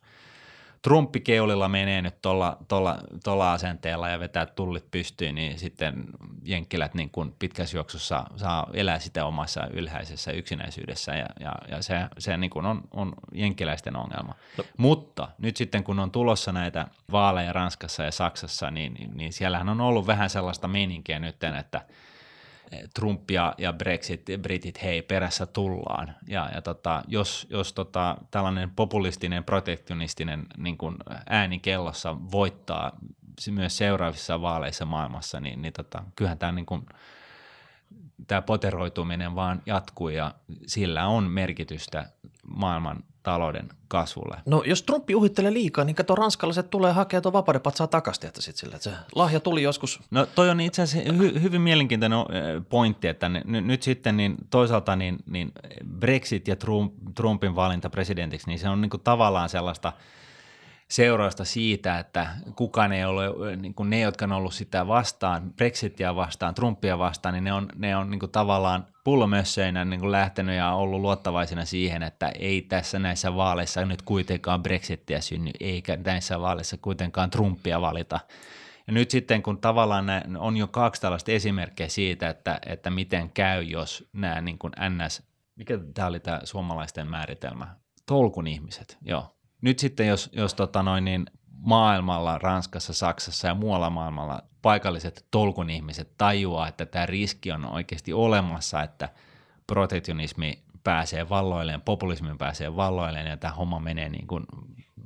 Trumpi 0.84 1.19
keulilla 1.19 1.69
menee 1.69 2.02
nyt 2.02 2.22
tuolla, 2.22 2.58
tuolla, 2.67 2.98
tuolla 3.24 3.54
asenteella 3.54 4.10
ja 4.10 4.19
vetää 4.19 4.46
tullit 4.46 4.91
pystyyn, 4.91 5.36
niin 5.36 5.60
sitten 5.60 6.06
jenkkilät 6.43 6.93
niin 6.93 7.10
kuin 7.10 7.36
pitkässä 7.39 7.78
juoksussa 7.78 8.26
saa 8.36 8.69
elää 8.74 9.00
sitä 9.00 9.26
omassa 9.26 9.67
ylhäisessä 9.74 10.32
yksinäisyydessä 10.32 11.15
ja, 11.15 11.26
ja, 11.39 11.56
ja 11.72 11.82
se, 11.82 11.96
se 12.17 12.38
niin 12.38 12.50
kuin 12.50 12.65
on, 12.65 12.82
on 12.91 13.13
jenkkiläisten 13.34 13.96
ongelma. 13.96 14.36
No. 14.58 14.63
Mutta 14.78 15.30
nyt 15.38 15.58
sitten 15.58 15.84
kun 15.84 16.00
on 16.00 16.12
tulossa 16.12 16.52
näitä 16.52 16.88
vaaleja 17.12 17.54
Ranskassa 17.54 18.04
ja 18.04 18.12
Saksassa, 18.12 18.72
niin, 18.72 18.93
niin, 18.93 19.12
niin 19.17 19.34
siellähän 19.34 19.69
on 19.69 19.82
ollut 19.82 20.08
vähän 20.08 20.30
sellaista 20.30 20.67
meininkiä 20.67 21.19
nyt, 21.19 21.43
että 21.60 21.82
Trump 22.93 23.31
ja, 23.31 23.55
ja 23.57 23.73
Brexit, 23.73 24.25
Britit, 24.41 24.83
hei, 24.83 25.01
perässä 25.01 25.45
tullaan. 25.45 26.15
Ja, 26.27 26.49
ja 26.55 26.62
tota, 26.62 27.03
jos, 27.07 27.47
jos 27.49 27.73
tota, 27.73 28.17
tällainen 28.31 28.71
populistinen, 28.71 29.43
protektionistinen 29.43 30.45
niin 30.57 30.77
kuin 30.77 30.95
ääni 31.29 31.59
kellossa 31.59 32.17
voittaa 32.31 32.91
myös 33.51 33.77
seuraavissa 33.77 34.41
vaaleissa 34.41 34.86
maailmassa, 34.86 35.39
niin, 35.39 35.62
niin 35.62 35.73
tota, 35.73 36.03
kyllähän 36.15 36.38
tämä 36.38 36.51
niin 36.51 36.65
kuin, 36.65 36.86
tämä 38.27 38.41
poteroituminen 38.41 39.36
vaan 39.36 39.62
jatkuu 39.65 40.09
ja 40.09 40.36
sillä 40.67 41.07
on 41.07 41.23
merkitystä 41.31 42.09
maailman 42.47 43.03
talouden 43.23 43.69
kasvulle. 43.88 44.38
No 44.45 44.63
jos 44.65 44.83
Trumpi 44.83 45.15
uhittelee 45.15 45.53
liikaa, 45.53 45.83
niin 45.86 45.95
kato 45.95 46.15
ranskalaiset 46.15 46.69
tulee 46.69 46.91
hakea 46.91 47.21
tuon 47.21 47.33
vapaudenpatsaa 47.33 47.88
takaisin, 47.88 48.27
että 48.27 48.41
sit 48.41 48.55
sillä, 48.55 48.75
että 48.75 48.83
se 48.89 48.95
lahja 49.15 49.39
tuli 49.39 49.63
joskus. 49.63 49.99
No 50.12 50.25
toi 50.25 50.49
on 50.49 50.59
itse 50.62 50.81
asiassa 50.81 51.12
hy- 51.13 51.41
hyvin 51.41 51.62
mielenkiintoinen 51.62 52.19
pointti, 52.69 53.07
että 53.07 53.29
n- 53.29 53.43
nyt 53.67 53.83
sitten 53.83 54.17
niin 54.17 54.36
toisaalta 54.49 54.95
niin, 54.95 55.17
niin 55.25 55.51
Brexit 55.99 56.47
ja 56.47 56.55
Trump, 56.55 56.93
Trumpin 57.15 57.55
valinta 57.55 57.89
presidentiksi, 57.89 58.47
niin 58.47 58.59
se 58.59 58.69
on 58.69 58.81
niin 58.81 58.89
kuin 58.89 59.01
tavallaan 59.03 59.49
sellaista 59.49 59.93
seurausta 60.93 61.45
siitä, 61.45 61.99
että 61.99 62.27
kukaan 62.56 62.91
ei 62.91 63.06
ole, 63.06 63.56
niin 63.56 63.73
kuin 63.73 63.89
ne, 63.89 63.99
jotka 63.99 64.25
on 64.25 64.32
ollut 64.32 64.53
sitä 64.53 64.88
vastaan, 64.88 65.53
Brexitia 65.53 66.15
vastaan, 66.15 66.56
Trumpia 66.56 66.99
vastaan, 66.99 67.34
niin 67.34 67.43
ne 67.43 67.53
on, 67.53 67.67
ne 67.75 67.95
on 67.95 68.12
niin 68.12 68.19
kuin 68.19 68.32
tavallaan 68.32 68.88
pullomössöinä 69.03 69.86
niin 69.86 69.99
kuin 69.99 70.12
lähtenyt 70.12 70.56
ja 70.56 70.73
ollut 70.73 71.01
luottavaisina 71.01 71.65
siihen, 71.65 72.03
että 72.03 72.29
ei 72.39 72.62
tässä 72.62 72.99
näissä 72.99 73.36
vaaleissa 73.36 73.86
nyt 73.86 74.01
kuitenkaan 74.01 74.63
Brexitia 74.63 75.21
synny, 75.21 75.51
eikä 75.60 75.97
näissä 76.06 76.41
vaaleissa 76.41 76.77
kuitenkaan 76.77 77.29
Trumpia 77.29 77.82
valita. 77.82 78.19
Ja 78.88 78.93
nyt 78.93 79.12
sitten, 79.12 79.43
kun 79.43 79.58
tavallaan 79.58 80.06
on 80.39 80.58
jo 80.58 80.67
kaksi 80.67 81.01
tällaista 81.01 81.32
esimerkkiä 81.32 81.88
siitä, 81.88 82.29
että, 82.29 82.60
että 82.65 82.89
miten 82.89 83.29
käy, 83.29 83.63
jos 83.63 84.10
nämä 84.13 84.41
niin 84.41 84.58
kuin 84.58 84.73
NS, 84.89 85.23
mikä 85.56 85.79
tämä 85.93 86.08
oli 86.08 86.19
tämä 86.19 86.39
suomalaisten 86.43 87.08
määritelmä, 87.08 87.67
tolkun 88.06 88.47
ihmiset, 88.47 88.97
joo. 89.01 89.33
Nyt 89.63 89.80
sitten, 89.80 90.08
jos, 90.08 90.30
jos 90.34 90.54
tota 90.54 90.84
noin, 90.84 91.06
niin 91.06 91.26
maailmalla, 91.58 92.38
Ranskassa, 92.38 92.93
Saksassa 92.93 93.47
ja 93.47 93.56
muualla 93.56 93.89
maailmalla 93.89 94.43
paikalliset 94.62 95.26
tolkun 95.32 95.69
ihmiset 95.69 96.17
tajuaa, 96.17 96.67
että 96.67 96.86
tämä 96.86 97.06
riski 97.06 97.52
on 97.52 97.65
oikeasti 97.65 98.13
olemassa, 98.13 98.84
että 98.84 99.10
protektionismi 99.67 100.63
pääsee 100.84 101.30
valloilleen, 101.30 101.82
populismi 101.82 102.36
pääsee 102.38 102.76
valloilleen 102.76 103.28
ja 103.28 103.38
tämä 103.38 103.54
homma 103.54 103.80
menee 103.80 104.10
niin 104.10 104.28
kuin 104.28 104.45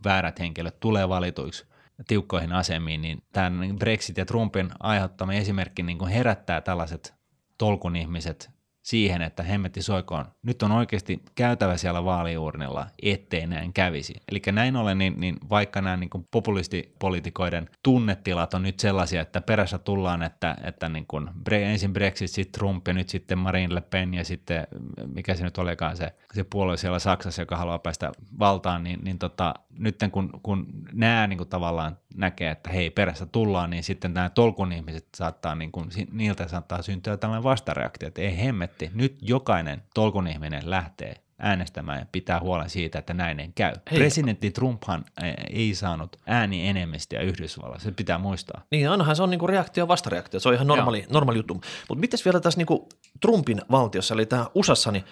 väärät 0.03 0.39
henkilöt 0.39 0.79
tulee 0.79 1.09
valituiksi 1.09 1.65
tiukkoihin 2.07 2.53
asemiin, 2.53 3.01
niin 3.01 3.23
tämän 3.33 3.75
Brexit 3.79 4.17
ja 4.17 4.25
Trumpin 4.25 4.69
aiheuttama 4.79 5.33
esimerkki 5.33 5.83
niin 5.83 5.97
kuin 5.97 6.11
herättää 6.11 6.61
tällaiset 6.61 7.13
tolkun 7.57 7.95
ihmiset 7.95 8.56
siihen, 8.87 9.21
että 9.21 9.43
hemmetti 9.43 9.81
soikoon, 9.81 10.25
nyt 10.43 10.63
on 10.63 10.71
oikeasti 10.71 11.23
käytävä 11.35 11.77
siellä 11.77 12.03
vaaliuurnilla, 12.03 12.87
ettei 13.03 13.47
näin 13.47 13.73
kävisi. 13.73 14.13
Eli 14.31 14.41
näin 14.51 14.75
ollen, 14.75 14.97
niin, 14.97 15.19
niin 15.19 15.37
vaikka 15.49 15.81
nämä 15.81 15.97
niin 15.97 16.09
populistipolitikoiden 16.31 17.69
tunnetilat 17.83 18.53
on 18.53 18.63
nyt 18.63 18.79
sellaisia, 18.79 19.21
että 19.21 19.41
perässä 19.41 19.77
tullaan, 19.77 20.23
että, 20.23 20.55
että 20.63 20.89
niin 20.89 21.05
kuin 21.07 21.29
ensin 21.51 21.93
Brexit, 21.93 22.31
sitten 22.31 22.59
Trump 22.59 22.87
ja 22.87 22.93
nyt 22.93 23.09
sitten 23.09 23.37
Marine 23.37 23.75
Le 23.75 23.81
Pen 23.81 24.13
ja 24.13 24.23
sitten 24.23 24.67
mikä 25.13 25.35
se 25.35 25.43
nyt 25.43 25.57
olikaan 25.57 25.97
se, 25.97 26.13
se 26.33 26.43
puolue 26.43 26.77
siellä 26.77 26.99
Saksassa, 26.99 27.41
joka 27.41 27.57
haluaa 27.57 27.79
päästä 27.79 28.11
valtaan, 28.39 28.83
niin, 28.83 28.99
niin 29.03 29.19
tota, 29.19 29.53
nyt 29.79 29.99
kun, 30.11 30.29
kun 30.43 30.65
nämä 30.93 31.27
niin 31.27 31.37
kuin 31.37 31.49
tavallaan 31.49 31.97
näkee, 32.17 32.51
että 32.51 32.69
hei 32.69 32.89
perässä 32.89 33.25
tullaan, 33.25 33.69
niin 33.69 33.83
sitten 33.83 34.13
nämä 34.13 34.29
tolkun 34.29 34.71
ihmiset 34.71 35.07
saattaa, 35.17 35.55
niin 35.55 35.71
kuin, 35.71 35.89
niiltä 36.11 36.47
saattaa 36.47 36.81
syntyä 36.81 37.17
tällainen 37.17 37.43
vastareaktio, 37.43 38.07
että 38.07 38.21
ei 38.21 38.37
hemmetti, 38.37 38.91
nyt 38.93 39.17
jokainen 39.21 39.83
tolkun 39.93 40.27
ihminen 40.27 40.69
lähtee 40.69 41.15
äänestämään 41.39 41.99
ja 41.99 42.05
pitää 42.11 42.39
huolen 42.39 42.69
siitä, 42.69 42.99
että 42.99 43.13
näin 43.13 43.39
ei 43.39 43.51
käy. 43.55 43.73
Hei. 43.91 43.99
Presidentti 43.99 44.51
Trumphan 44.51 45.05
ei 45.49 45.75
saanut 45.75 46.15
ääni 46.25 46.67
enemmistöä 46.67 47.19
Yhdysvallassa, 47.19 47.89
se 47.89 47.91
pitää 47.91 48.17
muistaa. 48.17 48.61
Niin, 48.71 48.89
ainahan 48.89 49.15
se 49.15 49.23
on 49.23 49.29
niinku 49.29 49.47
reaktio 49.47 49.87
vastareaktio, 49.87 50.39
se 50.39 50.49
on 50.49 50.55
ihan 50.55 50.67
normaali, 50.67 51.05
normaali 51.09 51.39
juttu. 51.39 51.53
Mutta 51.89 51.99
miten 51.99 52.19
vielä 52.25 52.39
tässä 52.39 52.57
niinku 52.57 52.89
Trumpin 53.21 53.61
valtiossa, 53.71 54.13
eli 54.13 54.25
tämä 54.25 54.45
USAssa, 54.55 54.91
niin 54.91 55.03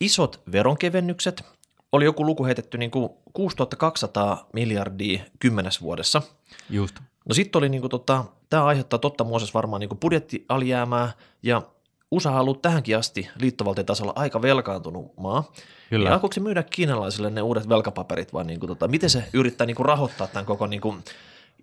isot 0.00 0.42
veronkevennykset, 0.52 1.44
oli 1.94 2.04
joku 2.04 2.26
luku 2.26 2.44
heitetty 2.44 2.78
niin 2.78 2.90
kuin 2.90 3.10
6200 3.32 4.48
miljardia 4.52 5.22
kymmenes 5.38 5.82
vuodessa. 5.82 6.22
Just. 6.70 6.96
No 7.28 7.34
sitten 7.34 7.58
oli 7.58 7.68
niin 7.68 7.80
kuin 7.80 7.90
tota, 7.90 8.24
tämä 8.50 8.64
aiheuttaa 8.64 8.98
totta 8.98 9.24
muoses 9.24 9.54
varmaan 9.54 9.80
niin 9.80 9.88
kuin 9.88 9.98
budjettialijäämää 9.98 11.12
ja 11.42 11.62
USA 12.10 12.30
on 12.30 12.40
ollut 12.40 12.62
tähänkin 12.62 12.98
asti 12.98 13.28
liittovaltiotasolla 13.40 14.12
aika 14.16 14.42
velkaantunut 14.42 15.16
maa. 15.16 15.52
Kyllä. 15.90 16.08
Ja 16.08 16.14
alkoiko 16.14 16.32
se 16.32 16.40
myydä 16.40 16.62
kiinalaisille 16.62 17.30
ne 17.30 17.42
uudet 17.42 17.68
velkapaperit 17.68 18.32
vai 18.32 18.44
niin 18.44 18.60
kuin 18.60 18.68
tota, 18.68 18.88
miten 18.88 19.10
se 19.10 19.24
yrittää 19.32 19.66
niin 19.66 19.76
kuin 19.76 19.86
rahoittaa 19.86 20.26
tämän 20.26 20.46
koko 20.46 20.66
niin 20.66 20.80
kuin 20.80 21.04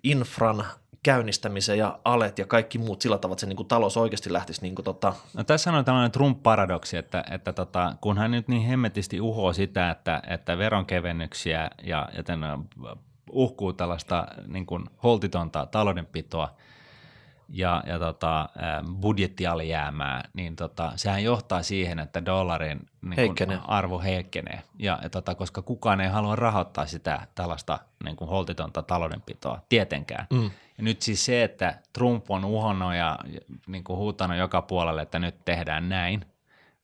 infran 0.03 0.65
käynnistämisen 1.03 1.77
ja 1.77 1.99
alet 2.05 2.39
ja 2.39 2.45
kaikki 2.45 2.77
muut 2.77 3.01
sillä 3.01 3.17
tavalla, 3.17 3.33
että 3.33 3.41
se 3.41 3.47
niin 3.47 3.57
kuin 3.57 3.67
talous 3.67 3.97
oikeasti 3.97 4.33
lähtisi 4.33 4.61
niin 4.61 4.75
kuin 4.75 4.83
tota... 4.85 5.13
No, 5.33 5.43
tässä 5.43 5.71
on 5.71 5.85
tällainen 5.85 6.11
Trump-paradoksi, 6.11 6.97
että, 6.97 7.23
että 7.31 7.53
tota, 7.53 7.95
kun 8.01 8.17
hän 8.17 8.31
nyt 8.31 8.47
niin 8.47 8.61
hemmetisti 8.61 9.21
uhoo 9.21 9.53
sitä, 9.53 9.89
että, 9.89 10.21
että 10.27 10.57
veronkevennyksiä 10.57 11.69
ja, 11.83 12.09
ja 12.15 12.23
tämän 12.23 12.69
uhkuu 13.31 13.73
tällaista 13.73 14.27
niin 14.47 14.65
kuin 14.65 14.85
holtitonta 15.03 15.65
taloudenpitoa 15.65 16.55
ja, 17.49 17.83
ja 17.87 17.99
tota, 17.99 18.49
budjettialijäämää, 19.01 20.23
niin 20.33 20.55
tota, 20.55 20.91
sehän 20.95 21.23
johtaa 21.23 21.63
siihen, 21.63 21.99
että 21.99 22.25
dollarin 22.25 22.79
niin 23.01 23.35
kuin 23.35 23.59
arvo 23.67 23.99
heikkenee, 23.99 24.61
ja, 24.79 24.99
ja 25.03 25.09
tota, 25.09 25.35
koska 25.35 25.61
kukaan 25.61 26.01
ei 26.01 26.09
halua 26.09 26.35
rahoittaa 26.35 26.85
sitä 26.85 27.27
tällaista 27.35 27.79
niin 28.03 28.15
kuin 28.15 28.29
holtitonta 28.29 28.81
taloudenpitoa 28.81 29.61
tietenkään. 29.69 30.27
Mm. 30.33 30.51
Ja 30.81 30.85
nyt 30.85 31.01
siis 31.01 31.25
se, 31.25 31.43
että 31.43 31.79
Trump 31.93 32.31
on 32.31 32.45
uhonnut 32.45 32.93
ja 32.93 33.19
niin 33.67 33.83
kuin 33.83 33.97
huutanut 33.97 34.37
joka 34.37 34.61
puolelle, 34.61 35.01
että 35.01 35.19
nyt 35.19 35.45
tehdään 35.45 35.89
näin, 35.89 36.25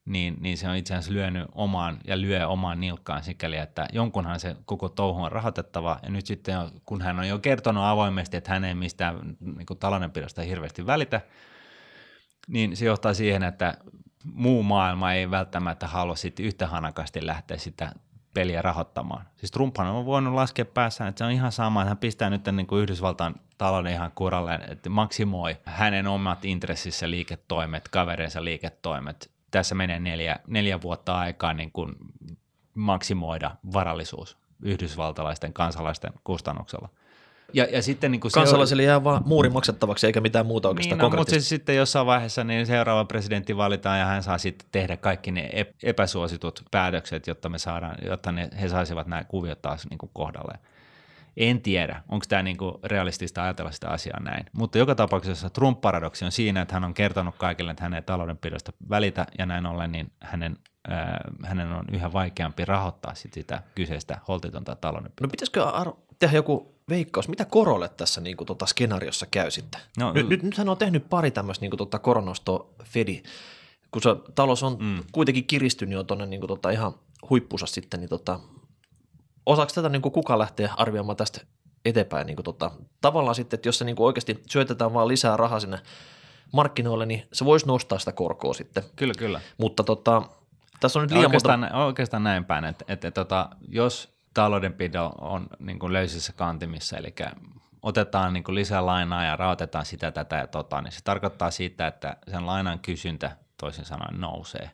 niin, 0.06 0.38
niin 0.40 0.58
se 0.58 0.70
on 0.70 0.76
itse 0.76 0.94
asiassa 0.94 1.14
lyönyt 1.14 1.48
omaan 1.56 2.00
ja 2.08 2.22
lyö 2.22 2.48
omaan 2.48 2.80
nilkkaan 2.80 3.24
sikäli, 3.24 3.58
että 3.58 3.88
jonkunhan 3.94 4.40
se 4.40 4.56
koko 4.66 4.90
touhu 4.90 5.24
on 5.24 5.32
rahoitettava. 5.32 6.00
Ja 6.04 6.10
nyt 6.10 6.26
sitten, 6.26 6.56
kun 6.86 7.02
hän 7.02 7.20
on 7.20 7.28
jo 7.28 7.40
kertonut 7.40 7.84
avoimesti, 7.84 8.38
että 8.38 8.52
hän 8.52 8.64
ei 8.64 8.76
mistään 8.76 9.38
niin 9.40 9.66
kuin 9.66 9.80
taloudenpidosta 9.80 10.42
hirveästi 10.42 10.86
välitä, 10.86 11.22
niin 12.48 12.78
se 12.78 12.86
johtaa 12.86 13.14
siihen, 13.14 13.44
että 13.44 13.78
muu 14.24 14.64
maailma 14.64 15.14
ei 15.14 15.32
välttämättä 15.32 15.88
halua 15.88 16.16
sitten 16.16 16.46
yhtä 16.46 16.68
hanakasti 16.68 17.26
lähteä 17.26 17.58
sitä 17.58 17.92
peliä 18.34 18.62
rahoittamaan. 18.62 19.26
Siis 19.36 19.52
Trumphan 19.52 19.88
on 19.88 20.06
voinut 20.06 20.34
laskea 20.34 20.66
päässään, 20.66 21.10
että 21.10 21.18
se 21.20 21.26
on 21.26 21.32
ihan 21.32 21.52
sama, 21.52 21.82
että 21.82 21.90
hän 21.90 21.98
pistää 21.98 22.30
nyt 22.30 22.46
niin 22.52 22.68
kuin 22.68 22.82
Yhdysvaltain 22.82 23.36
talouden 23.58 23.94
ihan 23.94 24.12
kuralle, 24.16 24.60
että 24.68 24.90
maksimoi 24.90 25.58
hänen 25.66 26.08
omat 26.08 26.46
intressissä 26.46 27.10
liiketoimet, 27.10 27.88
kavereensa 27.88 28.44
liiketoimet. 28.44 29.32
Tässä 29.52 29.76
menee 29.76 30.00
neljä, 30.00 30.40
neljä 30.48 30.82
vuotta 30.82 31.18
aikaa 31.18 31.54
niin 31.54 31.72
kuin 31.72 31.96
maksimoida 32.74 33.52
varallisuus 33.74 34.38
yhdysvaltalaisten 34.62 35.54
kansalaisten 35.54 36.14
kustannuksella. 36.24 36.90
Ja, 37.54 37.68
ja 37.72 37.82
sitten 37.82 38.12
niin 38.12 38.22
Kansalaisille 38.34 38.84
jää 38.84 39.04
vaan 39.04 39.22
muuri 39.26 39.50
maksettavaksi 39.50 40.08
eikä 40.08 40.22
mitään 40.22 40.46
muuta 40.46 40.68
oikeastaan 40.68 41.00
niin, 41.00 41.12
no, 41.12 41.18
mutta 41.18 41.32
siis 41.32 41.50
sitten 41.50 41.76
jossain 41.76 42.06
vaiheessa 42.06 42.44
niin 42.44 42.66
seuraava 42.66 43.06
presidentti 43.06 43.58
valitaan 43.58 44.00
ja 44.00 44.06
hän 44.06 44.24
saa 44.24 44.38
sitten 44.38 44.68
tehdä 44.72 44.98
kaikki 44.98 45.32
ne 45.32 45.50
epäsuositut 45.84 46.64
päätökset, 46.72 47.28
jotta, 47.28 47.50
me 47.50 47.58
saadaan, 47.58 47.96
jotta 48.06 48.32
ne, 48.32 48.50
he 48.62 48.70
saisivat 48.70 49.08
nämä 49.08 49.24
kuviot 49.24 49.62
taas 49.62 49.88
niin 49.90 49.98
kuin 49.98 50.10
kohdalleen. 50.14 50.60
En 51.38 51.62
tiedä, 51.62 52.04
onko 52.10 52.26
tämä 52.30 52.44
niinku 52.44 52.80
realistista 52.84 53.44
ajatella 53.44 53.72
sitä 53.72 53.90
asiaa 53.90 54.20
näin. 54.20 54.46
Mutta 54.54 54.78
joka 54.78 54.96
tapauksessa 54.96 55.50
Trump-paradoksi 55.50 56.26
on 56.26 56.32
siinä, 56.32 56.62
että 56.62 56.74
hän 56.74 56.84
on 56.84 56.94
kertonut 56.94 57.36
kaikille, 57.38 57.72
että 57.72 57.84
hän 57.84 57.94
ei 57.94 58.02
taloudenpidosta 58.02 58.74
välitä 58.90 59.26
ja 59.38 59.46
näin 59.46 59.66
ollen 59.66 59.92
niin 59.92 60.12
hänen, 60.22 60.58
äh, 60.92 61.08
hänen 61.44 61.72
on 61.72 61.86
yhä 61.92 62.14
vaikeampi 62.14 62.66
rahoittaa 62.66 63.16
sit 63.16 63.34
sitä 63.34 63.62
kyseistä 63.76 64.20
holtitonta 64.28 64.76
taloudenpidosta. 64.76 65.24
No 65.24 65.30
pitäisikö 65.30 65.66
Aro, 65.66 65.98
tehdä 66.20 66.36
joku 66.36 66.77
veikkaus, 66.90 67.28
mitä 67.28 67.46
korolle 67.46 67.90
tässä 67.90 68.22
niin 68.22 68.38
kuin, 68.38 68.48
tota, 68.48 68.66
skenaariossa 68.66 69.26
käy 69.32 69.52
sitten? 69.52 69.82
No, 69.98 70.14
nyt, 70.14 70.30
nyt, 70.30 70.44
nyt 70.44 70.58
hän 70.58 70.70
on 70.70 70.78
tehnyt 70.78 71.10
pari 71.10 71.32
tämmöistä 71.32 71.64
niin 71.64 71.72
kuin, 71.72 71.78
tota, 71.78 72.00
koronosto 72.00 72.74
Fedi, 72.84 73.24
kun 73.92 74.02
se 74.02 74.10
talous 74.36 74.64
on 74.64 74.78
mm. 74.80 75.04
kuitenkin 75.12 75.48
kiristynyt 75.48 75.94
jo 75.94 76.04
tuonne 76.04 76.26
niin 76.26 76.40
kuin, 76.40 76.48
tota, 76.48 76.70
ihan 76.70 76.94
huippusa 77.30 77.66
sitten, 77.66 78.00
niin 78.00 78.10
tota, 78.10 78.40
osaako 79.46 79.72
tätä 79.76 79.90
niin 79.90 80.02
kuin 80.02 80.12
kuka 80.12 80.40
lähteä 80.40 80.74
arvioimaan 80.78 81.18
tästä 81.18 81.42
eteenpäin? 81.86 82.28
Niin 82.28 82.36
kuin 82.36 82.44
tota, 82.44 82.72
tavallaan 83.02 83.36
sitten, 83.36 83.58
että 83.58 83.68
jos 83.68 83.78
se 83.78 83.86
niin 83.86 83.96
kuin 83.96 84.08
oikeasti 84.08 84.44
syötetään 84.50 84.94
vaan 84.94 85.08
lisää 85.08 85.38
rahaa 85.38 85.60
sinne 85.60 85.80
markkinoille, 86.54 87.06
niin 87.06 87.28
se 87.34 87.46
voisi 87.46 87.68
nostaa 87.68 88.00
sitä 88.00 88.12
korkoa 88.12 88.54
sitten. 88.54 88.84
Kyllä, 88.96 89.14
kyllä. 89.18 89.42
Mutta 89.58 89.84
tota, 89.84 90.22
tässä 90.80 91.00
on 91.00 91.04
nyt 91.04 91.12
liian 91.12 91.26
oikeastaan, 91.26 91.60
monta... 91.60 91.86
Oikeastaan 91.86 92.24
näin 92.24 92.46
päin, 92.46 92.66
että, 92.66 92.86
että, 92.88 93.08
että 93.08 93.22
tota, 93.22 93.50
jos 93.68 94.17
taloudenpito 94.34 95.06
on 95.22 95.48
niin 95.60 95.80
kuin 95.80 95.94
löysissä 95.94 96.34
kantimissa, 96.34 96.98
eli 96.98 97.16
otetaan 97.82 98.34
niin 98.34 98.44
kuin 98.44 98.56
lisää 98.56 98.86
lainaa 98.86 99.24
ja 99.24 99.36
rahoitetaan 99.36 99.86
sitä, 99.86 100.12
tätä 100.12 100.36
ja 100.36 100.48
tota, 100.48 100.82
niin 100.82 100.92
se 100.92 101.00
tarkoittaa 101.04 101.52
sitä, 101.52 101.88
että 101.88 102.18
sen 102.32 102.46
lainan 102.46 102.80
kysyntä 102.80 103.38
toisin 103.58 103.86
sanoen 103.86 104.22
nousee. 104.22 104.72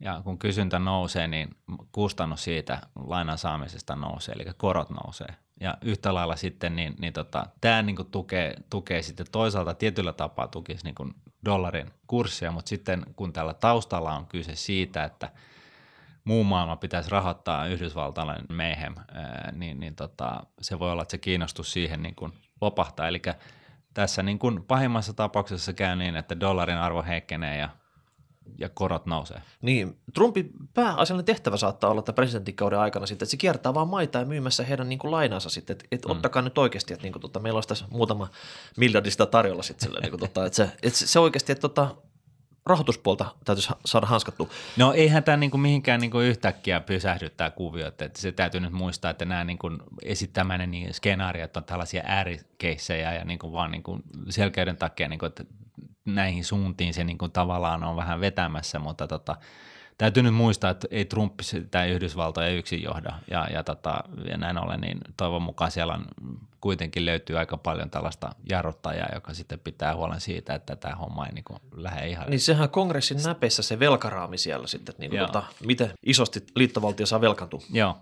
Ja 0.00 0.20
kun 0.24 0.38
kysyntä 0.38 0.78
nousee, 0.78 1.26
niin 1.26 1.56
kustannus 1.92 2.44
siitä 2.44 2.78
lainan 3.06 3.38
saamisesta 3.38 3.96
nousee, 3.96 4.34
eli 4.34 4.44
korot 4.56 4.90
nousee. 4.90 5.34
Ja 5.60 5.78
yhtä 5.82 6.14
lailla 6.14 6.36
sitten, 6.36 6.76
niin, 6.76 6.94
niin 6.98 7.12
tota, 7.12 7.46
tämä 7.60 7.82
niin 7.82 7.96
tukee, 8.10 8.54
tukee 8.70 9.02
sitten 9.02 9.26
toisaalta 9.32 9.74
tietyllä 9.74 10.12
tapaa 10.12 10.48
tukisi 10.48 10.84
niin 10.84 10.94
kuin 10.94 11.14
dollarin 11.44 11.90
kurssia, 12.06 12.50
mutta 12.50 12.68
sitten 12.68 13.06
kun 13.16 13.32
tällä 13.32 13.54
taustalla 13.54 14.16
on 14.16 14.26
kyse 14.26 14.56
siitä, 14.56 15.04
että 15.04 15.30
muu 16.26 16.44
maailma 16.44 16.76
pitäisi 16.76 17.10
rahoittaa 17.10 17.66
yhdysvaltalainen 17.66 18.46
meihem, 18.48 18.94
niin, 19.52 19.80
niin 19.80 19.94
tota, 19.94 20.40
se 20.60 20.78
voi 20.78 20.92
olla, 20.92 21.02
että 21.02 21.10
se 21.10 21.18
kiinnostus 21.18 21.72
siihen 21.72 22.02
niin 22.02 22.14
kuin 22.14 22.32
lopahtaa. 22.60 23.08
Eli 23.08 23.22
tässä 23.94 24.22
niin 24.22 24.38
kuin 24.38 24.64
pahimmassa 24.64 25.12
tapauksessa 25.12 25.72
käy 25.72 25.96
niin, 25.96 26.16
että 26.16 26.40
dollarin 26.40 26.76
arvo 26.76 27.02
heikkenee 27.02 27.58
ja 27.58 27.68
ja 28.58 28.68
korot 28.68 29.06
nousee. 29.06 29.42
Niin, 29.62 29.98
Trumpin 30.14 30.50
pääasiallinen 30.74 31.24
tehtävä 31.24 31.56
saattaa 31.56 31.90
olla 31.90 31.98
että 31.98 32.12
presidenttikauden 32.12 32.78
aikana 32.78 33.06
sitten, 33.06 33.26
että 33.26 33.30
se 33.30 33.36
kiertää 33.36 33.74
vaan 33.74 33.88
maita 33.88 34.18
ja 34.18 34.24
myymässä 34.24 34.64
heidän 34.64 34.88
niin 34.88 34.98
kuin 34.98 35.10
lainansa 35.10 35.50
sitten, 35.50 35.74
että, 35.74 35.84
että 35.92 36.08
mm. 36.08 36.12
ottakaa 36.12 36.42
nyt 36.42 36.58
oikeasti, 36.58 36.94
että 36.94 37.02
niin 37.02 37.12
kuin, 37.12 37.20
tota, 37.20 37.40
meillä 37.40 37.56
olisi 37.56 37.68
tässä 37.68 37.84
muutama 37.90 38.28
miljardista 38.76 39.26
tarjolla 39.26 39.62
sitten 39.62 39.88
sille, 39.88 40.00
niin 40.00 40.10
kuin, 40.10 40.20
tota, 40.20 40.46
että, 40.46 40.56
se, 40.56 40.70
että 40.82 40.98
se 40.98 41.18
oikeasti, 41.18 41.52
että 41.52 41.68
tota, 41.68 41.94
rahoituspuolta 42.66 43.34
täytyisi 43.44 43.72
saada 43.84 44.06
hanskattu. 44.06 44.50
No 44.76 44.92
eihän 44.92 45.24
tämä 45.24 45.36
niinku 45.36 45.58
mihinkään 45.58 46.00
niinku 46.00 46.18
yhtäkkiä 46.18 46.80
pysähdy 46.80 47.30
tämä 47.30 47.50
kuvio, 47.50 47.86
että 47.86 48.10
se 48.14 48.32
täytyy 48.32 48.60
nyt 48.60 48.72
muistaa, 48.72 49.10
että 49.10 49.24
nämä 49.24 49.44
niinku 49.44 49.70
esittämäne 50.02 50.66
niin 50.66 50.94
skenaariot 50.94 51.56
on 51.56 51.64
tällaisia 51.64 52.02
äärikeissejä 52.06 53.14
ja 53.14 53.24
niinku 53.24 53.52
vaan 53.52 53.70
niinku 53.70 53.98
selkeyden 54.28 54.76
takia, 54.76 55.08
niinku, 55.08 55.26
että 55.26 55.44
näihin 56.04 56.44
suuntiin 56.44 56.94
se 56.94 57.04
niinku 57.04 57.28
tavallaan 57.28 57.84
on 57.84 57.96
vähän 57.96 58.20
vetämässä, 58.20 58.78
mutta 58.78 59.06
tota, 59.06 59.36
täytyy 59.98 60.22
nyt 60.22 60.34
muistaa, 60.34 60.70
että 60.70 60.88
ei 60.90 61.04
Trump 61.04 61.40
sitä 61.42 61.84
Yhdysvaltoja 61.84 62.48
yksin 62.48 62.82
johda 62.82 63.12
ja, 63.30 63.46
ja, 63.52 63.64
tota, 63.64 64.04
ja 64.30 64.36
näin 64.36 64.58
ollen, 64.58 64.80
niin 64.80 64.98
toivon 65.16 65.42
mukaan 65.42 65.70
siellä 65.70 65.94
on, 65.94 66.04
kuitenkin 66.60 67.06
löytyy 67.06 67.38
aika 67.38 67.56
paljon 67.56 67.90
tällaista 67.90 68.30
jarruttajaa, 68.48 69.08
joka 69.14 69.34
sitten 69.34 69.58
pitää 69.58 69.96
huolen 69.96 70.20
siitä, 70.20 70.54
että 70.54 70.76
tämä 70.76 70.94
homma 70.94 71.26
ei 71.26 71.32
niin 71.32 71.44
kuin 71.44 71.58
lähde 71.76 72.08
ihan. 72.08 72.30
Niin 72.30 72.40
sehän 72.40 72.62
on 72.62 72.70
kongressin 72.70 73.22
näpeissä 73.22 73.62
se 73.62 73.78
velkaraami 73.78 74.38
siellä 74.38 74.66
sitten, 74.66 74.92
että 74.92 75.00
niin 75.00 75.10
kuin 75.10 75.20
tota, 75.20 75.42
miten 75.64 75.90
isosti 76.02 76.46
liittovaltio 76.54 77.06
saa 77.06 77.20
velkantua. 77.20 77.60
Joo. 77.72 77.98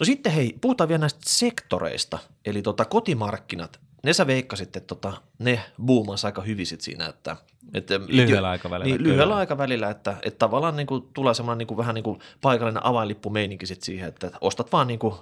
No 0.00 0.04
sitten 0.04 0.32
hei, 0.32 0.56
puhutaan 0.60 0.88
vielä 0.88 1.00
näistä 1.00 1.20
sektoreista, 1.26 2.18
eli 2.44 2.62
tota, 2.62 2.84
kotimarkkinat 2.84 3.80
ne 4.04 4.12
sä 4.12 4.26
veikkasit, 4.26 4.76
että 4.76 4.80
tota, 4.80 5.12
ne 5.38 5.60
buumas 5.86 6.24
aika 6.24 6.42
hyvin 6.42 6.66
sit 6.66 6.80
siinä, 6.80 7.06
että, 7.06 7.36
että 7.74 8.00
lyhyellä 8.06 8.50
aikavälillä. 8.50 8.96
Niin, 8.96 9.02
lyhyellä 9.02 9.36
aikavälillä, 9.36 9.90
että, 9.90 10.16
että 10.22 10.38
tavallaan 10.38 10.76
niin 10.76 10.86
kuin, 10.86 11.08
tulee 11.14 11.34
semmoinen 11.34 11.58
niin 11.58 11.66
kuin, 11.66 11.78
vähän 11.78 11.94
niin 11.94 12.02
kuin 12.04 12.20
paikallinen 12.40 12.86
avainlippumeininki 12.86 13.66
sit 13.66 13.82
siihen, 13.82 14.08
että 14.08 14.30
ostat 14.40 14.72
vaan 14.72 14.86
niin 14.86 14.98
kuin 14.98 15.14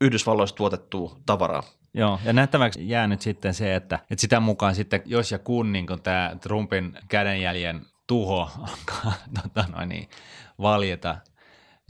Yhdysvalloista 0.00 0.56
tuotettua 0.56 1.16
tavaraa. 1.26 1.62
Joo, 1.94 2.20
ja 2.24 2.32
nähtäväksi 2.32 2.88
jää 2.88 3.06
nyt 3.06 3.22
sitten 3.22 3.54
se, 3.54 3.74
että, 3.74 3.98
että 4.10 4.20
sitä 4.20 4.40
mukaan 4.40 4.74
sitten, 4.74 5.02
jos 5.04 5.32
ja 5.32 5.38
kun 5.38 5.72
niin 5.72 5.86
tämä 6.02 6.36
Trumpin 6.40 6.98
kädenjäljen 7.08 7.86
tuho 8.06 8.50
alkaa 8.58 9.12
tota 9.42 9.64
noin, 9.72 9.88
niin, 9.88 10.08
valjeta 10.58 11.16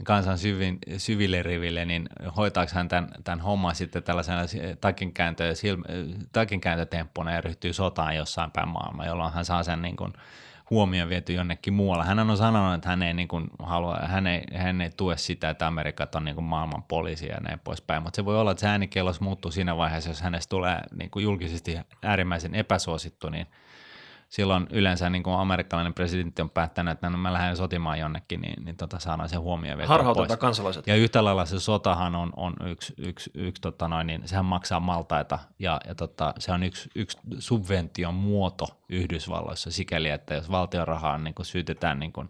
kansan 0.03 0.37
syvin, 0.37 0.77
syville 0.97 1.43
riville, 1.43 1.85
niin 1.85 2.09
hoitaako 2.37 2.71
hän 2.75 2.87
tämän, 2.87 3.09
tämän 3.23 3.39
homman 3.39 3.75
sitten 3.75 4.03
tällaisena 4.03 4.41
takinkääntö, 4.81 5.53
takinkääntötemppuna 6.31 7.31
ja 7.31 7.41
ryhtyy 7.41 7.73
sotaan 7.73 8.15
jossain 8.15 8.51
päin 8.51 8.67
maailmaa, 8.67 9.05
jolloin 9.05 9.33
hän 9.33 9.45
saa 9.45 9.63
sen 9.63 9.81
niin 9.81 9.95
kuin 9.95 10.13
huomioon 10.69 11.09
viety 11.09 11.33
jonnekin 11.33 11.73
muualla. 11.73 12.03
Hän 12.03 12.19
on 12.19 12.37
sanonut, 12.37 12.75
että 12.75 12.89
hän 12.89 13.03
ei, 13.03 13.13
niin 13.13 13.27
kuin 13.27 13.47
halua, 13.59 13.99
hän 14.01 14.27
ei, 14.27 14.43
hän 14.55 14.81
ei 14.81 14.89
tue 14.97 15.17
sitä, 15.17 15.49
että 15.49 15.67
Amerikat 15.67 16.15
on 16.15 16.25
niin 16.25 16.35
kuin 16.35 16.45
maailman 16.45 16.83
poliisi 16.83 17.27
ja 17.27 17.37
näin 17.41 17.59
poispäin, 17.59 18.03
mutta 18.03 18.15
se 18.15 18.25
voi 18.25 18.39
olla, 18.39 18.51
että 18.51 18.61
se 18.61 18.67
äänikellos 18.67 19.21
muuttuu 19.21 19.51
siinä 19.51 19.77
vaiheessa, 19.77 20.09
jos 20.09 20.21
hänestä 20.21 20.49
tulee 20.49 20.79
niin 20.95 21.09
kuin 21.09 21.23
julkisesti 21.23 21.77
äärimmäisen 22.03 22.55
epäsuosittu, 22.55 23.29
niin– 23.29 23.47
silloin 24.29 24.67
yleensä 24.71 25.09
niin 25.09 25.23
kuin 25.23 25.35
amerikkalainen 25.35 25.93
presidentti 25.93 26.41
on 26.41 26.49
päättänyt, 26.49 26.91
että 26.91 27.09
no 27.09 27.17
mä 27.17 27.33
lähden 27.33 27.57
sotimaan 27.57 27.99
jonnekin, 27.99 28.41
niin, 28.41 28.65
niin 28.65 28.77
tota, 28.77 28.99
saadaan 28.99 29.29
se 29.29 29.35
huomioon 29.35 29.77
vielä 29.77 30.13
pois. 30.13 30.39
kansalaiset. 30.39 30.87
Ja 30.87 30.95
yhtä 30.95 31.23
lailla 31.23 31.45
se 31.45 31.59
sotahan 31.59 32.15
on, 32.15 32.33
on 32.37 32.53
yksi, 32.65 32.93
yksi, 32.97 33.31
yksi 33.33 33.61
tota 33.61 33.87
noin, 33.87 34.07
niin 34.07 34.27
sehän 34.27 34.45
maksaa 34.45 34.79
maltaita 34.79 35.39
ja, 35.59 35.81
ja 35.87 35.95
tota, 35.95 36.33
se 36.39 36.51
on 36.51 36.63
yksi, 36.63 36.89
yksi 36.95 37.17
subvention 37.39 38.13
muoto 38.13 38.65
Yhdysvalloissa 38.89 39.71
sikäli, 39.71 40.09
että 40.09 40.33
jos 40.33 40.51
valtion 40.51 40.87
rahaa 40.87 41.17
niin 41.17 41.33
kuin 41.33 41.45
syytetään 41.45 41.99
niin 41.99 42.13
kuin 42.13 42.29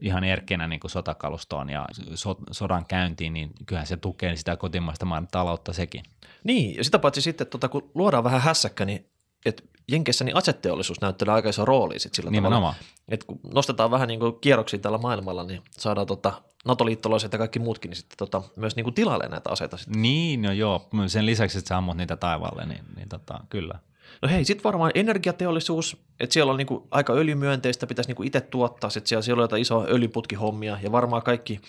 ihan 0.00 0.24
erkkenä 0.24 0.66
niin 0.66 0.80
sotakalustoon 0.86 1.70
ja 1.70 1.86
so, 2.14 2.36
sodan 2.50 2.86
käyntiin, 2.86 3.32
niin 3.32 3.50
kyllähän 3.66 3.86
se 3.86 3.96
tukee 3.96 4.36
sitä 4.36 4.56
kotimaista 4.56 5.06
maan 5.06 5.28
taloutta 5.30 5.72
sekin. 5.72 6.02
Niin, 6.44 6.76
ja 6.76 6.84
sitä 6.84 6.98
paitsi 6.98 7.20
sitten, 7.20 7.46
tota, 7.46 7.68
kun 7.68 7.90
luodaan 7.94 8.24
vähän 8.24 8.40
hässäkkä, 8.40 8.84
niin 8.84 9.06
että 9.46 9.62
Jenkeissä 9.88 10.24
niin 10.24 10.36
aseteollisuus 10.36 11.00
näyttelee 11.00 11.34
aika 11.34 11.48
iso 11.48 11.64
rooli 11.64 11.98
sit 11.98 12.14
sillä 12.14 12.30
Nimenomaan. 12.30 12.74
tavalla. 12.74 12.92
Että 13.08 13.26
kun 13.26 13.40
nostetaan 13.54 13.90
vähän 13.90 14.08
niin 14.08 14.20
kierroksia 14.40 14.78
tällä 14.78 14.98
maailmalla, 14.98 15.44
niin 15.44 15.62
saadaan 15.70 16.06
tota 16.06 16.42
NATO-liittolaiset 16.64 17.32
ja 17.32 17.38
kaikki 17.38 17.58
muutkin 17.58 17.88
niin 17.88 17.96
sitten 17.96 18.18
tota, 18.18 18.42
myös 18.56 18.76
niin 18.76 18.84
kuin 18.84 18.94
tilalle 18.94 19.28
näitä 19.28 19.50
aseita. 19.50 19.76
Sitten. 19.76 20.02
Niin, 20.02 20.42
no 20.42 20.52
joo. 20.52 20.88
Sen 21.06 21.26
lisäksi, 21.26 21.58
että 21.58 21.68
sä 21.68 21.76
ammut 21.76 21.96
niitä 21.96 22.16
taivaalle, 22.16 22.66
niin, 22.66 22.84
niin 22.96 23.08
tota, 23.08 23.40
kyllä. 23.48 23.78
No 24.22 24.28
hei, 24.28 24.44
sitten 24.44 24.64
varmaan 24.64 24.90
energiateollisuus, 24.94 25.96
että 26.20 26.34
siellä 26.34 26.50
on 26.50 26.56
niinku 26.56 26.88
aika 26.90 27.12
öljymyönteistä, 27.12 27.86
pitäisi 27.86 28.08
niinku 28.08 28.22
itse 28.22 28.40
tuottaa, 28.40 28.90
sitten 28.90 29.08
siellä, 29.08 29.22
siellä 29.22 29.40
on 29.40 29.44
jotain 29.44 29.62
isoa 29.62 29.86
öljyputkihommia 29.88 30.78
ja 30.82 30.92
varmaan 30.92 31.22
kaikki 31.22 31.60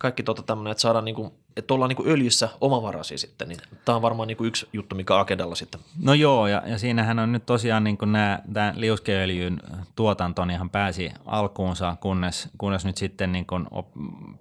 kaikki 0.00 0.22
tota 0.22 0.42
tämmöinen, 0.42 0.70
että 0.70 0.80
saadaan 0.80 1.04
niinku, 1.04 1.39
että 1.56 1.74
ollaan 1.74 1.88
niinku 1.88 2.04
öljyssä 2.06 2.48
omavaraisia 2.60 3.18
sitten, 3.18 3.48
niin 3.48 3.60
tämä 3.84 3.96
on 3.96 4.02
varmaan 4.02 4.26
niinku 4.26 4.44
yksi 4.44 4.68
juttu, 4.72 4.96
mikä 4.96 5.18
agendalla 5.18 5.54
sitten. 5.54 5.80
No 6.02 6.14
joo, 6.14 6.46
ja, 6.46 6.62
ja 6.66 6.78
siinähän 6.78 7.18
on 7.18 7.32
nyt 7.32 7.46
tosiaan 7.46 7.84
niin 7.84 7.98
nämä, 8.06 8.42
tämä 8.52 8.72
liuskeöljyn 8.76 9.60
tuotanto 9.96 10.44
niin 10.44 10.54
ihan 10.54 10.70
pääsi 10.70 11.12
alkuunsa, 11.26 11.96
kunnes, 12.00 12.48
kunnes 12.58 12.84
nyt 12.84 12.96
sitten 12.96 13.32
niin 13.32 13.46
kuin, 13.46 13.66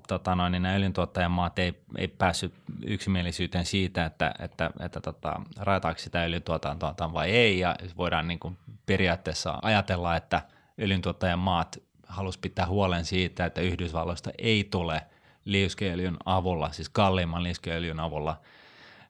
tota 0.07 0.35
noin, 0.35 0.51
niin 0.51 0.63
nämä 0.63 0.75
öljyntuottajamaat 0.75 1.59
ei, 1.59 1.73
ei 1.97 2.07
päässyt 2.07 2.53
yksimielisyyteen 2.85 3.65
siitä, 3.65 4.05
että, 4.05 4.33
että, 4.39 4.71
että 4.79 5.01
tota, 5.01 5.41
rajataanko 5.57 5.99
sitä 5.99 6.23
öljyntuotantoa 6.23 7.13
vai 7.13 7.29
ei, 7.29 7.59
ja 7.59 7.75
voidaan 7.97 8.27
niin 8.27 8.39
kuin 8.39 8.57
periaatteessa 8.85 9.59
ajatella, 9.61 10.15
että 10.15 10.41
öljyntuottajamaat 10.81 11.77
halusi 12.07 12.39
pitää 12.39 12.67
huolen 12.67 13.05
siitä, 13.05 13.45
että 13.45 13.61
Yhdysvalloista 13.61 14.31
ei 14.37 14.63
tule– 14.63 15.01
liuskeöljyn 15.51 16.17
avulla, 16.25 16.71
siis 16.71 16.89
kalliimman 16.89 17.43
liuskeöljyn 17.43 17.99
avulla 17.99 18.41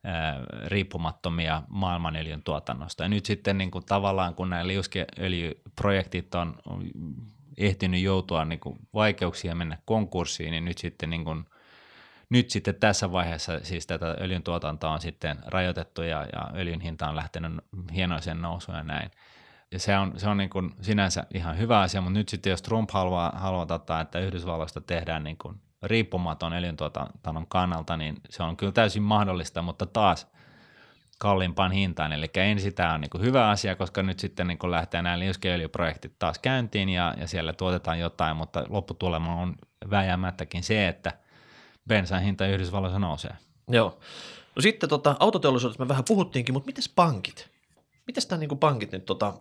ää, 0.03 0.39
riippumattomia 0.65 1.63
maailmanöljyn 1.67 2.43
tuotannosta. 2.43 3.03
Ja 3.03 3.09
nyt 3.09 3.25
sitten 3.25 3.57
niin 3.57 3.71
kuin 3.71 3.85
tavallaan, 3.85 4.35
kun 4.35 4.49
nämä 4.49 4.67
liuskeöljyprojektit 4.67 6.35
on, 6.35 6.55
ehtinyt 7.59 8.01
joutua 8.01 8.45
niin 8.45 8.59
kuin 8.59 8.79
vaikeuksiin 8.93 9.49
ja 9.49 9.55
mennä 9.55 9.77
konkurssiin, 9.85 10.51
niin 10.51 10.65
nyt 10.65 10.77
sitten 10.77 11.09
niin 11.09 11.23
kuin, 11.23 11.45
nyt 12.29 12.49
sitten 12.49 12.75
tässä 12.75 13.11
vaiheessa 13.11 13.59
siis 13.63 13.87
tätä 13.87 14.15
öljyn 14.21 14.43
tuotantoa 14.43 14.91
on 14.91 15.01
sitten 15.01 15.37
rajoitettu 15.45 16.01
ja, 16.01 16.27
ja 16.33 16.49
öljyn 16.55 16.81
hinta 16.81 17.09
on 17.09 17.15
lähtenyt 17.15 17.51
hienoiseen 17.93 18.41
nousuun 18.41 18.77
ja 18.77 18.83
näin. 18.83 19.11
Ja 19.71 19.79
se 19.79 19.97
on, 19.97 20.13
se 20.19 20.29
on 20.29 20.37
niin 20.37 20.49
kuin 20.49 20.71
sinänsä 20.81 21.25
ihan 21.33 21.57
hyvä 21.57 21.79
asia, 21.79 22.01
mutta 22.01 22.19
nyt 22.19 22.29
sitten 22.29 22.51
jos 22.51 22.61
Trump 22.61 22.91
haluaa, 22.91 23.31
haluaa 23.35 23.65
tota, 23.65 24.01
että 24.01 24.19
Yhdysvalloista 24.19 24.81
tehdään 24.81 25.23
niin 25.23 25.37
kuin 25.37 25.61
riippumaton 25.83 26.53
elintuotannon 26.53 27.47
kannalta, 27.47 27.97
niin 27.97 28.15
se 28.29 28.43
on 28.43 28.57
kyllä 28.57 28.71
täysin 28.71 29.03
mahdollista, 29.03 29.61
mutta 29.61 29.85
taas 29.85 30.27
kalliimpaan 31.19 31.71
hintaan. 31.71 32.13
Eli 32.13 32.29
ensin 32.35 32.73
tämä 32.73 32.93
on 32.93 33.01
niin 33.01 33.21
hyvä 33.21 33.49
asia, 33.49 33.75
koska 33.75 34.03
nyt 34.03 34.19
sitten 34.19 34.47
niin 34.47 34.71
lähtee 34.71 35.01
nämä 35.01 35.19
liuskeöljyprojektit 35.19 36.19
taas 36.19 36.39
käyntiin 36.39 36.89
ja, 36.89 37.13
ja 37.17 37.27
siellä 37.27 37.53
tuotetaan 37.53 37.99
jotain, 37.99 38.37
mutta 38.37 38.63
lopputulema 38.69 39.35
on 39.35 39.55
väjäämättäkin 39.89 40.63
se, 40.63 40.87
että 40.87 41.11
bensan 41.87 42.21
hinta 42.21 42.47
Yhdysvalloissa 42.47 42.99
nousee. 42.99 43.35
Joo. 43.67 43.99
No 44.55 44.61
sitten 44.61 44.89
tota, 44.89 45.15
autoteollisuudessa 45.19 45.83
me 45.83 45.87
vähän 45.87 46.03
puhuttiinkin, 46.07 46.53
mutta 46.53 46.67
miten 46.67 46.83
pankit? 46.95 47.49
Miten 48.07 48.27
tämä 48.27 48.39
niin 48.39 48.59
pankit 48.59 48.91
nyt 48.91 49.05
tota, 49.05 49.33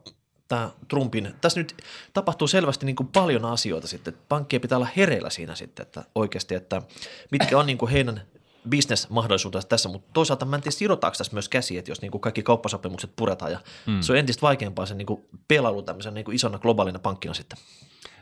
tämä 0.48 0.70
Trumpin, 0.88 1.34
tässä 1.40 1.60
nyt 1.60 1.76
tapahtuu 2.12 2.48
selvästi 2.48 2.86
niin 2.86 2.96
kuin 2.96 3.06
paljon 3.06 3.44
asioita 3.44 3.86
sitten, 3.88 4.14
pankkien 4.28 4.62
pitää 4.62 4.78
olla 4.78 4.88
hereillä 4.96 5.30
siinä 5.30 5.54
sitten, 5.54 5.86
että 5.86 6.04
oikeasti, 6.14 6.54
että 6.54 6.82
mitkä 7.30 7.58
on 7.58 7.66
niin 7.66 7.78
kuin 7.78 7.92
heidän 7.92 8.22
bisnesmahdollisuutensa 8.68 9.68
tässä, 9.68 9.88
mutta 9.88 10.10
toisaalta 10.12 10.44
mä 10.44 10.56
en 10.56 10.62
tiedä, 10.62 10.76
sidotaanko 10.76 11.18
tässä 11.18 11.32
myös 11.32 11.48
käsi, 11.48 11.78
että 11.78 11.90
jos 11.90 12.00
niin 12.00 12.10
kuin 12.10 12.20
kaikki 12.20 12.42
kauppasopimukset 12.42 13.10
puretaan 13.16 13.52
ja 13.52 13.60
mm. 13.86 14.00
se 14.00 14.12
on 14.12 14.18
entistä 14.18 14.42
vaikeampaa 14.42 14.86
sen 14.86 14.98
niin 14.98 15.06
kuin 15.06 15.24
pelailu 15.48 15.82
tämmöisen 15.82 16.14
niin 16.14 16.24
kuin 16.24 16.34
isona 16.34 16.58
globaalina 16.58 16.98
pankkina 16.98 17.34
sitten. 17.34 17.58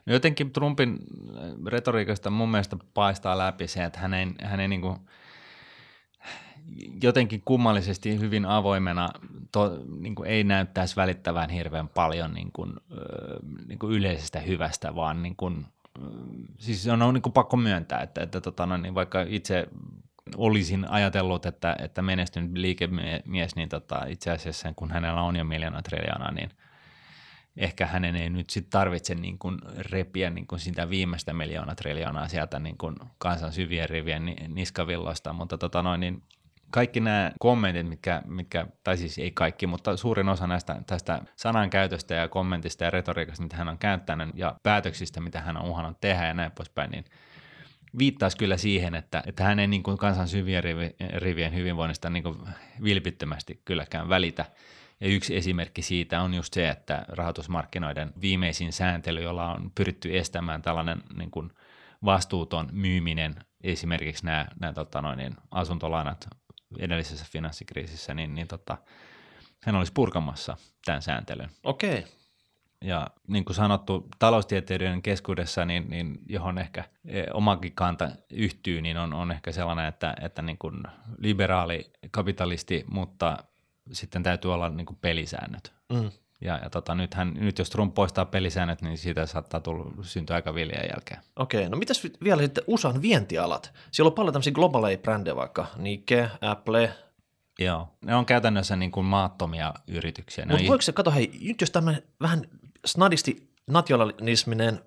No 0.07 0.13
jotenkin 0.13 0.53
Trumpin 0.53 0.99
retoriikasta 1.67 2.31
mun 2.31 2.49
mielestä 2.49 2.77
paistaa 2.95 3.39
läpi 3.39 3.69
se, 3.69 3.85
että 3.85 3.99
hän 3.99 4.15
ei, 4.15 4.27
hän 4.43 4.61
ei 4.61 4.69
niin 4.69 4.81
kuin– 4.81 4.97
jotenkin 7.03 7.43
kummallisesti 7.45 8.21
hyvin 8.21 8.45
avoimena 8.45 9.09
to, 9.53 9.81
niin 10.01 10.15
kuin 10.15 10.29
ei 10.29 10.45
näyttäisi 10.45 10.97
välittävän 10.97 11.51
hirveän 11.51 11.89
paljon 11.89 12.35
niin 12.35 12.51
kuin, 12.53 12.73
niin 13.69 13.79
kuin 13.79 13.93
yleisestä 13.93 14.41
hyvästä, 14.41 14.95
vaan 14.95 15.23
niin 15.23 15.37
kuin, 15.37 15.67
siis 16.59 16.87
on 16.87 17.15
niin 17.15 17.23
kuin 17.23 17.33
pakko 17.33 17.57
myöntää, 17.57 18.01
että, 18.01 18.23
että 18.23 18.41
tota, 18.41 18.67
no, 18.67 18.77
niin 18.77 18.95
vaikka 18.95 19.25
itse 19.29 19.69
olisin 20.37 20.91
ajatellut, 20.91 21.47
että, 21.47 21.77
että 21.79 22.03
menestynyt 22.03 22.53
liikemies, 22.53 23.57
niin 23.57 23.69
tota, 23.69 24.05
itse 24.05 24.31
asiassa 24.31 24.73
kun 24.77 24.91
hänellä 24.91 25.23
on 25.23 25.37
jo 25.37 25.45
miljoona 25.45 25.83
triljoonaa, 25.83 26.33
niin 26.33 26.51
ehkä 27.57 27.87
hänen 27.87 28.17
ei 28.17 28.31
nyt 28.31 28.51
sit 28.51 28.71
tarvitse 28.71 29.15
niin 29.15 29.39
kuin 29.39 29.59
repiä 29.79 30.31
niin 30.31 30.47
kuin 30.47 30.61
sitä 30.61 30.91
viimeistä 30.91 31.33
miljoona 31.33 31.75
triljoonaa 31.75 32.29
sieltä 32.29 32.59
niin 32.59 32.79
kuin 32.79 32.97
kansan 33.19 33.53
syvien 33.53 33.89
rivien 33.89 34.37
niskavilloista, 34.49 35.33
mutta 35.33 35.59
tota 35.59 35.83
noin, 35.83 36.01
niin 36.01 36.23
kaikki 36.71 37.01
nämä 37.01 37.33
kommentit, 37.39 37.89
mitkä, 37.89 38.23
mitkä, 38.27 38.67
tai 38.85 38.97
siis 38.97 39.19
ei 39.19 39.31
kaikki, 39.31 39.67
mutta 39.67 39.97
suurin 39.97 40.29
osa 40.29 40.47
näistä 40.47 40.83
tästä 40.87 41.23
sanankäytöstä 41.37 42.15
ja 42.15 42.29
kommentista 42.29 42.85
ja 42.85 42.91
retoriikasta, 42.91 43.43
mitä 43.43 43.57
hän 43.57 43.69
on 43.69 43.79
käyttänyt 43.79 44.29
ja 44.35 44.57
päätöksistä, 44.63 45.21
mitä 45.21 45.41
hän 45.41 45.57
on 45.57 45.69
uhannut 45.71 46.01
tehdä 46.01 46.27
ja 46.27 46.35
näin 46.35 46.53
poispäin, 46.53 46.91
niin 46.91 47.05
viittaisi 47.99 48.37
kyllä 48.37 48.57
siihen, 48.57 48.95
että, 48.95 49.23
että 49.27 49.45
hän 49.45 49.59
ei 49.59 49.67
niin 49.67 49.83
kuin 49.83 49.99
kansan 49.99 50.29
syvien 50.29 50.63
rivien 51.17 51.55
hyvinvoinnista 51.55 52.11
niin 52.11 52.23
kuin 52.23 52.39
vilpittömästi 52.83 53.61
kylläkään 53.65 54.09
välitä. 54.09 54.45
Ja 55.01 55.09
yksi 55.09 55.37
esimerkki 55.37 55.83
siitä 55.83 56.23
on 56.23 56.35
just 56.35 56.55
se, 56.55 56.69
että 56.69 57.05
rahoitusmarkkinoiden 57.09 58.13
viimeisin 58.21 58.73
sääntely, 58.73 59.23
jolla 59.23 59.53
on 59.53 59.71
pyritty 59.75 60.19
estämään 60.19 60.63
tällainen 60.63 61.03
niin 61.17 61.31
kuin 61.31 61.51
vastuuton 62.05 62.69
myyminen, 62.73 63.35
esimerkiksi 63.61 64.25
nämä, 64.25 64.47
nämä 64.61 64.73
tota 64.73 65.03
noin, 65.03 65.19
niin 65.19 65.37
asuntolainat 65.51 66.29
edellisessä 66.79 67.27
finanssikriisissä, 67.31 68.15
niin, 68.15 68.35
niin 68.35 68.49
tota, 68.49 68.79
hän 69.63 69.77
olisi 69.77 69.93
purkamassa 69.93 70.57
tämän 70.85 71.03
sääntelyn. 71.03 71.51
Okei. 71.65 72.07
ja 72.81 73.07
niin 73.29 73.45
kuin 73.45 73.57
sanottu, 73.57 74.09
taloustieteilijöiden 74.19 75.03
keskuudessa, 75.03 75.65
niin, 75.65 75.91
niin 75.91 76.19
johon 76.29 76.59
ehkä 76.59 76.85
e, 77.05 77.23
omakin 77.33 77.75
kanta 77.75 78.09
yhtyy, 78.31 78.83
niin 78.83 78.99
on, 78.99 79.15
on 79.15 79.31
ehkä 79.31 79.53
sellainen, 79.53 79.87
että, 79.87 80.15
että 80.21 80.43
niin 80.43 80.59
kuin 80.59 80.83
liberaali 81.19 81.91
kapitalisti, 82.11 82.85
mutta 82.91 83.39
sitten 83.93 84.23
täytyy 84.23 84.55
olla 84.55 84.69
niin 84.69 84.87
kuin 84.87 84.99
pelisäännöt. 85.01 85.73
Mm. 85.93 86.11
Ja, 86.41 86.59
ja 86.63 86.71
tota, 86.71 86.95
nythän, 86.95 87.35
nyt 87.35 87.59
jos 87.59 87.71
Trump 87.71 87.95
poistaa 87.95 88.25
pelisäännöt, 88.25 88.83
niin 88.83 88.99
siitä 88.99 89.27
saattaa 89.27 89.61
tulla, 89.61 89.93
syntyä 90.03 90.37
aika 90.37 90.55
viljan 90.55 90.89
jälkeen. 90.93 91.21
Okei, 91.37 91.69
no 91.69 91.77
mitäs 91.77 92.03
vielä 92.25 92.43
sitten 92.43 92.65
USAn 92.67 93.03
vientialat? 93.03 93.73
Siellä 93.91 94.09
on 94.09 94.15
paljon 94.15 94.33
tämmöisiä 94.33 94.53
globaaleja 94.53 94.99
brändejä 94.99 95.37
vaikka 95.37 95.67
Nike, 95.77 96.31
Apple, 96.41 96.93
Joo, 97.59 97.89
ne 98.05 98.15
on 98.15 98.27
käytännössä 98.27 98.77
niin 98.77 98.91
kuin 98.91 99.07
maattomia 99.07 99.75
yrityksiä. 99.87 100.47
Mutta 100.47 100.69
voiko 100.69 100.83
se, 100.83 100.93
kato 100.93 101.11
hei, 101.11 101.31
nyt 101.43 101.61
jos 101.61 101.71
tämmöinen 101.71 102.03
vähän 102.21 102.43
snadisti 102.85 103.51
nationalisminen 103.67 104.81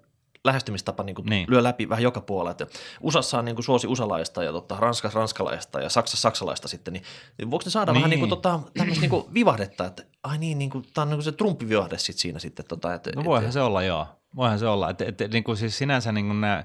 lähestymistapa 0.44 1.04
niin 1.04 1.16
niin. 1.30 1.46
lyö 1.50 1.64
läpi 1.64 1.90
vähän 1.90 2.04
joka 2.04 2.22
puolella. 2.22 2.52
Että 2.52 2.68
USAssa 3.02 3.40
on 3.40 3.46
niin 3.46 3.56
kuin 3.56 3.66
suosi 3.66 3.88
usalaista 3.88 4.44
ja 4.44 4.52
tota, 4.52 4.76
Ranskassa 4.80 5.20
ranskalaista 5.20 5.82
ja 5.82 5.90
Saksassa 5.90 6.22
saksalaista 6.22 6.68
sitten, 6.68 6.94
niin, 6.94 7.04
voiko 7.52 7.64
ne 7.66 7.72
saada 7.72 7.92
niin. 7.92 8.00
vähän 8.00 8.10
niin 8.10 8.20
kuin, 8.20 8.30
tota, 8.30 8.60
tämmöistä 8.78 9.02
niin 9.02 9.10
kuin 9.10 9.34
vivahdetta, 9.34 9.86
että 9.86 10.04
ai 10.24 10.38
niin, 10.38 10.60
niin 10.60 10.70
kuin, 10.70 10.86
tämä 10.94 11.04
on 11.04 11.10
niin 11.10 11.18
kuin 11.18 11.24
se 11.24 11.32
Trumpi-vivahde 11.32 11.98
sitten 11.98 12.22
siinä 12.22 12.40
sitten. 12.40 12.66
Tota, 12.66 12.94
että, 12.94 13.12
no 13.16 13.24
voihan 13.24 13.48
et, 13.48 13.54
se 13.54 13.62
olla, 13.62 13.84
joo. 13.84 14.08
Voihan 14.36 14.60
se 14.60 14.68
olla. 14.68 14.90
Että, 14.90 15.06
että, 15.08 15.28
niin 15.28 15.44
kuin 15.44 15.58
siis 15.58 15.78
sinänsä 15.78 16.12
niin 16.12 16.26
kuin 16.26 16.42
nämä 16.42 16.64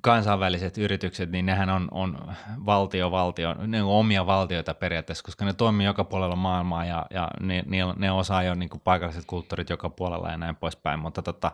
kansainväliset 0.00 0.78
yritykset, 0.78 1.30
niin 1.30 1.46
nehän 1.46 1.70
on, 1.70 1.88
on 1.90 2.18
valtio, 2.66 3.10
valtio, 3.10 3.54
ne 3.66 3.82
on 3.82 3.90
omia 3.90 4.26
valtioita 4.26 4.74
periaatteessa, 4.74 5.24
koska 5.24 5.44
ne 5.44 5.52
toimii 5.52 5.86
joka 5.86 6.04
puolella 6.04 6.36
maailmaa 6.36 6.84
ja, 6.84 7.06
ja 7.10 7.28
ne, 7.40 7.64
ne, 7.66 7.78
ne 7.96 8.10
osaa 8.12 8.42
jo 8.42 8.54
niin 8.54 8.68
kuin 8.68 8.80
paikalliset 8.80 9.24
kulttuurit 9.26 9.70
joka 9.70 9.90
puolella 9.90 10.30
ja 10.30 10.36
näin 10.36 10.56
poispäin. 10.56 11.00
Mutta 11.00 11.22
tota, 11.22 11.52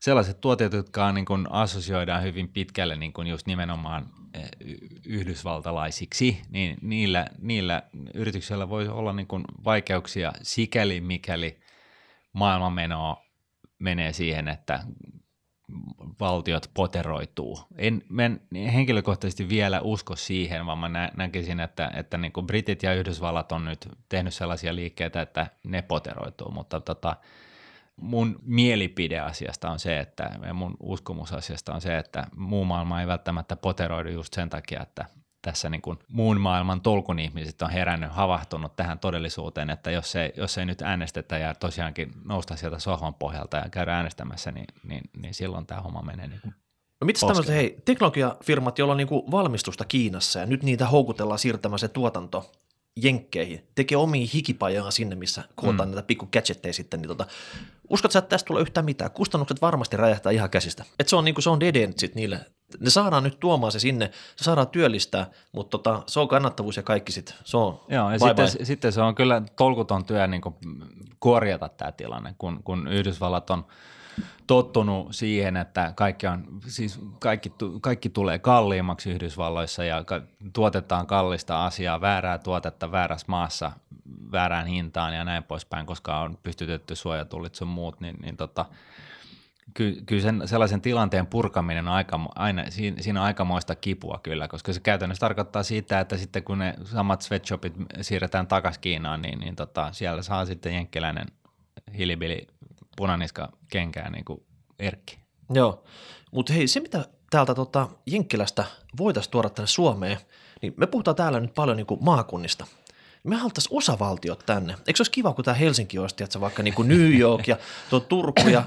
sellaiset 0.00 0.40
tuotteet, 0.40 0.72
jotka 0.72 1.12
niin 1.12 1.24
kuin 1.24 1.52
assosioidaan 1.52 2.22
hyvin 2.22 2.48
pitkälle 2.48 2.96
niin 2.96 3.12
kuin 3.12 3.26
just 3.26 3.46
nimenomaan 3.46 4.10
eh, 4.34 4.48
yhdysvaltalaisiksi, 5.06 6.42
niin 6.50 6.78
niillä, 6.82 7.26
niillä 7.38 7.82
yrityksillä 8.14 8.68
voi 8.68 8.88
olla 8.88 9.12
niin 9.12 9.26
kuin 9.26 9.44
vaikeuksia 9.64 10.32
sikäli, 10.42 11.00
mikäli 11.00 11.60
maailmanmenoa 12.32 13.22
menee 13.78 14.12
siihen, 14.12 14.48
että 14.48 14.80
valtiot 16.20 16.70
poteroituu. 16.74 17.60
En, 17.76 18.02
en 18.18 18.40
henkilökohtaisesti 18.72 19.48
vielä 19.48 19.80
usko 19.80 20.16
siihen, 20.16 20.66
vaan 20.66 20.78
mä 20.78 20.88
nä, 20.88 21.10
näkisin, 21.16 21.60
että, 21.60 21.90
että 21.94 22.18
niin 22.18 22.32
kuin 22.32 22.46
Britit 22.46 22.82
ja 22.82 22.94
Yhdysvallat 22.94 23.52
on 23.52 23.64
nyt 23.64 23.88
tehnyt 24.08 24.34
sellaisia 24.34 24.74
liikkeitä, 24.74 25.22
että 25.22 25.46
ne 25.64 25.82
poteroituu, 25.82 26.50
mutta 26.50 26.80
tota, 26.80 27.16
mun 28.00 28.38
mielipide 28.42 29.20
asiasta 29.20 29.70
on 29.70 29.78
se, 29.78 29.98
että 29.98 30.30
ja 30.46 30.54
mun 30.54 30.76
uskomus 30.80 31.32
asiasta 31.32 31.74
on 31.74 31.80
se, 31.80 31.98
että 31.98 32.26
muu 32.36 32.64
maailma 32.64 33.00
ei 33.00 33.06
välttämättä 33.06 33.56
poteroidu 33.56 34.08
just 34.08 34.34
sen 34.34 34.50
takia, 34.50 34.82
että 34.82 35.04
tässä 35.42 35.70
niin 35.70 35.82
kuin 35.82 35.98
muun 36.08 36.40
maailman 36.40 36.80
tolkun 36.80 37.18
ihmiset 37.18 37.62
on 37.62 37.70
herännyt, 37.70 38.12
havahtunut 38.12 38.76
tähän 38.76 38.98
todellisuuteen, 38.98 39.70
että 39.70 39.90
jos 39.90 40.16
ei, 40.16 40.32
jos 40.36 40.58
ei 40.58 40.66
nyt 40.66 40.82
äänestetä 40.82 41.38
ja 41.38 41.54
tosiaankin 41.54 42.12
nousta 42.24 42.56
sieltä 42.56 42.78
sohvan 42.78 43.14
pohjalta 43.14 43.56
ja 43.56 43.68
käydä 43.70 43.96
äänestämässä, 43.96 44.52
niin, 44.52 44.66
niin, 44.88 45.02
niin 45.16 45.34
silloin 45.34 45.66
tämä 45.66 45.80
homma 45.80 46.02
menee 46.02 46.28
niin 46.28 46.40
kuin 46.40 46.54
No 47.00 47.04
mitäs 47.04 47.20
tämmöiset, 47.20 47.54
hei, 47.54 47.82
teknologiafirmat, 47.84 48.78
joilla 48.78 48.92
on 48.92 48.98
niin 48.98 49.08
kuin 49.08 49.30
valmistusta 49.30 49.84
Kiinassa 49.84 50.38
ja 50.38 50.46
nyt 50.46 50.62
niitä 50.62 50.86
houkutellaan 50.86 51.38
siirtämään 51.38 51.78
se 51.78 51.88
tuotanto 51.88 52.52
jenkkeihin, 53.02 53.66
tekee 53.74 53.98
omia 53.98 54.26
hikipajoja 54.34 54.90
sinne, 54.90 55.16
missä 55.16 55.44
kootaan 55.54 55.88
mm. 55.88 55.94
näitä 55.94 56.06
pikku 56.06 56.28
gadgetteja 56.32 56.72
sitten, 56.72 57.00
niin 57.00 57.08
tota, 57.08 57.26
uskot 57.90 58.12
sä, 58.12 58.18
että 58.18 58.28
tästä 58.28 58.46
tulee 58.46 58.62
yhtään 58.62 58.84
mitään? 58.84 59.10
Kustannukset 59.10 59.62
varmasti 59.62 59.96
räjähtää 59.96 60.32
ihan 60.32 60.50
käsistä. 60.50 60.84
Et 60.98 61.08
se 61.08 61.16
on, 61.16 61.24
niin 61.24 61.34
kuin, 61.34 61.42
se 61.42 61.50
on 61.50 61.60
dead 61.60 61.76
end 61.76 61.94
sit 61.96 62.14
niille. 62.14 62.40
Ne 62.80 62.90
saadaan 62.90 63.22
nyt 63.22 63.40
tuomaan 63.40 63.72
se 63.72 63.78
sinne, 63.78 64.10
se 64.36 64.44
saadaan 64.44 64.68
työllistää, 64.68 65.30
mutta 65.52 65.78
tota, 65.78 66.02
se 66.06 66.20
on 66.20 66.28
kannattavuus 66.28 66.76
ja 66.76 66.82
kaikki 66.82 67.12
sitten. 67.12 67.34
Se 67.44 67.56
on 67.56 67.80
Joo, 67.88 68.10
ja 68.10 68.18
sitten, 68.18 68.48
bye. 68.56 68.64
sitten 68.64 68.92
se 68.92 69.00
on 69.00 69.14
kyllä 69.14 69.42
tolkuton 69.56 70.04
työ 70.04 70.26
niin 70.26 70.42
korjata 71.18 71.68
tämä 71.68 71.92
tilanne, 71.92 72.34
kun, 72.38 72.62
kun 72.64 72.88
Yhdysvallat 72.88 73.50
on– 73.50 73.66
tottunut 74.46 75.08
siihen, 75.10 75.56
että 75.56 75.92
kaikki, 75.96 76.26
on, 76.26 76.44
siis 76.66 77.00
kaikki, 77.18 77.52
kaikki 77.80 78.08
tulee 78.08 78.38
kalliimmaksi 78.38 79.10
Yhdysvalloissa 79.10 79.84
ja 79.84 80.04
tuotetaan 80.52 81.06
kallista 81.06 81.66
asiaa, 81.66 82.00
väärää 82.00 82.38
tuotetta 82.38 82.92
väärässä 82.92 83.26
maassa 83.28 83.72
väärään 84.32 84.66
hintaan 84.66 85.14
ja 85.14 85.24
näin 85.24 85.42
poispäin, 85.42 85.86
koska 85.86 86.20
on 86.20 86.38
pystytetty 86.42 86.96
suojatullit 86.96 87.54
sun 87.54 87.68
muut, 87.68 88.00
niin, 88.00 88.16
niin 88.22 88.36
tota, 88.36 88.66
ky, 89.74 90.02
kyllä 90.06 90.22
sen, 90.22 90.42
sellaisen 90.44 90.80
tilanteen 90.80 91.26
purkaminen 91.26 91.88
on 91.88 91.94
aika, 91.94 92.20
aina, 92.34 92.64
siinä, 92.70 93.02
siinä 93.02 93.20
on 93.20 93.26
aikamoista 93.26 93.74
kipua 93.74 94.20
kyllä, 94.22 94.48
koska 94.48 94.72
se 94.72 94.80
käytännössä 94.80 95.20
tarkoittaa 95.20 95.62
sitä, 95.62 96.00
että 96.00 96.16
sitten 96.16 96.42
kun 96.42 96.58
ne 96.58 96.74
samat 96.84 97.22
sweatshopit 97.22 97.74
siirretään 98.00 98.46
takaisin 98.46 98.80
Kiinaan, 98.80 99.22
niin, 99.22 99.38
niin 99.38 99.56
tota, 99.56 99.92
siellä 99.92 100.22
saa 100.22 100.46
sitten 100.46 100.74
jenkkiläinen 100.74 101.26
hilibili 101.98 102.46
punaniska 102.98 103.52
kenkää 103.70 104.10
niin 104.10 104.24
kuin 104.24 104.42
Erkki. 104.78 105.18
Joo, 105.50 105.84
mutta 106.32 106.52
hei 106.52 106.68
se 106.68 106.80
mitä 106.80 107.04
täältä 107.30 107.54
tota, 107.54 107.88
Jenkkilästä 108.06 108.64
voitaisiin 108.98 109.30
tuoda 109.30 109.50
tänne 109.50 109.66
Suomeen, 109.66 110.18
niin 110.62 110.74
me 110.76 110.86
puhutaan 110.86 111.16
täällä 111.16 111.40
nyt 111.40 111.54
paljon 111.54 111.76
niin 111.76 111.86
kuin 111.86 112.04
maakunnista. 112.04 112.66
Me 113.24 113.36
haluttaisiin 113.36 113.76
osavaltiot 113.76 114.42
tänne. 114.46 114.72
Eikö 114.72 114.96
se 114.96 115.00
olisi 115.00 115.10
kiva, 115.10 115.32
kun 115.32 115.44
tämä 115.44 115.54
Helsinki 115.54 115.98
olisi, 115.98 116.16
tiedätkö, 116.16 116.40
vaikka 116.40 116.62
niin 116.62 116.74
kuin 116.74 116.88
New 116.88 117.18
York 117.18 117.48
ja 117.48 117.56
tuo 117.90 118.00
Turku 118.00 118.48
ja 118.48 118.64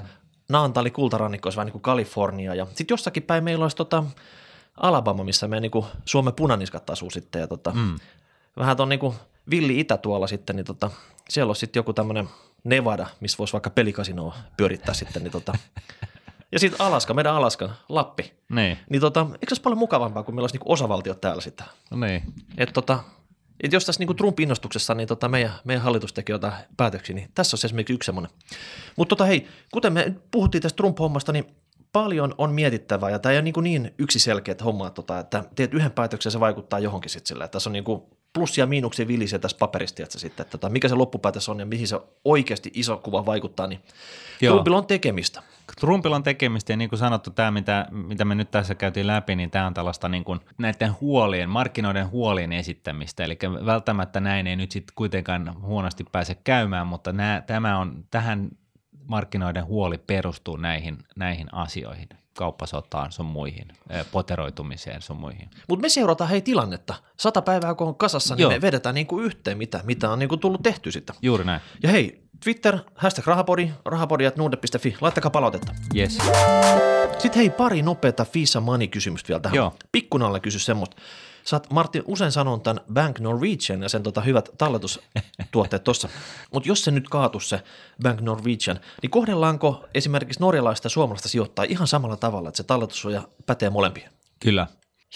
Naantali, 0.49 0.91
kultarannikko 0.91 1.47
olisi 1.47 1.57
vähän 1.57 1.65
niin 1.65 1.71
kuin 1.71 1.81
Kalifornia. 1.81 2.55
Ja 2.55 2.65
sitten 2.65 2.85
jossakin 2.89 3.23
päin 3.23 3.43
meillä 3.43 3.65
olisi 3.65 3.77
tota 3.77 4.03
Alabama, 4.77 5.23
missä 5.23 5.47
me 5.47 5.59
niin 5.59 5.71
kuin 5.71 5.85
Suomen 6.05 6.33
punaniskat 6.33 6.89
asuu 6.89 7.11
sitten. 7.11 7.39
Ja 7.39 7.47
tota, 7.47 7.71
mm. 7.71 7.99
Vähän 8.57 8.77
tuon 8.77 8.89
niin 8.89 8.99
kuin 8.99 9.15
villi 9.49 9.79
itä 9.79 9.97
tuolla 9.97 10.27
sitten, 10.27 10.55
niin 10.55 10.65
tota, 10.65 10.91
siellä 11.33 11.49
olisi 11.49 11.59
sitten 11.59 11.79
joku 11.79 11.93
tämmöinen– 11.93 12.29
Nevada, 12.63 13.07
missä 13.19 13.37
voisi 13.37 13.53
vaikka 13.53 13.69
pelikasinoa 13.69 14.35
pyörittää 14.57 14.93
sitten. 14.93 15.23
Niin 15.23 15.31
tota. 15.31 15.53
Ja 16.51 16.59
sitten 16.59 16.81
Alaska, 16.81 17.13
meidän 17.13 17.33
Alaska, 17.33 17.69
Lappi. 17.89 18.33
Niin. 18.49 18.77
Niin 18.89 19.01
tota, 19.01 19.21
eikö 19.21 19.45
se 19.47 19.53
olisi 19.53 19.61
paljon 19.61 19.77
mukavampaa, 19.77 20.23
kun 20.23 20.35
meillä 20.35 20.43
olisi 20.43 20.55
niinku 20.55 20.71
osavaltiot 20.71 21.21
täällä 21.21 21.41
sitten? 21.41 21.67
No 21.91 21.97
niin. 21.97 22.23
Et 22.57 22.69
tota, 22.73 22.99
et 23.63 23.73
jos 23.73 23.85
tässä 23.85 23.99
niinku 23.99 24.13
Trump-innostuksessa 24.13 24.93
niin 24.93 25.07
tota 25.07 25.29
meidän, 25.29 25.51
meidän 25.63 25.83
hallitus 25.83 26.13
teki 26.13 26.31
jotain 26.31 26.53
päätöksiä, 26.77 27.15
niin 27.15 27.29
tässä 27.35 27.55
on 27.55 27.59
esimerkiksi 27.63 27.93
yksi 27.93 28.05
semmoinen. 28.05 28.31
Mutta 28.95 29.15
tota, 29.15 29.25
hei, 29.25 29.47
kuten 29.71 29.93
me 29.93 30.15
puhuttiin 30.31 30.61
tästä 30.61 30.83
Trump-hommasta, 30.83 31.31
niin 31.31 31.45
paljon 31.91 32.35
on 32.37 32.51
mietittävää 32.51 33.09
ja 33.09 33.19
tämä 33.19 33.33
ei 33.33 33.37
ole 33.37 33.43
niin, 33.43 33.63
niin 33.63 33.93
yksiselkeä 33.97 34.55
homma, 34.65 34.89
tota, 34.89 35.19
että 35.19 35.43
teet 35.55 35.73
yhden 35.73 35.91
päätöksen 35.91 36.31
se 36.31 36.39
vaikuttaa 36.39 36.79
johonkin 36.79 37.09
sitten 37.09 37.27
sillä. 37.27 37.47
Tässä 37.47 37.69
on 37.69 37.73
niin 37.73 37.83
kuin 37.83 38.01
plussia 38.33 38.61
ja 38.61 38.67
miinuksia 38.67 39.07
vilisee 39.07 39.39
tässä 39.39 39.57
paperista, 39.57 40.03
että 40.03 40.19
sitten, 40.19 40.43
että 40.43 40.51
tota, 40.51 40.69
mikä 40.69 40.87
se 40.87 40.95
loppupäätös 40.95 41.49
on 41.49 41.59
ja 41.59 41.65
mihin 41.65 41.87
se 41.87 41.99
oikeasti 42.25 42.71
iso 42.73 42.97
kuva 42.97 43.25
vaikuttaa, 43.25 43.67
niin 43.67 43.79
Joo. 44.41 44.53
Trumpilla 44.53 44.77
on 44.77 44.85
tekemistä. 44.85 45.43
Trumpilla 45.79 46.15
on 46.15 46.23
tekemistä 46.23 46.73
ja 46.73 46.77
niin 46.77 46.89
kuin 46.89 46.99
sanottu, 46.99 47.31
tämä 47.31 47.51
mitä, 47.51 47.87
mitä 47.91 48.25
me 48.25 48.35
nyt 48.35 48.51
tässä 48.51 48.75
käytiin 48.75 49.07
läpi, 49.07 49.35
niin 49.35 49.51
tämä 49.51 49.67
on 49.67 49.73
tällaista 49.73 50.09
niin 50.09 50.23
kuin 50.23 50.39
näiden 50.57 50.91
huolien, 51.01 51.49
markkinoiden 51.49 52.09
huolien 52.09 52.51
esittämistä, 52.51 53.23
eli 53.23 53.37
välttämättä 53.65 54.19
näin 54.19 54.47
ei 54.47 54.55
nyt 54.55 54.71
sitten 54.71 54.95
kuitenkaan 54.95 55.61
huonosti 55.61 56.05
pääse 56.11 56.35
käymään, 56.35 56.87
mutta 56.87 57.11
nämä, 57.13 57.43
tämä 57.47 57.77
on, 57.77 58.05
tähän 58.11 58.49
markkinoiden 59.07 59.65
huoli 59.65 59.97
perustuu 59.97 60.57
näihin, 60.57 60.97
näihin 61.15 61.53
asioihin 61.53 62.09
kauppasotaan 62.37 63.11
sun 63.11 63.25
muihin, 63.25 63.67
poteroitumiseen 64.11 65.01
sun 65.01 65.17
muihin. 65.17 65.49
Mutta 65.67 65.81
me 65.81 65.89
seurataan 65.89 66.29
hei 66.29 66.41
tilannetta. 66.41 66.93
Sata 67.17 67.41
päivää 67.41 67.75
kun 67.75 67.87
on 67.87 67.95
kasassa, 67.95 68.35
niin 68.35 68.41
Joo. 68.41 68.51
me 68.51 68.61
vedetään 68.61 68.95
niinku 68.95 69.19
yhteen, 69.19 69.57
mitä, 69.57 69.79
mitä 69.83 70.09
on 70.11 70.19
niinku 70.19 70.37
tullut 70.37 70.63
tehty 70.63 70.91
sitten. 70.91 71.15
Juuri 71.21 71.43
näin. 71.43 71.61
Ja 71.83 71.89
hei, 71.89 72.21
Twitter, 72.43 72.77
hashtag 72.95 73.27
rahapodi, 73.27 73.71
rahapodi.nuude.fi, 73.85 74.97
laittakaa 75.01 75.31
palautetta. 75.31 75.75
Yes. 75.95 76.17
Sitten 77.17 77.39
hei, 77.39 77.49
pari 77.49 77.81
nopeata 77.81 78.25
Fisa 78.25 78.61
Money-kysymystä 78.61 79.27
vielä 79.27 79.39
tähän. 79.39 79.55
Joo. 79.55 79.73
Pikkunalla 79.91 80.39
kysy 80.39 80.59
semmoista. 80.59 80.97
Sä 81.43 81.55
oot, 81.55 81.71
Martti, 81.71 82.01
usein 82.05 82.31
sanon 82.31 82.61
tämän 82.61 82.83
Bank 82.93 83.19
Norwegian 83.19 83.81
ja 83.83 83.89
sen 83.89 84.03
tota 84.03 84.21
hyvät 84.21 84.49
talletustuotteet 84.57 85.83
tuossa. 85.83 86.09
Mutta 86.53 86.69
jos 86.69 86.83
se 86.83 86.91
nyt 86.91 87.09
kaatu 87.09 87.39
se 87.39 87.63
Bank 88.03 88.21
Norwegian, 88.21 88.79
niin 89.01 89.09
kohdellaanko 89.09 89.85
esimerkiksi 89.93 90.39
norjalaista 90.39 90.85
ja 90.85 90.89
suomalaista 90.89 91.29
sijoittaa 91.29 91.65
ihan 91.69 91.87
samalla 91.87 92.17
tavalla, 92.17 92.49
että 92.49 92.57
se 92.57 92.63
talletussuoja 92.63 93.21
pätee 93.45 93.69
molempia? 93.69 94.09
Kyllä. 94.39 94.67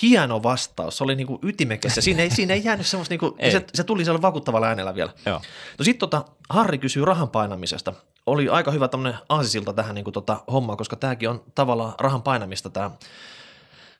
Hieno 0.01 0.43
vastaus, 0.43 0.97
se 0.97 1.03
oli 1.03 1.15
niinku 1.15 1.39
ytimekäs 1.43 1.95
ja 1.95 2.01
siinä 2.01 2.23
ei, 2.23 2.29
siinä 2.29 2.53
ei 2.53 2.61
jäänyt 2.63 2.87
semmoista, 2.87 3.11
niinku, 3.11 3.35
ei. 3.39 3.51
se, 3.51 3.65
se, 3.73 3.83
tuli 3.83 4.05
siellä 4.05 4.21
vakuuttavalla 4.21 4.67
äänellä 4.67 4.95
vielä. 4.95 5.13
Joo. 5.25 5.41
No 5.79 5.85
sitten 5.85 5.99
tota, 6.09 6.25
Harri 6.49 6.77
kysyy 6.77 7.05
rahan 7.05 7.29
painamisesta. 7.29 7.93
Oli 8.25 8.49
aika 8.49 8.71
hyvä 8.71 8.87
tämmöinen 8.87 9.19
aasisilta 9.29 9.73
tähän 9.73 9.95
niinku 9.95 10.11
tota 10.11 10.43
hommaan, 10.51 10.77
koska 10.77 10.95
tämäkin 10.95 11.29
on 11.29 11.43
tavallaan 11.55 11.93
rahan 11.99 12.21
painamista 12.21 12.69
tämä 12.69 12.91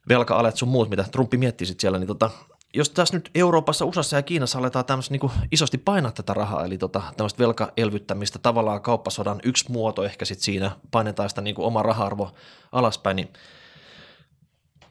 velka-alet 0.10 0.58
sun 0.58 0.70
muut, 0.70 0.90
mitä 0.90 1.04
Trumpi 1.04 1.38
mietti 1.38 1.66
sitten 1.66 1.82
siellä, 1.82 2.00
niin 2.00 2.08
tota, 2.08 2.30
jos 2.74 2.90
tässä 2.90 3.18
nyt 3.18 3.30
Euroopassa, 3.36 3.86
USAssa 3.86 4.16
ja 4.16 4.22
Kiinassa 4.22 4.60
aletaan 4.60 4.86
tämmöistä 4.86 5.12
niin 5.14 5.32
isosti 5.52 5.78
painaa 5.78 6.12
tätä 6.12 6.34
rahaa, 6.34 6.66
eli 6.66 6.78
tota, 6.78 7.02
tämmöistä 7.18 7.44
velkaelvyttämistä, 7.44 8.40
tavallaan 8.40 8.82
kauppasodan 8.82 9.40
yksi 9.44 9.72
muoto 9.72 10.04
ehkä 10.04 10.26
sitten 10.26 10.44
siinä 10.44 10.72
painetaan 10.92 11.30
sitä 11.30 11.42
niin 11.42 11.56
oma 11.58 11.84
raha-arvo 11.84 12.32
alaspäin, 12.72 13.16
niin 13.16 13.34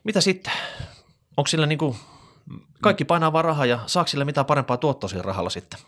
mitä 0.05 0.21
sitten? 0.21 0.53
Onko 1.37 1.49
sillä 1.49 1.67
niin 1.67 1.79
kuin, 1.79 1.97
kaikki 2.83 3.05
painaa 3.05 3.33
vaan 3.33 3.45
rahaa 3.45 3.67
ja 3.67 3.79
saako 3.87 4.09
sillä 4.09 4.25
mitään 4.25 4.47
parempaa 4.47 4.77
tuottoa 4.77 5.09
sillä 5.09 5.23
rahalla 5.23 5.51
sitten? 5.51 5.81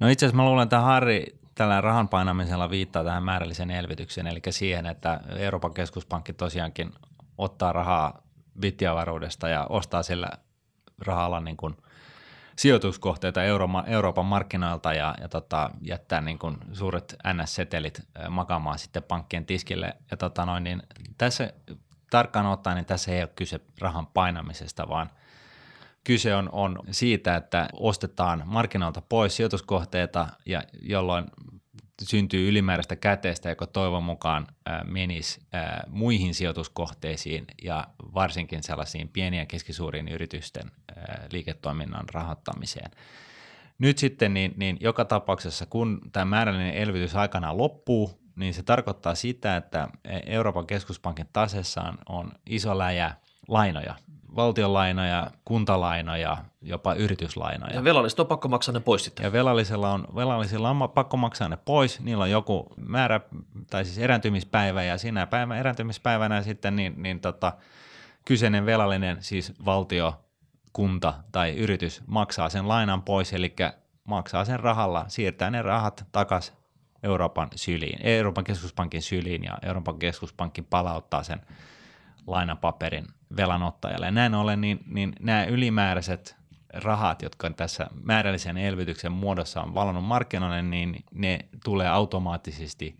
No 0.00 0.08
itse 0.08 0.26
asiassa 0.26 0.36
mä 0.36 0.44
luulen, 0.44 0.62
että 0.62 0.80
Harri 0.80 1.38
tällä 1.54 1.80
rahan 1.80 2.08
painamisella 2.08 2.70
viittaa 2.70 3.04
tähän 3.04 3.22
määrälliseen 3.22 3.70
elvytykseen, 3.70 4.26
eli 4.26 4.40
siihen, 4.50 4.86
että 4.86 5.20
Euroopan 5.36 5.74
keskuspankki 5.74 6.32
tosiaankin 6.32 6.92
ottaa 7.38 7.72
rahaa 7.72 8.22
bittiavaruudesta 8.60 9.48
ja 9.48 9.66
ostaa 9.68 10.02
sillä 10.02 10.28
rahalla 10.98 11.40
niin 11.40 11.56
kuin 11.56 11.76
sijoituskohteita 12.56 13.42
Euroopan 13.86 14.26
markkinoilta 14.26 14.92
ja, 14.92 15.14
ja 15.20 15.28
tota, 15.28 15.70
jättää 15.80 16.20
niin 16.20 16.38
kuin 16.38 16.56
suuret 16.72 17.16
NS-setelit 17.34 18.02
makaamaan 18.30 18.78
sitten 18.78 19.02
pankkien 19.02 19.46
tiskille. 19.46 19.96
Ja 20.10 20.16
tota 20.16 20.46
noin, 20.46 20.64
niin 20.64 20.82
tässä 21.18 21.52
tarkkaan 22.10 22.46
ottaen, 22.46 22.76
niin 22.76 22.86
tässä 22.86 23.12
ei 23.12 23.22
ole 23.22 23.30
kyse 23.36 23.60
rahan 23.80 24.06
painamisesta, 24.06 24.88
vaan 24.88 25.10
kyse 26.04 26.34
on, 26.34 26.48
on 26.52 26.78
siitä, 26.90 27.36
että 27.36 27.68
ostetaan 27.72 28.42
markkinoilta 28.46 29.02
pois 29.08 29.36
sijoituskohteita, 29.36 30.28
ja 30.46 30.62
jolloin 30.82 31.24
syntyy 32.04 32.48
ylimääräistä 32.48 32.96
käteistä, 32.96 33.48
joka 33.48 33.66
toivon 33.66 34.02
mukaan 34.02 34.46
menisi 34.84 35.40
muihin 35.88 36.34
sijoituskohteisiin 36.34 37.44
ja 37.62 37.88
varsinkin 38.14 38.62
sellaisiin 38.62 39.08
pieniä 39.08 39.40
ja 39.40 39.46
keskisuuriin 39.46 40.08
yritysten 40.08 40.70
liiketoiminnan 41.32 42.04
rahoittamiseen. 42.12 42.90
Nyt 43.78 43.98
sitten 43.98 44.34
niin, 44.34 44.54
niin 44.56 44.76
joka 44.80 45.04
tapauksessa, 45.04 45.66
kun 45.66 46.00
tämä 46.12 46.24
määrällinen 46.24 46.74
elvytys 46.74 47.16
aikanaan 47.16 47.58
loppuu, 47.58 48.20
niin 48.36 48.54
se 48.54 48.62
tarkoittaa 48.62 49.14
sitä, 49.14 49.56
että 49.56 49.88
Euroopan 50.26 50.66
keskuspankin 50.66 51.28
tasessaan 51.32 51.98
on 52.08 52.32
iso 52.46 52.78
läjä 52.78 53.14
lainoja, 53.48 53.94
valtionlainoja, 54.36 55.30
kuntalainoja, 55.44 56.36
jopa 56.62 56.94
yrityslainoja. 56.94 57.74
Ja 57.74 57.84
velalliset 57.84 58.20
on 58.20 58.26
pakko 58.26 58.48
maksaa 58.48 58.72
ne 58.72 58.80
pois 58.80 59.04
sitten. 59.04 59.24
Ja 59.24 59.32
velallisilla 59.32 59.90
on, 59.90 60.06
velallisilla 60.14 60.70
on 60.70 60.90
pakko 60.90 61.16
maksaa 61.16 61.48
ne 61.48 61.56
pois, 61.56 62.00
niillä 62.00 62.24
on 62.24 62.30
joku 62.30 62.66
määrä, 62.76 63.20
tai 63.70 63.84
siis 63.84 63.98
erääntymispäivä, 63.98 64.82
ja 64.82 64.98
siinä 64.98 65.26
päivän 65.26 65.58
erääntymispäivänä 65.58 66.42
sitten 66.42 66.76
niin, 66.76 67.02
niin 67.02 67.20
tota, 67.20 67.52
kyseinen 68.24 68.66
velallinen, 68.66 69.16
siis 69.20 69.52
valtio, 69.64 70.20
kunta 70.72 71.14
tai 71.32 71.56
yritys 71.56 72.02
maksaa 72.06 72.48
sen 72.48 72.68
lainan 72.68 73.02
pois, 73.02 73.32
eli 73.32 73.54
maksaa 74.04 74.44
sen 74.44 74.60
rahalla, 74.60 75.04
siirtää 75.08 75.50
ne 75.50 75.62
rahat 75.62 76.04
takaisin 76.12 76.54
Euroopan 77.02 77.48
syliin, 77.56 77.98
Euroopan 78.02 78.44
keskuspankin 78.44 79.02
syliin 79.02 79.44
ja 79.44 79.58
Euroopan 79.62 79.98
keskuspankki 79.98 80.62
palauttaa 80.62 81.22
sen 81.22 81.40
lainapaperin 82.26 83.06
velanottajalle. 83.36 84.06
Ja 84.06 84.12
näin 84.12 84.34
ollen 84.34 84.60
niin, 84.60 84.80
niin 84.86 85.12
nämä 85.20 85.44
ylimääräiset 85.44 86.36
rahat, 86.74 87.22
jotka 87.22 87.50
tässä 87.50 87.86
määrällisen 88.02 88.56
elvytyksen 88.56 89.12
muodossa 89.12 89.62
on 89.62 89.74
valonnut 89.74 90.04
markkinoille, 90.04 90.62
niin 90.62 91.04
ne 91.14 91.38
tulee 91.64 91.88
automaattisesti 91.88 92.96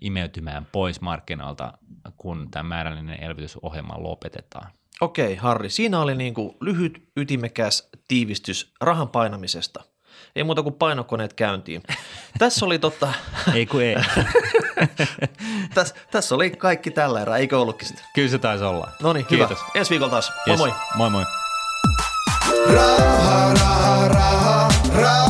imeytymään 0.00 0.66
pois 0.72 1.00
markkinoilta, 1.00 1.72
kun 2.16 2.50
tämä 2.50 2.62
määrällinen 2.62 3.22
elvytysohjelma 3.22 4.02
lopetetaan. 4.02 4.70
Okei, 5.00 5.36
Harri, 5.36 5.70
siinä 5.70 6.00
oli 6.00 6.14
niin 6.14 6.34
kuin 6.34 6.56
lyhyt, 6.60 7.10
ytimekäs 7.16 7.88
tiivistys 8.08 8.74
rahan 8.80 9.08
painamisesta. 9.08 9.84
Ei 10.36 10.44
muuta 10.44 10.62
kuin 10.62 10.74
painokoneet 10.74 11.32
käyntiin. 11.32 11.82
Tässä 12.38 12.66
oli 12.66 12.78
totta... 12.78 13.12
ei 13.54 13.66
kun 13.66 13.82
ei. 13.82 13.96
tässä, 15.74 15.94
tässä 16.10 16.34
oli 16.34 16.50
kaikki 16.50 16.90
tällä 16.90 17.22
erää, 17.22 17.36
eikö 17.36 17.60
ollutkin 17.60 17.88
sitä? 17.88 18.02
Kyllä 18.14 18.28
se 18.28 18.38
taisi 18.38 18.64
olla. 18.64 18.88
No 19.02 19.12
niin, 19.12 19.26
hyvä. 19.30 19.48
Ensi 19.74 19.90
viikolla 19.90 20.10
taas. 20.10 20.32
Moi 20.46 20.48
yes. 20.48 20.58
moi. 20.58 20.72
Moi 20.94 21.10
moi. 21.10 21.24
Raha, 22.74 23.54
raha, 23.54 24.08
raha, 24.08 24.08
raha, 24.08 24.68
raha, 24.94 25.29